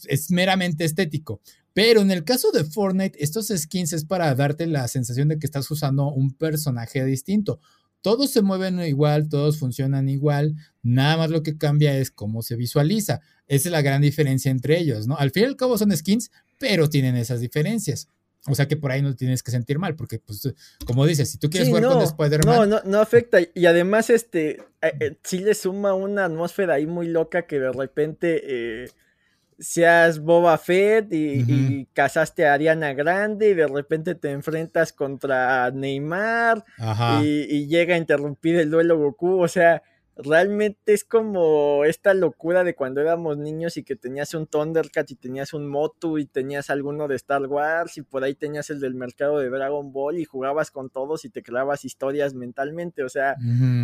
es 0.07 0.29
meramente 0.29 0.83
estético. 0.83 1.41
Pero 1.75 1.99
en 1.99 2.09
el 2.09 2.23
caso 2.23 2.51
de 2.51 2.63
Fortnite, 2.63 3.21
estos 3.21 3.49
skins 3.49 3.91
es 3.91 4.05
para 4.05 4.33
darte 4.33 4.65
la 4.65 4.87
sensación 4.87 5.27
de 5.27 5.37
que 5.37 5.45
estás 5.45 5.69
usando 5.69 6.07
un 6.07 6.33
personaje 6.33 7.03
distinto. 7.03 7.59
Todos 7.99 8.31
se 8.31 8.41
mueven 8.41 8.79
igual, 8.79 9.27
todos 9.27 9.59
funcionan 9.59 10.07
igual, 10.07 10.55
nada 10.83 11.17
más 11.17 11.31
lo 11.31 11.43
que 11.43 11.57
cambia 11.57 11.97
es 11.97 12.11
cómo 12.11 12.43
se 12.43 12.55
visualiza. 12.55 13.19
Esa 13.47 13.67
es 13.67 13.71
la 13.73 13.81
gran 13.81 14.01
diferencia 14.01 14.51
entre 14.51 14.79
ellos, 14.79 15.05
¿no? 15.05 15.17
Al 15.17 15.31
fin 15.31 15.43
y 15.43 15.47
al 15.47 15.57
cabo 15.57 15.77
son 15.77 15.91
skins, 15.97 16.31
pero 16.59 16.89
tienen 16.89 17.17
esas 17.17 17.41
diferencias. 17.41 18.07
O 18.47 18.55
sea 18.55 18.69
que 18.69 18.77
por 18.77 18.91
ahí 18.91 19.01
no 19.01 19.13
tienes 19.13 19.43
que 19.43 19.51
sentir 19.51 19.77
mal, 19.77 19.97
porque, 19.97 20.19
pues, 20.19 20.53
como 20.85 21.05
dices, 21.05 21.29
si 21.29 21.37
tú 21.37 21.49
quieres 21.49 21.67
jugar 21.67 21.83
con 21.87 22.01
Spider-Man. 22.01 22.55
No, 22.55 22.65
no, 22.65 22.81
no 22.85 23.01
afecta. 23.01 23.39
Y 23.53 23.65
además, 23.65 24.09
este, 24.09 24.61
eh, 24.81 24.93
eh, 25.01 25.17
sí 25.23 25.39
le 25.39 25.53
suma 25.55 25.93
una 25.93 26.23
atmósfera 26.23 26.75
ahí 26.75 26.85
muy 26.85 27.09
loca 27.09 27.47
que 27.47 27.59
de 27.59 27.73
repente 27.73 28.43
eh, 28.45 28.89
seas 29.57 30.19
Boba 30.19 30.57
Fett 30.57 31.11
y, 31.13 31.85
casaste 31.93 32.45
a 32.45 32.53
Ariana 32.53 32.93
Grande 32.93 33.49
y 33.49 33.53
de 33.53 33.67
repente 33.67 34.15
te 34.15 34.31
enfrentas 34.31 34.91
contra 34.91 35.71
Neymar 35.71 36.63
y, 37.21 37.47
y, 37.49 37.67
llega 37.67 37.95
a 37.95 37.97
interrumpir 37.97 38.57
el 38.57 38.69
duelo 38.69 38.97
Goku. 38.97 39.41
O 39.41 39.47
sea, 39.47 39.81
realmente 40.17 40.93
es 40.93 41.03
como 41.03 41.83
esta 41.83 42.13
locura 42.13 42.63
de 42.63 42.73
cuando 42.73 43.01
éramos 43.01 43.37
niños 43.37 43.75
y 43.75 43.83
que 43.83 43.95
tenías 43.95 44.33
un 44.33 44.47
Thundercat 44.47 45.11
y 45.11 45.15
tenías 45.15 45.53
un 45.53 45.67
Motu 45.67 46.17
y 46.17 46.25
tenías 46.25 46.69
alguno 46.69 47.07
de 47.07 47.15
Star 47.15 47.45
Wars 47.47 47.97
y 47.97 48.01
por 48.01 48.23
ahí 48.23 48.33
tenías 48.33 48.69
el 48.69 48.79
del 48.79 48.95
mercado 48.95 49.39
de 49.39 49.49
Dragon 49.49 49.91
Ball 49.91 50.17
y 50.17 50.25
jugabas 50.25 50.71
con 50.71 50.89
todos 50.89 51.25
y 51.25 51.29
te 51.29 51.43
creabas 51.43 51.83
historias 51.83 52.33
mentalmente. 52.33 53.03
O 53.03 53.09
sea, 53.09 53.35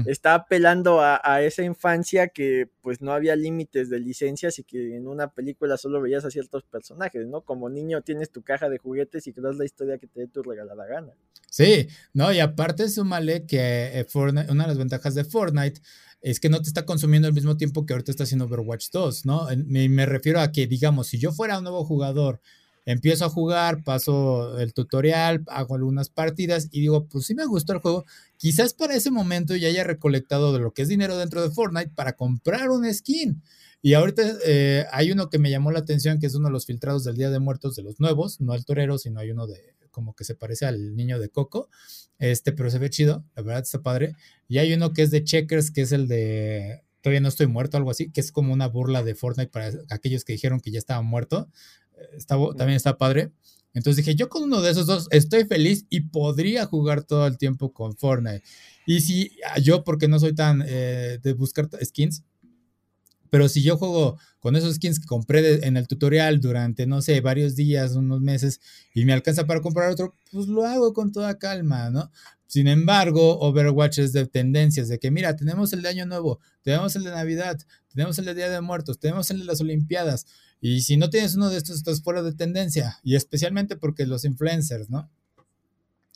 está 0.05 0.34
apelando 0.36 1.01
a, 1.01 1.41
esa 1.41 1.63
infancia 1.63 2.27
que 2.27 2.69
pues 2.82 3.01
no 3.01 3.13
había 3.13 3.36
límites 3.36 3.89
de 3.89 3.99
licencias 3.99 4.59
y 4.59 4.63
que 4.63 4.95
en 4.95 5.07
una 5.07 5.29
película 5.29 5.75
solo 5.77 6.01
veías 6.01 6.23
a 6.23 6.32
ciertos 6.32 6.63
personajes, 6.63 7.27
¿no? 7.27 7.41
Como 7.41 7.69
niño 7.69 8.01
tienes 8.01 8.32
tu 8.32 8.41
caja 8.41 8.69
de 8.69 8.77
juguetes 8.77 9.27
y 9.27 9.34
creas 9.34 9.57
la 9.57 9.65
historia 9.65 9.97
que 9.97 10.07
te 10.07 10.21
dé 10.21 10.27
tu 10.27 10.43
regalada 10.43 10.86
gana. 10.86 11.13
Sí, 11.49 11.89
no, 12.13 12.32
y 12.32 12.39
aparte 12.39 12.88
súmale 12.88 13.45
que 13.45 13.99
eh, 13.99 14.05
una 14.15 14.43
de 14.43 14.67
las 14.67 14.77
ventajas 14.77 15.15
de 15.15 15.25
Fortnite 15.25 15.82
es 16.22 16.39
que 16.39 16.49
no 16.49 16.61
te 16.61 16.67
está 16.67 16.86
consumiendo 16.86 17.28
al 17.28 17.34
mismo 17.34 17.57
tiempo 17.57 17.86
que 17.86 17.93
ahorita 17.93 18.11
está 18.11 18.24
haciendo 18.24 18.45
Overwatch 18.45 18.89
2, 18.91 19.26
¿no? 19.26 19.47
Me, 19.65 20.05
refiero 20.05 20.39
a 20.39 20.51
que, 20.51 20.67
digamos, 20.67 21.07
si 21.07 21.17
yo 21.17 21.32
fuera 21.32 21.57
un 21.57 21.63
nuevo 21.63 21.84
jugador, 21.84 22.39
empiezo 22.86 23.26
a 23.26 23.30
jugar, 23.30 23.84
paso 23.84 24.59
el 24.59 24.74
tutorial, 24.74 25.43
hago 25.47 25.76
algunas 25.76 26.09
partidas 26.09 26.67
y 26.72 26.82
digo, 26.82 27.05
pues 27.05 27.26
sí 27.26 27.36
me 27.36 27.45
gustó 27.45 27.74
el 27.74 27.80
juego, 27.80 28.05
quizás 28.38 28.74
para 28.74 28.95
ese 28.95 29.11
momento 29.11 29.55
ya 29.55 29.67
haya 29.67 29.84
recolectado 29.84 30.53
de 30.53 30.59
lo 30.59 30.74
que 30.74 30.84
es 30.84 30.88
dinero 30.88 31.17
dentro 31.17 31.41
de 31.41 31.51
Fortnite 31.51 31.91
para 31.95 32.13
comprar 32.13 32.69
un 32.69 32.91
skin. 32.93 33.41
Y 33.84 33.95
ahorita 33.95 34.22
eh, 34.45 34.86
hay 34.91 35.11
uno 35.11 35.30
que 35.32 35.39
me 35.39 35.49
llamó 35.49 35.72
la 35.72 35.80
atención, 35.80 36.19
que 36.19 36.28
es 36.28 36.36
uno 36.36 36.49
de 36.49 36.53
los 36.53 36.67
filtrados 36.67 37.03
del 37.03 37.17
Día 37.17 37.32
de 37.32 37.39
Muertos 37.39 37.76
de 37.76 37.82
los 37.82 37.99
nuevos, 37.99 38.39
no 38.39 38.53
el 38.53 38.63
torero, 38.63 38.99
sino 38.99 39.19
hay 39.19 39.32
uno 39.32 39.47
de 39.47 39.59
como 39.92 40.16
que 40.16 40.24
se 40.24 40.36
parece 40.36 40.66
al 40.66 40.96
niño 40.96 41.20
de 41.20 41.30
Coco, 41.30 41.70
este, 42.18 42.52
pero 42.52 42.72
se 42.72 42.80
ve 42.80 42.89
chido, 42.89 43.24
la 43.36 43.44
verdad 43.44 43.64
está 43.64 43.82
padre. 43.82 44.16
Y 44.48 44.58
hay 44.58 44.74
uno 44.74 44.94
que 44.94 45.04
es 45.04 45.12
de 45.12 45.24
Checkers, 45.24 45.72
que 45.72 45.82
es 45.82 45.92
el 45.92 46.08
de 46.08 46.84
Todavía 47.02 47.22
no 47.22 47.30
estoy 47.30 47.48
muerto, 47.48 47.78
algo 47.78 47.89
así, 47.89 48.12
que 48.12 48.22
es 48.22 48.32
como 48.32 48.54
una 48.54 48.68
burla 48.68 49.04
de 49.04 49.16
Fortnite 49.16 49.52
para 49.52 49.72
aquellos 49.89 50.24
que 50.24 50.34
dijeron 50.34 50.60
que 50.60 50.72
ya 50.72 50.78
estaba 50.78 51.02
muerto. 51.02 51.50
También 52.28 52.78
está 52.78 52.98
padre. 52.98 53.32
Entonces 53.74 54.06
dije, 54.06 54.16
yo 54.16 54.30
con 54.30 54.44
uno 54.44 54.62
de 54.62 54.72
esos 54.72 54.86
dos 54.86 55.08
estoy 55.12 55.46
feliz 55.46 55.86
y 55.89 56.02
podría 56.02 56.66
jugar 56.66 57.04
todo 57.04 57.26
el 57.26 57.38
tiempo 57.38 57.74
con 57.74 57.96
Fortnite. 57.96 58.44
Y 58.86 59.02
si 59.02 59.32
yo, 59.64 59.84
porque 59.84 60.08
no 60.08 60.20
soy 60.20 60.36
tan 60.36 60.64
eh, 60.68 61.20
de 61.24 61.34
buscar 61.34 61.70
skins, 61.84 62.24
pero 63.32 63.47
si 63.47 63.63
yo 63.63 63.77
juego 63.77 64.19
con 64.39 64.57
esos 64.57 64.75
skins 64.75 64.99
que 64.99 65.07
compré 65.07 65.65
en 65.65 65.77
el 65.77 65.88
tutorial 65.88 66.41
durante, 66.41 66.86
no 66.86 67.01
sé, 67.01 67.21
varios 67.21 67.55
días, 67.55 67.95
unos 67.95 68.19
meses, 68.19 68.59
y 68.93 69.05
me 69.05 69.13
alcanza 69.13 69.47
para 69.47 69.61
comprar 69.61 69.89
otro, 69.89 70.13
pues 70.32 70.47
lo 70.47 70.65
hago 70.65 70.93
con 70.93 71.13
toda 71.13 71.39
calma, 71.39 71.89
¿no? 71.89 72.11
Sin 72.45 72.67
embargo, 72.67 73.39
Overwatch 73.39 73.99
es 73.99 74.11
de 74.11 74.27
tendencias, 74.27 74.89
de 74.89 74.99
que 74.99 75.11
mira, 75.11 75.38
tenemos 75.38 75.71
el 75.71 75.82
de 75.82 75.88
Año 75.88 76.05
Nuevo, 76.05 76.39
tenemos 76.61 76.93
el 76.97 77.05
de 77.05 77.11
Navidad, 77.11 77.57
tenemos 77.88 78.19
el 78.19 78.25
de 78.25 78.36
Día 78.36 78.49
de 78.49 78.59
Muertos, 78.59 78.99
tenemos 78.99 79.32
el 79.32 79.39
de 79.39 79.45
las 79.45 79.61
Olimpiadas, 79.61 80.25
y 80.59 80.82
si 80.82 80.97
no 80.97 81.09
tienes 81.09 81.36
uno 81.36 81.49
de 81.49 81.57
estos, 81.57 81.77
estás 81.77 82.03
fuera 82.03 82.21
de 82.21 82.34
tendencia, 82.34 82.99
y 83.01 83.15
especialmente 83.15 83.77
porque 83.77 84.05
los 84.05 84.25
influencers, 84.25 84.89
¿no? 84.89 85.09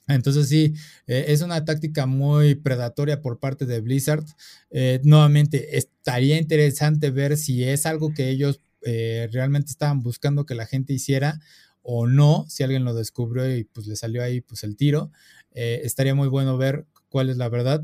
Entonces 0.08 0.50
sí, 0.50 0.76
eh, 1.08 1.26
es 1.30 1.42
una 1.42 1.66
táctica 1.66 2.06
muy 2.06 2.56
predatoria 2.56 3.22
por 3.22 3.40
parte 3.40 3.66
de 3.66 3.82
Blizzard. 3.82 4.26
Eh, 4.70 5.00
nuevamente, 5.04 5.78
estaría 5.78 6.38
interesante 6.38 7.10
ver 7.10 7.38
si 7.38 7.64
es 7.64 7.86
algo 7.86 8.14
que 8.14 8.30
ellos 8.30 8.62
eh, 8.84 9.28
realmente 9.32 9.72
estaban 9.72 10.04
buscando 10.04 10.46
que 10.46 10.56
la 10.56 10.68
gente 10.68 10.94
hiciera 10.94 11.40
o 11.82 12.08
no, 12.08 12.46
si 12.50 12.64
alguien 12.64 12.84
lo 12.84 12.94
descubrió 12.94 13.56
y 13.56 13.64
pues 13.64 13.88
le 13.88 13.96
salió 13.96 14.24
ahí 14.24 14.42
pues 14.42 14.64
el 14.64 14.76
tiro. 14.76 15.12
estaría 15.54 16.16
muy 16.16 16.28
bueno 16.28 16.58
ver 16.58 16.86
cuál 17.10 17.30
es 17.30 17.38
la 17.38 17.48
verdad. 17.50 17.84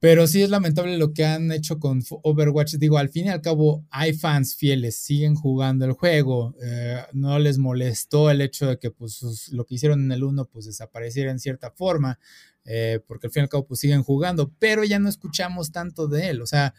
Pero 0.00 0.26
sí 0.26 0.42
es 0.42 0.48
lamentable 0.48 0.96
lo 0.96 1.12
que 1.12 1.26
han 1.26 1.52
hecho 1.52 1.78
con 1.78 2.02
Overwatch. 2.22 2.76
Digo, 2.76 2.96
al 2.96 3.10
fin 3.10 3.26
y 3.26 3.28
al 3.28 3.42
cabo 3.42 3.84
hay 3.90 4.14
fans 4.14 4.56
fieles, 4.56 4.96
siguen 4.96 5.34
jugando 5.34 5.84
el 5.84 5.92
juego. 5.92 6.54
Eh, 6.62 7.04
no 7.12 7.38
les 7.38 7.58
molestó 7.58 8.30
el 8.30 8.40
hecho 8.40 8.66
de 8.66 8.78
que 8.78 8.90
pues, 8.90 9.50
lo 9.52 9.66
que 9.66 9.74
hicieron 9.74 10.02
en 10.02 10.12
el 10.12 10.24
1 10.24 10.46
pues 10.46 10.64
desapareciera 10.64 11.30
en 11.30 11.38
cierta 11.38 11.70
forma, 11.70 12.18
eh, 12.64 13.00
porque 13.06 13.26
al 13.26 13.32
fin 13.32 13.42
y 13.42 13.44
al 13.44 13.48
cabo 13.50 13.66
pues 13.66 13.80
siguen 13.80 14.02
jugando, 14.02 14.50
pero 14.58 14.84
ya 14.84 14.98
no 14.98 15.10
escuchamos 15.10 15.70
tanto 15.70 16.08
de 16.08 16.30
él. 16.30 16.40
O 16.40 16.46
sea, 16.46 16.74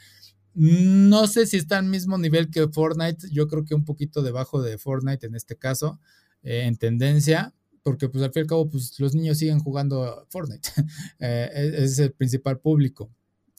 no 0.56 1.28
sé 1.28 1.46
si 1.46 1.58
está 1.58 1.78
al 1.78 1.86
mismo 1.86 2.18
nivel 2.18 2.50
que 2.50 2.68
Fortnite. 2.70 3.28
Yo 3.32 3.48
creo 3.48 3.66
que 3.66 3.76
un 3.76 3.86
poquito 3.86 4.24
debajo 4.24 4.64
de 4.64 4.80
Fortnite 4.80 5.28
en 5.28 5.36
este 5.36 5.56
caso, 5.56 6.00
eh, 6.42 6.64
en 6.66 6.76
tendencia 6.76 7.54
porque 7.84 8.10
pues 8.10 8.24
al 8.24 8.32
fin 8.32 8.42
y 8.42 8.44
al 8.44 8.48
cabo 8.48 8.70
pues 8.70 9.00
los 9.00 9.16
niños 9.16 9.38
siguen 9.38 9.60
jugando 9.60 10.26
Fortnite, 10.30 10.70
eh, 11.20 11.50
e-, 11.54 11.84
es 11.84 12.00
el 12.00 12.12
principal 12.12 12.60
público. 12.60 13.10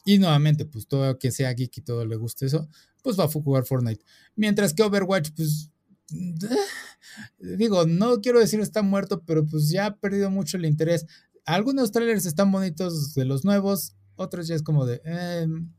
Y 0.04 0.18
nuevamente, 0.18 0.64
pues 0.64 0.88
todo 0.88 1.16
que 1.18 1.30
sea 1.30 1.52
geek 1.52 1.78
y 1.78 1.80
todo 1.80 2.04
le 2.04 2.16
guste 2.16 2.46
eso, 2.46 2.68
pues 3.02 3.18
va 3.18 3.24
a 3.24 3.28
jugar 3.28 3.64
Fortnite. 3.64 4.04
Mientras 4.34 4.74
que 4.74 4.82
Overwatch, 4.82 5.30
pues 5.36 5.70
digo, 7.38 7.86
no 7.86 8.20
quiero 8.20 8.40
decir 8.40 8.60
está 8.60 8.82
muerto, 8.82 9.22
pero 9.24 9.46
pues 9.46 9.70
ya 9.70 9.86
ha 9.86 9.96
perdido 9.96 10.30
mucho 10.30 10.56
el 10.56 10.64
interés. 10.64 11.06
Algunos 11.44 11.92
trailers 11.92 12.26
están 12.26 12.50
bonitos 12.50 13.14
de 13.14 13.24
los 13.24 13.44
nuevos, 13.44 13.94
otros 14.16 14.46
ya 14.48 14.54
es 14.54 14.62
como 14.62 14.86
de... 14.86 15.00
Em, 15.04 15.70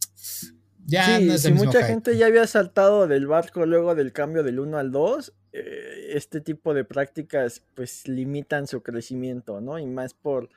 ya 0.85 1.19
no 1.19 1.33
es 1.33 1.43
si 1.43 1.53
mucha 1.53 1.83
gente 1.85 2.17
ya 2.17 2.25
había 2.25 2.45
saltado 2.45 3.07
del 3.07 3.25
barco 3.25 3.65
luego 3.65 3.95
del 3.95 4.11
cambio 4.11 4.43
del 4.43 4.59
1 4.59 4.77
al 4.77 4.91
2, 4.91 5.33
eh, 5.53 6.13
este 6.15 6.41
tipo 6.41 6.73
de 6.73 6.83
prácticas 6.83 7.63
pues 7.75 8.07
limitan 8.07 8.67
su 8.67 8.81
crecimiento, 8.81 9.61
¿no? 9.61 9.77
Y 9.77 9.85
más 9.85 10.13
por 10.15 10.49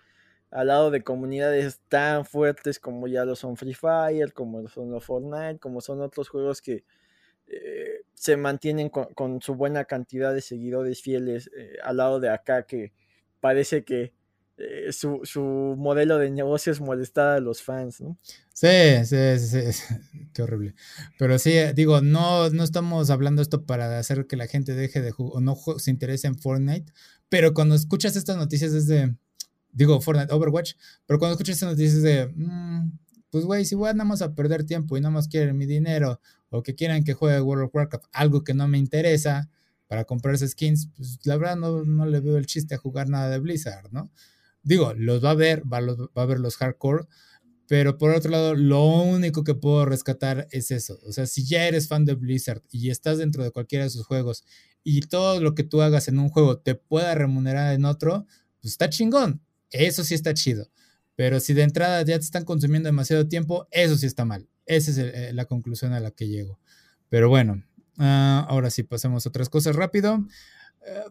al 0.50 0.68
lado 0.68 0.90
de 0.90 1.02
comunidades 1.02 1.80
tan 1.88 2.24
fuertes 2.24 2.78
como 2.78 3.06
ya 3.06 3.24
lo 3.26 3.36
son 3.36 3.56
Free 3.56 3.74
Fire, 3.74 4.32
como 4.32 4.66
son 4.68 4.90
los 4.90 5.04
Fortnite, 5.04 5.58
como 5.58 5.82
son 5.82 6.00
otros 6.00 6.30
juegos 6.30 6.62
que 6.62 6.84
eh, 7.48 8.02
se 8.14 8.36
mantienen 8.36 8.88
con, 8.88 9.42
su 9.42 9.54
buena 9.54 9.84
cantidad 9.84 10.32
de 10.32 10.40
seguidores 10.40 11.02
fieles, 11.02 11.50
eh, 11.56 11.76
al 11.82 11.98
lado 11.98 12.18
de 12.18 12.30
acá 12.30 12.64
que 12.64 12.92
parece 13.40 13.84
que 13.84 14.12
eh, 14.58 14.90
su, 14.90 15.20
su, 15.24 15.42
modelo 15.42 16.16
de 16.16 16.30
negocio 16.30 16.72
es 16.72 16.80
molestar 16.80 17.36
a 17.36 17.40
los 17.40 17.62
fans, 17.62 18.00
¿no? 18.00 18.18
Sí, 18.54 18.68
sí, 19.04 19.38
sí, 19.38 19.84
qué 20.32 20.42
horrible. 20.42 20.74
Pero 21.18 21.38
sí, 21.38 21.52
digo, 21.74 22.00
no, 22.00 22.48
no 22.48 22.64
estamos 22.64 23.10
hablando 23.10 23.42
esto 23.42 23.66
para 23.66 23.98
hacer 23.98 24.26
que 24.26 24.36
la 24.36 24.46
gente 24.46 24.74
deje 24.74 25.02
de 25.02 25.10
jugar 25.10 25.36
o 25.36 25.40
no 25.40 25.56
se 25.76 25.90
interese 25.90 26.26
en 26.26 26.38
Fortnite, 26.38 26.90
pero 27.28 27.52
cuando 27.52 27.74
escuchas 27.74 28.16
estas 28.16 28.38
noticias 28.38 28.72
es 28.72 28.86
de, 28.86 29.14
digo, 29.72 30.00
Fortnite, 30.00 30.32
Overwatch, 30.32 30.72
pero 31.04 31.18
cuando 31.18 31.34
escuchas 31.34 31.56
estas 31.56 31.70
noticias 31.72 31.98
es 31.98 32.02
de, 32.02 32.32
mm, 32.34 32.98
pues 33.30 33.44
güey, 33.44 33.66
si 33.66 33.74
voy 33.74 33.92
nada 33.92 34.04
más 34.04 34.22
a 34.22 34.34
perder 34.34 34.64
tiempo 34.64 34.96
y 34.96 35.02
nada 35.02 35.12
más 35.12 35.28
quieren 35.28 35.58
mi 35.58 35.66
dinero 35.66 36.20
o 36.48 36.62
que 36.62 36.74
quieran 36.74 37.04
que 37.04 37.12
juegue 37.12 37.42
World 37.42 37.66
of 37.66 37.74
Warcraft, 37.74 38.06
algo 38.12 38.42
que 38.42 38.54
no 38.54 38.68
me 38.68 38.78
interesa 38.78 39.50
para 39.86 40.04
comprarse 40.04 40.48
skins, 40.48 40.88
pues 40.96 41.18
la 41.24 41.36
verdad 41.36 41.56
no, 41.56 41.84
no 41.84 42.06
le 42.06 42.20
veo 42.20 42.38
el 42.38 42.46
chiste 42.46 42.74
a 42.74 42.78
jugar 42.78 43.10
nada 43.10 43.28
de 43.28 43.38
Blizzard, 43.38 43.92
¿no? 43.92 44.10
Digo, 44.66 44.94
los 44.94 45.24
va 45.24 45.30
a 45.30 45.34
ver, 45.34 45.62
va, 45.72 45.80
va 45.80 46.22
a 46.22 46.26
ver 46.26 46.40
los 46.40 46.56
hardcore, 46.56 47.04
pero 47.68 47.98
por 47.98 48.10
otro 48.10 48.32
lado, 48.32 48.56
lo 48.56 48.84
único 48.84 49.44
que 49.44 49.54
puedo 49.54 49.84
rescatar 49.84 50.48
es 50.50 50.72
eso. 50.72 50.98
O 51.06 51.12
sea, 51.12 51.26
si 51.26 51.46
ya 51.46 51.68
eres 51.68 51.86
fan 51.86 52.04
de 52.04 52.14
Blizzard 52.14 52.62
y 52.72 52.90
estás 52.90 53.18
dentro 53.18 53.44
de 53.44 53.52
cualquiera 53.52 53.84
de 53.84 53.90
sus 53.90 54.04
juegos 54.04 54.44
y 54.82 55.02
todo 55.02 55.40
lo 55.40 55.54
que 55.54 55.62
tú 55.62 55.82
hagas 55.82 56.08
en 56.08 56.18
un 56.18 56.30
juego 56.30 56.58
te 56.58 56.74
pueda 56.74 57.14
remunerar 57.14 57.74
en 57.74 57.84
otro, 57.84 58.26
pues 58.60 58.72
está 58.72 58.90
chingón. 58.90 59.40
Eso 59.70 60.02
sí 60.02 60.14
está 60.14 60.34
chido. 60.34 60.68
Pero 61.14 61.38
si 61.38 61.54
de 61.54 61.62
entrada 61.62 62.02
ya 62.02 62.18
te 62.18 62.24
están 62.24 62.44
consumiendo 62.44 62.88
demasiado 62.88 63.28
tiempo, 63.28 63.68
eso 63.70 63.96
sí 63.96 64.06
está 64.06 64.24
mal. 64.24 64.48
Esa 64.66 64.90
es 64.90 64.98
eh, 64.98 65.30
la 65.32 65.44
conclusión 65.44 65.92
a 65.92 66.00
la 66.00 66.10
que 66.10 66.26
llego. 66.26 66.58
Pero 67.08 67.28
bueno, 67.28 67.62
ah, 67.98 68.44
ahora 68.48 68.70
sí, 68.70 68.82
pasemos 68.82 69.26
a 69.26 69.28
otras 69.28 69.48
cosas 69.48 69.76
rápido. 69.76 70.26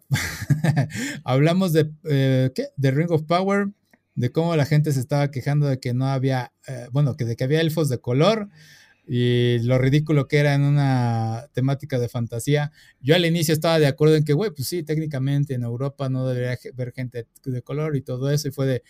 hablamos 1.24 1.74
de, 1.74 1.92
eh, 2.06 2.52
¿qué? 2.54 2.68
de 2.76 2.92
Ring 2.92 3.12
of 3.12 3.24
Power, 3.24 3.68
de 4.16 4.32
cómo 4.32 4.56
la 4.56 4.66
gente 4.66 4.92
se 4.92 5.00
estaba 5.00 5.32
quejando 5.32 5.68
de 5.68 5.80
que 5.80 5.94
no 5.94 6.08
había, 6.08 6.54
eh, 6.68 6.88
bueno, 6.92 7.16
que 7.16 7.26
de 7.26 7.36
que 7.36 7.44
había 7.44 7.62
elfos 7.62 7.90
de 7.90 8.00
color 8.00 8.50
y 9.08 9.60
lo 9.60 9.78
ridículo 9.78 10.28
que 10.28 10.38
era 10.38 10.56
en 10.56 10.64
una 10.64 11.48
temática 11.54 12.00
de 12.00 12.10
fantasía. 12.10 12.72
Yo 13.02 13.16
al 13.16 13.26
inicio 13.26 13.54
estaba 13.54 13.78
de 13.78 13.88
acuerdo 13.88 14.16
en 14.16 14.24
que, 14.24 14.34
güey, 14.34 14.52
pues 14.52 14.68
sí, 14.68 14.84
técnicamente 14.84 15.54
en 15.54 15.64
Europa 15.64 16.10
no 16.10 16.28
debería 16.28 16.58
haber 16.74 16.92
gente 16.92 17.28
de 17.44 17.62
color 17.62 17.96
y 17.96 18.02
todo 18.02 18.32
eso, 18.32 18.48
y 18.48 18.52
fue 18.52 18.66
de, 18.66 18.84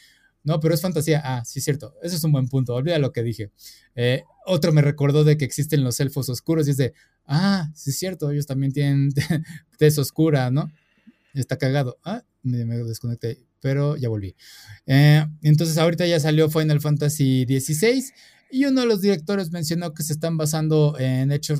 no, 0.45 0.59
pero 0.59 0.75
es 0.75 0.81
fantasía. 0.81 1.21
Ah, 1.25 1.43
sí, 1.43 1.59
cierto. 1.59 1.95
Ese 2.03 2.15
es 2.15 2.23
un 2.23 2.31
buen 2.31 2.47
punto. 2.47 2.75
Olvida 2.75 2.99
lo 2.99 3.11
que 3.11 3.23
dije. 3.23 3.49
Eh, 3.95 4.23
otro 4.45 4.71
me 4.71 4.83
recordó 4.83 5.23
de 5.23 5.37
que 5.37 5.43
existen 5.43 5.83
los 5.83 5.99
elfos 5.99 6.29
oscuros 6.29 6.67
y 6.67 6.71
es 6.71 6.77
de, 6.77 6.93
ah, 7.25 7.71
sí, 7.73 7.89
es 7.89 7.97
cierto. 7.97 8.29
Ellos 8.29 8.45
también 8.45 8.71
tienen 8.71 9.09
tez 9.79 9.97
oscura, 9.97 10.51
¿no? 10.51 10.71
Está 11.33 11.57
cagado. 11.57 11.97
Ah, 12.05 12.23
me, 12.43 12.63
desconecté, 12.63 13.39
pero 13.59 13.97
ya 13.97 14.07
volví. 14.07 14.35
Eh, 14.85 15.25
entonces, 15.41 15.79
ahorita 15.79 16.05
ya 16.05 16.19
salió 16.19 16.47
Final 16.47 16.79
Fantasy 16.79 17.45
XVI 17.45 18.13
y 18.51 18.65
uno 18.65 18.81
de 18.81 18.87
los 18.87 19.01
directores 19.01 19.51
mencionó 19.51 19.95
que 19.95 20.03
se 20.03 20.13
están 20.13 20.37
basando 20.37 20.95
en 20.99 21.31
hechos 21.31 21.59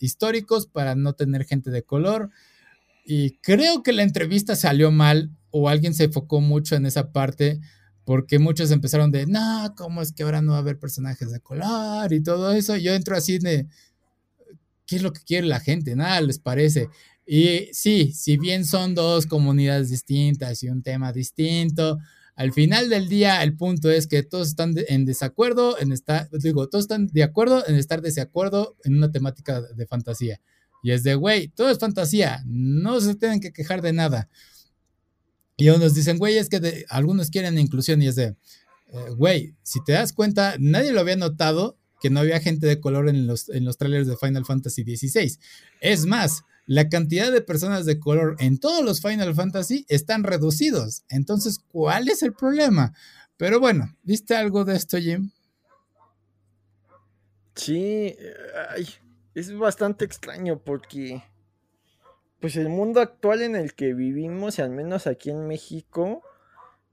históricos 0.00 0.66
para 0.66 0.96
no 0.96 1.12
tener 1.12 1.44
gente 1.44 1.70
de 1.70 1.84
color. 1.84 2.30
Y 3.06 3.36
creo 3.38 3.84
que 3.84 3.92
la 3.92 4.02
entrevista 4.02 4.56
salió 4.56 4.90
mal 4.90 5.30
o 5.50 5.68
alguien 5.68 5.94
se 5.94 6.04
enfocó 6.04 6.40
mucho 6.40 6.74
en 6.74 6.84
esa 6.84 7.12
parte 7.12 7.60
porque 8.04 8.38
muchos 8.38 8.70
empezaron 8.70 9.10
de, 9.10 9.26
no, 9.26 9.74
¿cómo 9.76 10.02
es 10.02 10.12
que 10.12 10.22
ahora 10.22 10.42
no 10.42 10.52
va 10.52 10.58
a 10.58 10.60
haber 10.60 10.78
personajes 10.78 11.30
de 11.30 11.40
color 11.40 12.12
y 12.12 12.22
todo 12.22 12.52
eso? 12.52 12.76
Yo 12.76 12.94
entro 12.94 13.16
así 13.16 13.38
de, 13.38 13.66
¿qué 14.86 14.96
es 14.96 15.02
lo 15.02 15.12
que 15.12 15.22
quiere 15.22 15.46
la 15.46 15.60
gente? 15.60 15.94
Nada 15.94 16.20
les 16.20 16.38
parece. 16.38 16.88
Y 17.26 17.68
sí, 17.72 18.12
si 18.12 18.36
bien 18.36 18.64
son 18.64 18.94
dos 18.94 19.26
comunidades 19.26 19.90
distintas 19.90 20.62
y 20.62 20.68
un 20.68 20.82
tema 20.82 21.12
distinto, 21.12 21.98
al 22.34 22.52
final 22.52 22.88
del 22.88 23.08
día 23.08 23.42
el 23.42 23.56
punto 23.56 23.90
es 23.90 24.06
que 24.06 24.22
todos 24.22 24.48
están 24.48 24.74
en 24.88 25.04
desacuerdo 25.04 25.78
en 25.78 25.92
estar, 25.92 26.28
digo, 26.30 26.68
todos 26.68 26.84
están 26.84 27.06
de 27.06 27.22
acuerdo 27.22 27.66
en 27.68 27.76
estar 27.76 28.02
desacuerdo 28.02 28.76
en 28.84 28.96
una 28.96 29.12
temática 29.12 29.60
de 29.60 29.86
fantasía. 29.86 30.40
Y 30.82 30.90
es 30.90 31.04
de, 31.04 31.14
güey, 31.14 31.48
todo 31.48 31.70
es 31.70 31.78
fantasía, 31.78 32.42
no 32.44 33.00
se 33.00 33.14
tienen 33.14 33.40
que 33.40 33.52
quejar 33.52 33.82
de 33.82 33.92
nada. 33.92 34.28
Y 35.56 35.68
unos 35.68 35.94
dicen, 35.94 36.18
güey, 36.18 36.38
es 36.38 36.48
que 36.48 36.84
algunos 36.88 37.30
quieren 37.30 37.58
inclusión 37.58 38.02
y 38.02 38.08
es 38.08 38.16
de, 38.16 38.36
eh, 38.92 39.10
güey, 39.16 39.54
si 39.62 39.82
te 39.84 39.92
das 39.92 40.12
cuenta, 40.12 40.56
nadie 40.58 40.92
lo 40.92 41.00
había 41.00 41.16
notado 41.16 41.78
que 42.00 42.10
no 42.10 42.20
había 42.20 42.40
gente 42.40 42.66
de 42.66 42.80
color 42.80 43.08
en 43.08 43.26
los, 43.26 43.48
en 43.48 43.64
los 43.64 43.78
trailers 43.78 44.08
de 44.08 44.16
Final 44.16 44.44
Fantasy 44.44 44.82
XVI. 44.82 45.38
Es 45.80 46.04
más, 46.04 46.42
la 46.66 46.88
cantidad 46.88 47.30
de 47.30 47.42
personas 47.42 47.86
de 47.86 48.00
color 48.00 48.36
en 48.40 48.58
todos 48.58 48.84
los 48.84 49.00
Final 49.00 49.34
Fantasy 49.34 49.86
están 49.88 50.24
reducidos. 50.24 51.04
Entonces, 51.08 51.60
¿cuál 51.68 52.08
es 52.08 52.22
el 52.22 52.32
problema? 52.32 52.92
Pero 53.36 53.60
bueno, 53.60 53.96
¿viste 54.02 54.34
algo 54.34 54.64
de 54.64 54.76
esto, 54.76 54.98
Jim? 54.98 55.30
Sí, 57.54 58.16
es 59.34 59.56
bastante 59.56 60.04
extraño 60.04 60.58
porque 60.58 61.22
pues 62.42 62.56
el 62.56 62.68
mundo 62.68 63.00
actual 63.00 63.40
en 63.40 63.54
el 63.54 63.72
que 63.74 63.94
vivimos, 63.94 64.58
y 64.58 64.62
al 64.62 64.70
menos 64.70 65.06
aquí 65.06 65.30
en 65.30 65.46
México, 65.46 66.24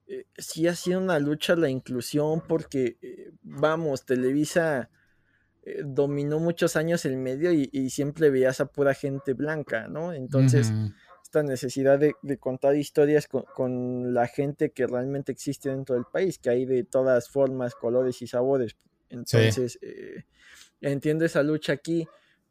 eh, 0.06 0.28
sí 0.38 0.68
ha 0.68 0.76
sido 0.76 1.02
una 1.02 1.18
lucha 1.18 1.56
la 1.56 1.70
inclusión 1.72 2.44
porque, 2.48 3.00
eh, 3.02 3.32
vamos, 3.42 4.06
Televisa 4.06 4.92
eh, 5.64 5.82
dominó 5.84 6.38
muchos 6.38 6.76
años 6.76 7.04
el 7.06 7.18
medio 7.18 7.52
y, 7.52 7.90
siempre 7.90 8.30
veías 8.30 8.62
a 8.62 8.68
pura 8.68 8.94
gente 8.94 9.34
blanca, 9.34 9.88
¿no? 9.88 10.14
Entonces, 10.14 10.72
esta 11.24 11.42
necesidad 11.42 11.98
de, 11.98 12.38
contar 12.38 12.76
historias 12.76 13.28
con, 13.28 14.14
la 14.14 14.28
gente 14.28 14.70
que 14.70 14.86
realmente 14.86 15.32
existe 15.32 15.70
dentro 15.70 15.96
del 15.96 16.06
país, 16.06 16.38
que 16.38 16.52
hay 16.52 16.66
de 16.66 16.84
todas 16.84 17.28
formas, 17.28 17.74
colores 17.74 18.22
y 18.22 18.28
sabores. 18.28 18.78
Entonces, 19.10 19.80
entiendo 20.80 21.26
esa 21.26 21.42
lucha 21.42 21.74
aquí 21.74 22.08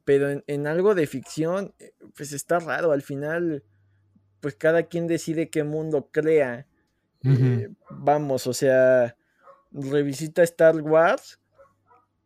pero 0.08 0.42
en, 0.46 0.66
algo 0.66 0.94
de 0.94 1.06
ficción, 1.06 1.74
eh, 1.78 1.92
pues 2.16 2.32
está 2.32 2.60
raro. 2.60 2.92
Al 2.92 3.02
final, 3.02 3.62
pues 4.40 4.54
cada 4.54 4.84
quien 4.84 5.06
decide 5.06 5.50
qué 5.50 5.64
mundo 5.64 6.08
crea. 6.10 6.66
Eh, 7.24 7.68
vamos, 7.90 8.46
o 8.46 8.54
sea, 8.54 9.18
revisita 9.70 10.42
Star 10.44 10.80
Wars 10.80 11.40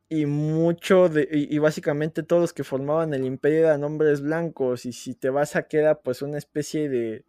y 0.08 0.26
mucho 0.26 1.08
de, 1.08 1.26
y, 1.32 1.58
básicamente 1.58 2.22
todos 2.22 2.40
los 2.42 2.52
que 2.52 2.62
formaban 2.62 3.14
el 3.14 3.24
imperio 3.24 3.66
eran 3.66 3.82
hombres 3.82 4.20
blancos 4.20 4.86
y 4.86 4.92
si 4.92 5.16
te 5.16 5.30
vas 5.30 5.56
a 5.56 5.64
quedar 5.64 6.02
pues 6.04 6.22
una 6.22 6.38
especie 6.38 6.88
de 6.88 7.24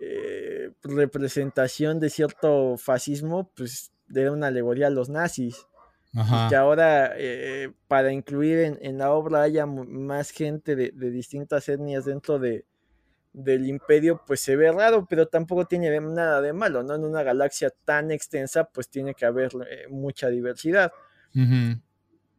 eh, 0.00 0.70
representación 0.84 1.98
de 1.98 2.10
cierto 2.10 2.76
fascismo, 2.76 3.50
pues 3.56 3.90
era 4.14 4.30
una 4.30 4.46
alegoría 4.46 4.86
a 4.86 4.90
los 4.90 5.08
nazis 5.08 5.66
que 6.48 6.56
ahora 6.56 7.12
eh, 7.16 7.72
para 7.86 8.12
incluir 8.12 8.78
en, 8.80 8.98
la 8.98 9.12
obra 9.12 9.42
haya 9.42 9.66
más 9.66 10.30
gente 10.30 10.74
de, 10.74 10.90
distintas 10.90 11.68
etnias 11.68 12.04
dentro 12.04 12.38
de, 12.38 12.64
del 13.32 13.66
imperio, 13.66 14.20
pues 14.26 14.40
se 14.40 14.56
ve 14.56 14.72
raro, 14.72 15.06
pero 15.08 15.28
tampoco 15.28 15.66
tiene 15.66 16.00
nada 16.00 16.40
de 16.40 16.52
malo, 16.52 16.82
¿no? 16.82 16.94
En 16.94 17.04
una 17.04 17.22
galaxia 17.22 17.70
tan 17.84 18.10
extensa, 18.10 18.64
pues 18.64 18.88
tiene 18.88 19.14
que 19.14 19.24
haber 19.24 19.52
eh, 19.70 19.86
mucha 19.88 20.28
diversidad. 20.28 20.92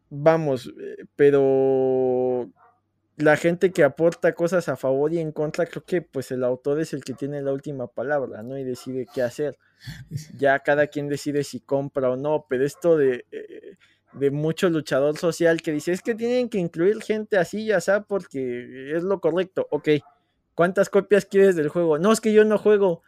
Vamos, 0.09 0.67
eh, 0.67 1.05
pero 1.15 2.51
la 3.21 3.37
gente 3.37 3.71
que 3.71 3.83
aporta 3.83 4.33
cosas 4.33 4.69
a 4.69 4.75
favor 4.75 5.13
y 5.13 5.19
en 5.19 5.31
contra, 5.31 5.65
creo 5.65 5.83
que 5.83 6.01
pues 6.01 6.31
el 6.31 6.43
autor 6.43 6.79
es 6.79 6.93
el 6.93 7.03
que 7.03 7.13
tiene 7.13 7.41
la 7.41 7.53
última 7.53 7.87
palabra, 7.87 8.43
¿no? 8.43 8.57
Y 8.57 8.63
decide 8.63 9.07
qué 9.13 9.21
hacer. 9.21 9.57
Ya 10.37 10.59
cada 10.59 10.87
quien 10.87 11.07
decide 11.07 11.43
si 11.43 11.59
compra 11.59 12.11
o 12.11 12.15
no, 12.15 12.45
pero 12.47 12.65
esto 12.65 12.97
de, 12.97 13.25
eh, 13.31 13.77
de 14.13 14.31
mucho 14.31 14.69
luchador 14.69 15.17
social 15.17 15.61
que 15.61 15.71
dice, 15.71 15.91
es 15.91 16.01
que 16.01 16.15
tienen 16.15 16.49
que 16.49 16.59
incluir 16.59 17.01
gente 17.01 17.37
así, 17.37 17.65
ya 17.65 17.81
sabes, 17.81 18.05
porque 18.07 18.95
es 18.95 19.03
lo 19.03 19.19
correcto. 19.19 19.67
Ok, 19.71 19.89
¿cuántas 20.53 20.89
copias 20.89 21.25
quieres 21.25 21.55
del 21.55 21.69
juego? 21.69 21.97
No, 21.97 22.11
es 22.11 22.21
que 22.21 22.33
yo 22.33 22.45
no 22.45 22.57
juego. 22.57 23.01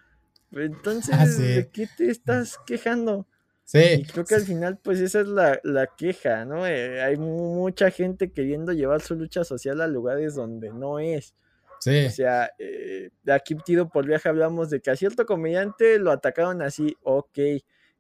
Entonces, 0.52 1.16
ah, 1.18 1.26
¿de 1.26 1.70
qué 1.72 1.88
te 1.98 2.10
estás 2.10 2.58
quejando? 2.66 3.28
Sí. 3.64 3.80
Y 4.00 4.04
creo 4.06 4.26
que 4.26 4.36
al 4.36 4.42
final, 4.42 4.78
pues 4.84 5.00
esa 5.00 5.22
es 5.22 5.28
la, 5.28 5.88
queja, 5.98 6.46
¿no? 6.46 6.68
Eh, 6.68 7.02
hay 7.02 7.18
mucha 7.18 7.92
gente 7.92 8.32
queriendo 8.32 8.74
llevar 8.74 9.02
su 9.02 9.16
lucha 9.16 9.44
social 9.44 9.82
a 9.82 9.88
lugares 9.88 10.36
donde 10.36 10.72
no 10.72 11.00
es. 11.00 11.34
Sí. 11.80 12.06
O 12.06 12.10
sea, 12.10 12.52
eh, 12.60 13.10
aquí 13.28 13.56
Tiro 13.56 13.90
por 13.90 14.06
Viaje 14.06 14.30
hablamos 14.30 14.70
de 14.70 14.82
que 14.82 14.92
a 14.92 14.96
cierto 14.96 15.26
comediante 15.26 16.00
lo 16.00 16.12
atacaron 16.12 16.62
así, 16.62 16.96
ok. 17.04 17.40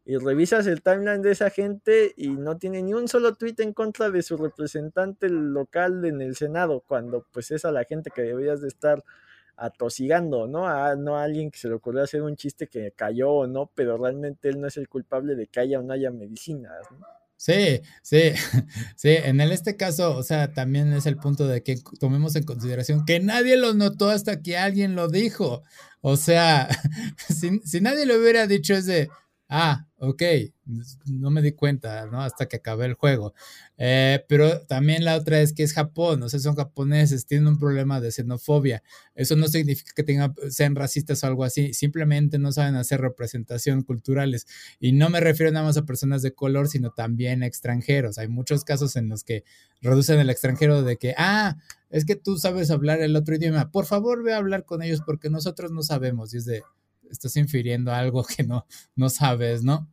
Y 0.05 0.17
revisas 0.17 0.67
el 0.67 0.81
timeline 0.81 1.21
de 1.21 1.31
esa 1.31 1.49
gente 1.49 2.13
y 2.17 2.29
no 2.29 2.57
tiene 2.57 2.81
ni 2.81 2.93
un 2.93 3.07
solo 3.07 3.35
tweet 3.35 3.55
en 3.59 3.73
contra 3.73 4.09
de 4.09 4.21
su 4.21 4.35
representante 4.35 5.29
local 5.29 6.03
en 6.03 6.21
el 6.21 6.35
Senado, 6.35 6.83
cuando 6.85 7.25
pues 7.31 7.51
es 7.51 7.63
a 7.63 7.71
la 7.71 7.85
gente 7.85 8.11
que 8.13 8.21
deberías 8.21 8.61
de 8.61 8.67
estar 8.67 9.01
atosigando, 9.63 10.45
¿no? 10.45 10.67
A, 10.67 10.95
no 10.95 11.17
a 11.17 11.23
alguien 11.23 11.49
que 11.49 11.57
se 11.57 11.69
le 11.69 11.75
ocurrió 11.75 12.03
hacer 12.03 12.21
un 12.21 12.35
chiste 12.35 12.67
que 12.67 12.91
cayó 12.91 13.31
o 13.31 13.47
no, 13.47 13.71
pero 13.73 13.97
realmente 13.97 14.49
él 14.49 14.59
no 14.59 14.67
es 14.67 14.75
el 14.75 14.89
culpable 14.89 15.35
de 15.35 15.47
que 15.47 15.61
haya 15.61 15.79
o 15.79 15.83
no 15.83 15.93
haya 15.93 16.11
medicinas, 16.11 16.83
¿no? 16.91 17.07
Sí, 17.37 17.81
sí, 18.01 18.31
sí, 18.95 19.09
en 19.09 19.41
este 19.41 19.75
caso, 19.75 20.15
o 20.15 20.23
sea, 20.23 20.53
también 20.53 20.93
es 20.93 21.05
el 21.05 21.17
punto 21.17 21.47
de 21.47 21.63
que 21.63 21.77
tomemos 21.99 22.35
en 22.35 22.43
consideración 22.43 23.05
que 23.05 23.19
nadie 23.19 23.57
lo 23.57 23.73
notó 23.73 24.09
hasta 24.09 24.41
que 24.41 24.57
alguien 24.57 24.95
lo 24.95 25.07
dijo. 25.07 25.63
O 26.01 26.17
sea, 26.17 26.67
si, 27.29 27.59
si 27.59 27.81
nadie 27.81 28.05
lo 28.05 28.17
hubiera 28.17 28.47
dicho 28.47 28.73
es 28.73 28.85
de, 28.85 29.09
ah, 29.55 29.87
ok, 29.97 30.23
no 31.05 31.29
me 31.29 31.43
di 31.43 31.51
cuenta, 31.51 32.07
¿no? 32.07 32.21
Hasta 32.21 32.47
que 32.47 32.55
acabé 32.55 32.87
el 32.87 32.95
juego. 32.95 33.35
Eh, 33.77 34.25
pero 34.27 34.61
también 34.65 35.05
la 35.05 35.15
otra 35.15 35.41
es 35.41 35.53
que 35.53 35.61
es 35.61 35.73
Japón, 35.73 36.23
o 36.23 36.29
sea, 36.29 36.39
son 36.39 36.55
japoneses, 36.55 37.27
tienen 37.27 37.47
un 37.47 37.59
problema 37.59 38.01
de 38.01 38.11
xenofobia. 38.11 38.81
Eso 39.13 39.35
no 39.35 39.47
significa 39.47 39.91
que 39.95 40.03
tengan, 40.03 40.33
sean 40.49 40.75
racistas 40.75 41.23
o 41.23 41.27
algo 41.27 41.43
así, 41.43 41.71
simplemente 41.75 42.39
no 42.39 42.51
saben 42.51 42.75
hacer 42.75 42.99
representación 43.01 43.83
culturales. 43.83 44.47
Y 44.79 44.91
no 44.93 45.11
me 45.11 45.19
refiero 45.19 45.51
nada 45.51 45.67
más 45.67 45.77
a 45.77 45.85
personas 45.85 46.23
de 46.23 46.33
color, 46.33 46.67
sino 46.67 46.89
también 46.89 47.43
a 47.43 47.45
extranjeros. 47.45 48.17
Hay 48.17 48.29
muchos 48.29 48.63
casos 48.63 48.95
en 48.95 49.07
los 49.09 49.23
que 49.23 49.43
reducen 49.81 50.19
el 50.19 50.31
extranjero 50.31 50.81
de 50.81 50.97
que, 50.97 51.13
ah, 51.15 51.57
es 51.91 52.05
que 52.05 52.15
tú 52.15 52.37
sabes 52.39 52.71
hablar 52.71 53.01
el 53.01 53.15
otro 53.15 53.35
idioma, 53.35 53.69
por 53.69 53.85
favor 53.85 54.23
ve 54.23 54.33
a 54.33 54.37
hablar 54.37 54.65
con 54.65 54.81
ellos 54.81 55.01
porque 55.05 55.29
nosotros 55.29 55.71
no 55.71 55.83
sabemos. 55.83 56.33
Y 56.33 56.37
es 56.37 56.45
de, 56.45 56.63
estás 57.13 57.35
infiriendo 57.37 57.93
algo 57.93 58.23
que 58.23 58.43
no, 58.43 58.65
no 58.95 59.09
sabes, 59.09 59.63
¿no? 59.63 59.89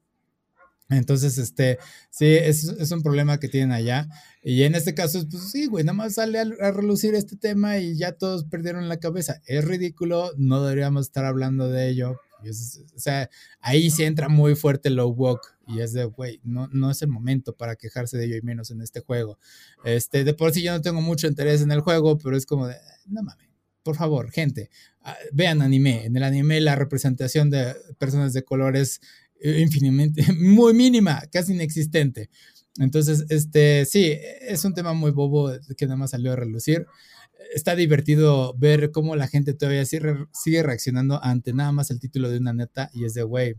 Entonces, 0.91 1.39
este, 1.39 1.79
sí, 2.11 2.27
es, 2.27 2.65
es, 2.65 2.91
un 2.91 3.03
problema 3.03 3.39
que 3.39 3.49
tienen 3.49 3.71
allá. 3.71 4.09
Y 4.43 4.65
en 4.65 4.75
este 4.75 4.93
caso, 4.93 5.25
pues 5.31 5.53
sí, 5.53 5.67
güey, 5.67 5.85
nada 5.85 5.95
más 5.97 6.15
sale 6.15 6.41
a, 6.41 6.71
relucir 6.73 7.15
este 7.15 7.37
tema 7.37 7.79
y 7.79 7.97
ya 7.97 8.13
todos 8.13 8.45
perdieron 8.45 8.89
la 8.89 8.99
cabeza. 8.99 9.41
Es 9.47 9.65
ridículo, 9.65 10.33
no 10.37 10.63
deberíamos 10.65 11.07
estar 11.07 11.25
hablando 11.25 11.69
de 11.69 11.91
ello. 11.91 12.17
o 12.43 12.99
sea, 12.99 13.31
ahí 13.61 13.91
sí 13.91 14.03
entra 14.03 14.29
muy 14.29 14.57
fuerte 14.57 14.91
lo 14.91 15.09
woke 15.09 15.57
y 15.69 15.81
es 15.81 15.93
de, 15.93 16.07
güey, 16.07 16.41
no, 16.43 16.67
no 16.73 16.91
es 16.91 17.03
el 17.03 17.09
momento 17.09 17.55
para 17.57 17.77
quejarse 17.77 18.19
de 18.19 18.25
ello 18.25 18.37
y 18.37 18.43
menos 18.43 18.73
en 18.73 18.81
este 18.81 19.01
juego. 19.01 19.39
Este, 19.85 20.25
de 20.25 20.35
por 20.35 20.53
sí 20.53 20.63
yo 20.63 20.73
no 20.73 20.81
tengo 20.81 21.01
mucho 21.01 21.29
interés 21.29 21.61
en 21.63 21.71
el 21.71 21.83
juego, 21.83 22.19
pero 22.19 22.37
es 22.37 22.47
como 22.47 22.67
de, 22.67 22.75
no 23.07 23.23
mames 23.23 23.51
por 23.83 23.97
favor, 23.97 24.31
gente, 24.31 24.71
vean 25.33 25.63
anime. 25.63 26.05
En 26.05 26.17
el 26.17 26.23
anime 26.23 26.61
la 26.61 26.77
representación 26.77 27.51
de 27.51 27.75
personas 27.99 28.33
de 28.33 28.45
color 28.45 28.77
es 28.77 29.01
eh, 29.41 29.61
infinitamente, 29.61 30.25
muy 30.39 30.75
mínima, 30.75 31.23
casi 31.33 31.53
inexistente. 31.53 32.31
Entonces, 32.79 33.25
este, 33.29 33.85
sí, 33.85 34.17
es 34.41 34.65
un 34.65 34.75
tema 34.75 34.93
muy 34.93 35.11
bobo 35.11 35.51
que 35.77 35.87
nada 35.87 35.97
más 35.97 36.11
salió 36.11 36.33
a 36.33 36.37
relucir. 36.37 36.87
Está 37.55 37.75
divertido 37.75 38.55
ver 38.59 38.91
cómo 38.93 39.17
la 39.17 39.27
gente 39.27 39.55
todavía 39.55 39.85
sigue 39.85 40.63
reaccionando 40.63 41.23
ante 41.23 41.53
nada 41.53 41.73
más 41.73 41.91
el 41.91 41.99
título 41.99 42.31
de 42.31 42.39
una 42.39 42.53
neta 42.53 42.91
y 42.93 43.05
es 43.05 43.15
de, 43.15 43.23
güey, 43.23 43.57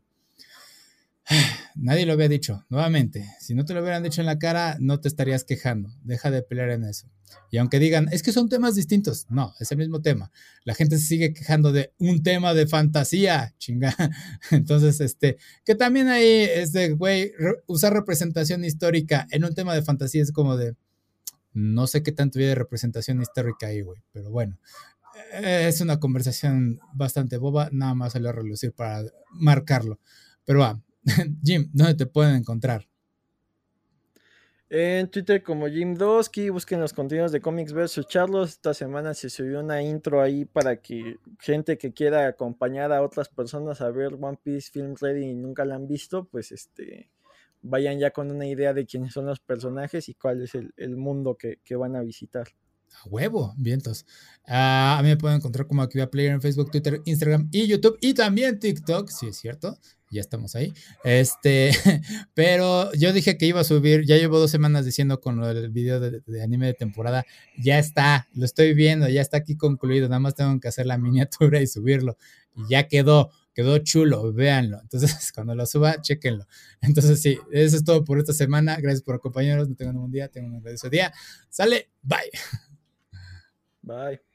Nadie 1.75 2.05
lo 2.05 2.13
había 2.13 2.27
dicho. 2.29 2.65
Nuevamente, 2.69 3.27
si 3.39 3.53
no 3.53 3.65
te 3.65 3.73
lo 3.73 3.81
hubieran 3.81 4.03
dicho 4.03 4.21
en 4.21 4.27
la 4.27 4.39
cara, 4.39 4.77
no 4.79 4.99
te 4.99 5.07
estarías 5.07 5.43
quejando. 5.43 5.89
Deja 6.03 6.31
de 6.31 6.41
pelear 6.43 6.69
en 6.69 6.83
eso. 6.83 7.07
Y 7.49 7.57
aunque 7.57 7.79
digan, 7.79 8.07
es 8.11 8.23
que 8.23 8.31
son 8.31 8.49
temas 8.49 8.75
distintos, 8.75 9.25
no, 9.29 9.53
es 9.59 9.71
el 9.71 9.77
mismo 9.77 10.01
tema. 10.01 10.31
La 10.63 10.73
gente 10.73 10.97
se 10.97 11.05
sigue 11.05 11.33
quejando 11.33 11.71
de 11.71 11.93
un 11.97 12.23
tema 12.23 12.53
de 12.53 12.67
fantasía, 12.67 13.53
chinga. 13.57 13.95
Entonces, 14.51 14.99
este, 15.01 15.37
que 15.65 15.75
también 15.75 16.07
ahí 16.07 16.43
es 16.43 16.71
de, 16.73 16.91
güey, 16.91 17.31
usar 17.67 17.93
representación 17.93 18.63
histórica 18.63 19.27
en 19.31 19.45
un 19.45 19.53
tema 19.53 19.73
de 19.75 19.81
fantasía 19.81 20.21
es 20.21 20.31
como 20.31 20.57
de, 20.57 20.75
no 21.53 21.87
sé 21.87 22.03
qué 22.03 22.11
tanto 22.11 22.39
hay 22.39 22.45
de 22.45 22.55
representación 22.55 23.21
histórica 23.21 23.67
ahí, 23.67 23.81
güey, 23.81 24.01
pero 24.11 24.29
bueno. 24.29 24.57
Es 25.33 25.81
una 25.81 25.99
conversación 25.99 26.79
bastante 26.93 27.37
boba, 27.37 27.69
nada 27.71 27.93
más 27.93 28.13
salió 28.13 28.29
a 28.29 28.33
relucir 28.33 28.71
para 28.71 29.03
marcarlo. 29.33 29.99
Pero 30.45 30.59
va, 30.59 30.81
Jim, 31.43 31.69
¿dónde 31.73 31.95
te 31.95 32.05
pueden 32.05 32.35
encontrar? 32.35 32.87
En 34.73 35.09
Twitter 35.09 35.43
como 35.43 35.67
Jim 35.67 35.95
Dosky, 35.95 36.49
busquen 36.49 36.79
los 36.79 36.93
contenidos 36.93 37.33
de 37.33 37.41
Comics 37.41 37.73
vs. 37.73 38.07
Charlos. 38.07 38.51
Esta 38.51 38.73
semana 38.73 39.13
se 39.13 39.29
subió 39.29 39.59
una 39.59 39.83
intro 39.83 40.21
ahí 40.21 40.45
para 40.45 40.77
que 40.77 41.17
gente 41.39 41.77
que 41.77 41.91
quiera 41.91 42.25
acompañar 42.25 42.93
a 42.93 43.01
otras 43.01 43.27
personas 43.27 43.81
a 43.81 43.91
ver 43.91 44.13
One 44.13 44.39
Piece 44.41 44.71
Film 44.71 44.95
Ready 44.97 45.25
y 45.25 45.35
nunca 45.35 45.65
la 45.65 45.75
han 45.75 45.87
visto, 45.87 46.23
pues 46.23 46.53
este 46.53 47.09
vayan 47.61 47.99
ya 47.99 48.11
con 48.11 48.31
una 48.31 48.47
idea 48.47 48.73
de 48.73 48.85
quiénes 48.85 49.11
son 49.11 49.25
los 49.25 49.41
personajes 49.41 50.07
y 50.07 50.13
cuál 50.13 50.41
es 50.41 50.55
el, 50.55 50.95
mundo 50.95 51.37
que, 51.37 51.75
van 51.75 51.97
a 51.97 52.01
visitar. 52.01 52.47
A 53.03 53.09
huevo, 53.09 53.53
vientos. 53.57 54.05
Ah, 54.47 54.95
a 54.97 55.03
mí 55.03 55.09
me 55.09 55.17
pueden 55.17 55.39
encontrar 55.39 55.67
como 55.67 55.81
Activa 55.81 56.09
Player 56.09 56.31
en 56.31 56.41
Facebook, 56.41 56.71
Twitter, 56.71 57.01
Instagram 57.03 57.49
y 57.51 57.67
YouTube 57.67 57.97
y 57.99 58.13
también 58.13 58.57
TikTok, 58.57 59.09
si 59.09 59.27
es 59.27 59.35
cierto 59.35 59.77
ya 60.11 60.21
estamos 60.21 60.55
ahí. 60.55 60.73
Este, 61.03 61.71
pero 62.33 62.91
yo 62.93 63.13
dije 63.13 63.37
que 63.37 63.45
iba 63.45 63.61
a 63.61 63.63
subir, 63.63 64.05
ya 64.05 64.17
llevo 64.17 64.39
dos 64.39 64.51
semanas 64.51 64.85
diciendo 64.85 65.21
con 65.21 65.43
el 65.43 65.69
video 65.69 65.99
de, 65.99 66.43
anime 66.43 66.67
de 66.67 66.73
temporada, 66.73 67.25
ya 67.57 67.79
está, 67.79 68.27
lo 68.33 68.45
estoy 68.45 68.73
viendo, 68.73 69.07
ya 69.09 69.21
está 69.21 69.37
aquí 69.37 69.55
concluido, 69.55 70.07
nada 70.09 70.19
más 70.19 70.35
tengo 70.35 70.59
que 70.59 70.67
hacer 70.67 70.85
la 70.85 70.97
miniatura 70.99 71.61
y 71.61 71.67
subirlo. 71.67 72.17
Y 72.55 72.69
ya 72.69 72.87
quedó, 72.89 73.31
quedó 73.53 73.77
chulo, 73.79 74.33
véanlo. 74.33 74.81
Entonces, 74.81 75.31
cuando 75.33 75.55
lo 75.55 75.65
suba, 75.65 76.01
chequenlo. 76.01 76.45
Entonces, 76.81 77.21
sí, 77.21 77.37
eso 77.51 77.77
es 77.77 77.83
todo 77.83 78.03
por 78.03 78.19
esta 78.19 78.33
semana. 78.33 78.77
Gracias 78.77 79.01
por 79.03 79.15
acompañarnos, 79.15 79.69
no 79.69 79.75
tengan 79.75 79.95
un 79.95 80.03
buen 80.03 80.11
día, 80.11 80.27
tengan 80.27 80.53
un 80.53 80.61
buen 80.61 80.75
día. 80.91 81.13
Sale, 81.49 81.89
bye. 82.03 82.29
Bye. 83.81 84.30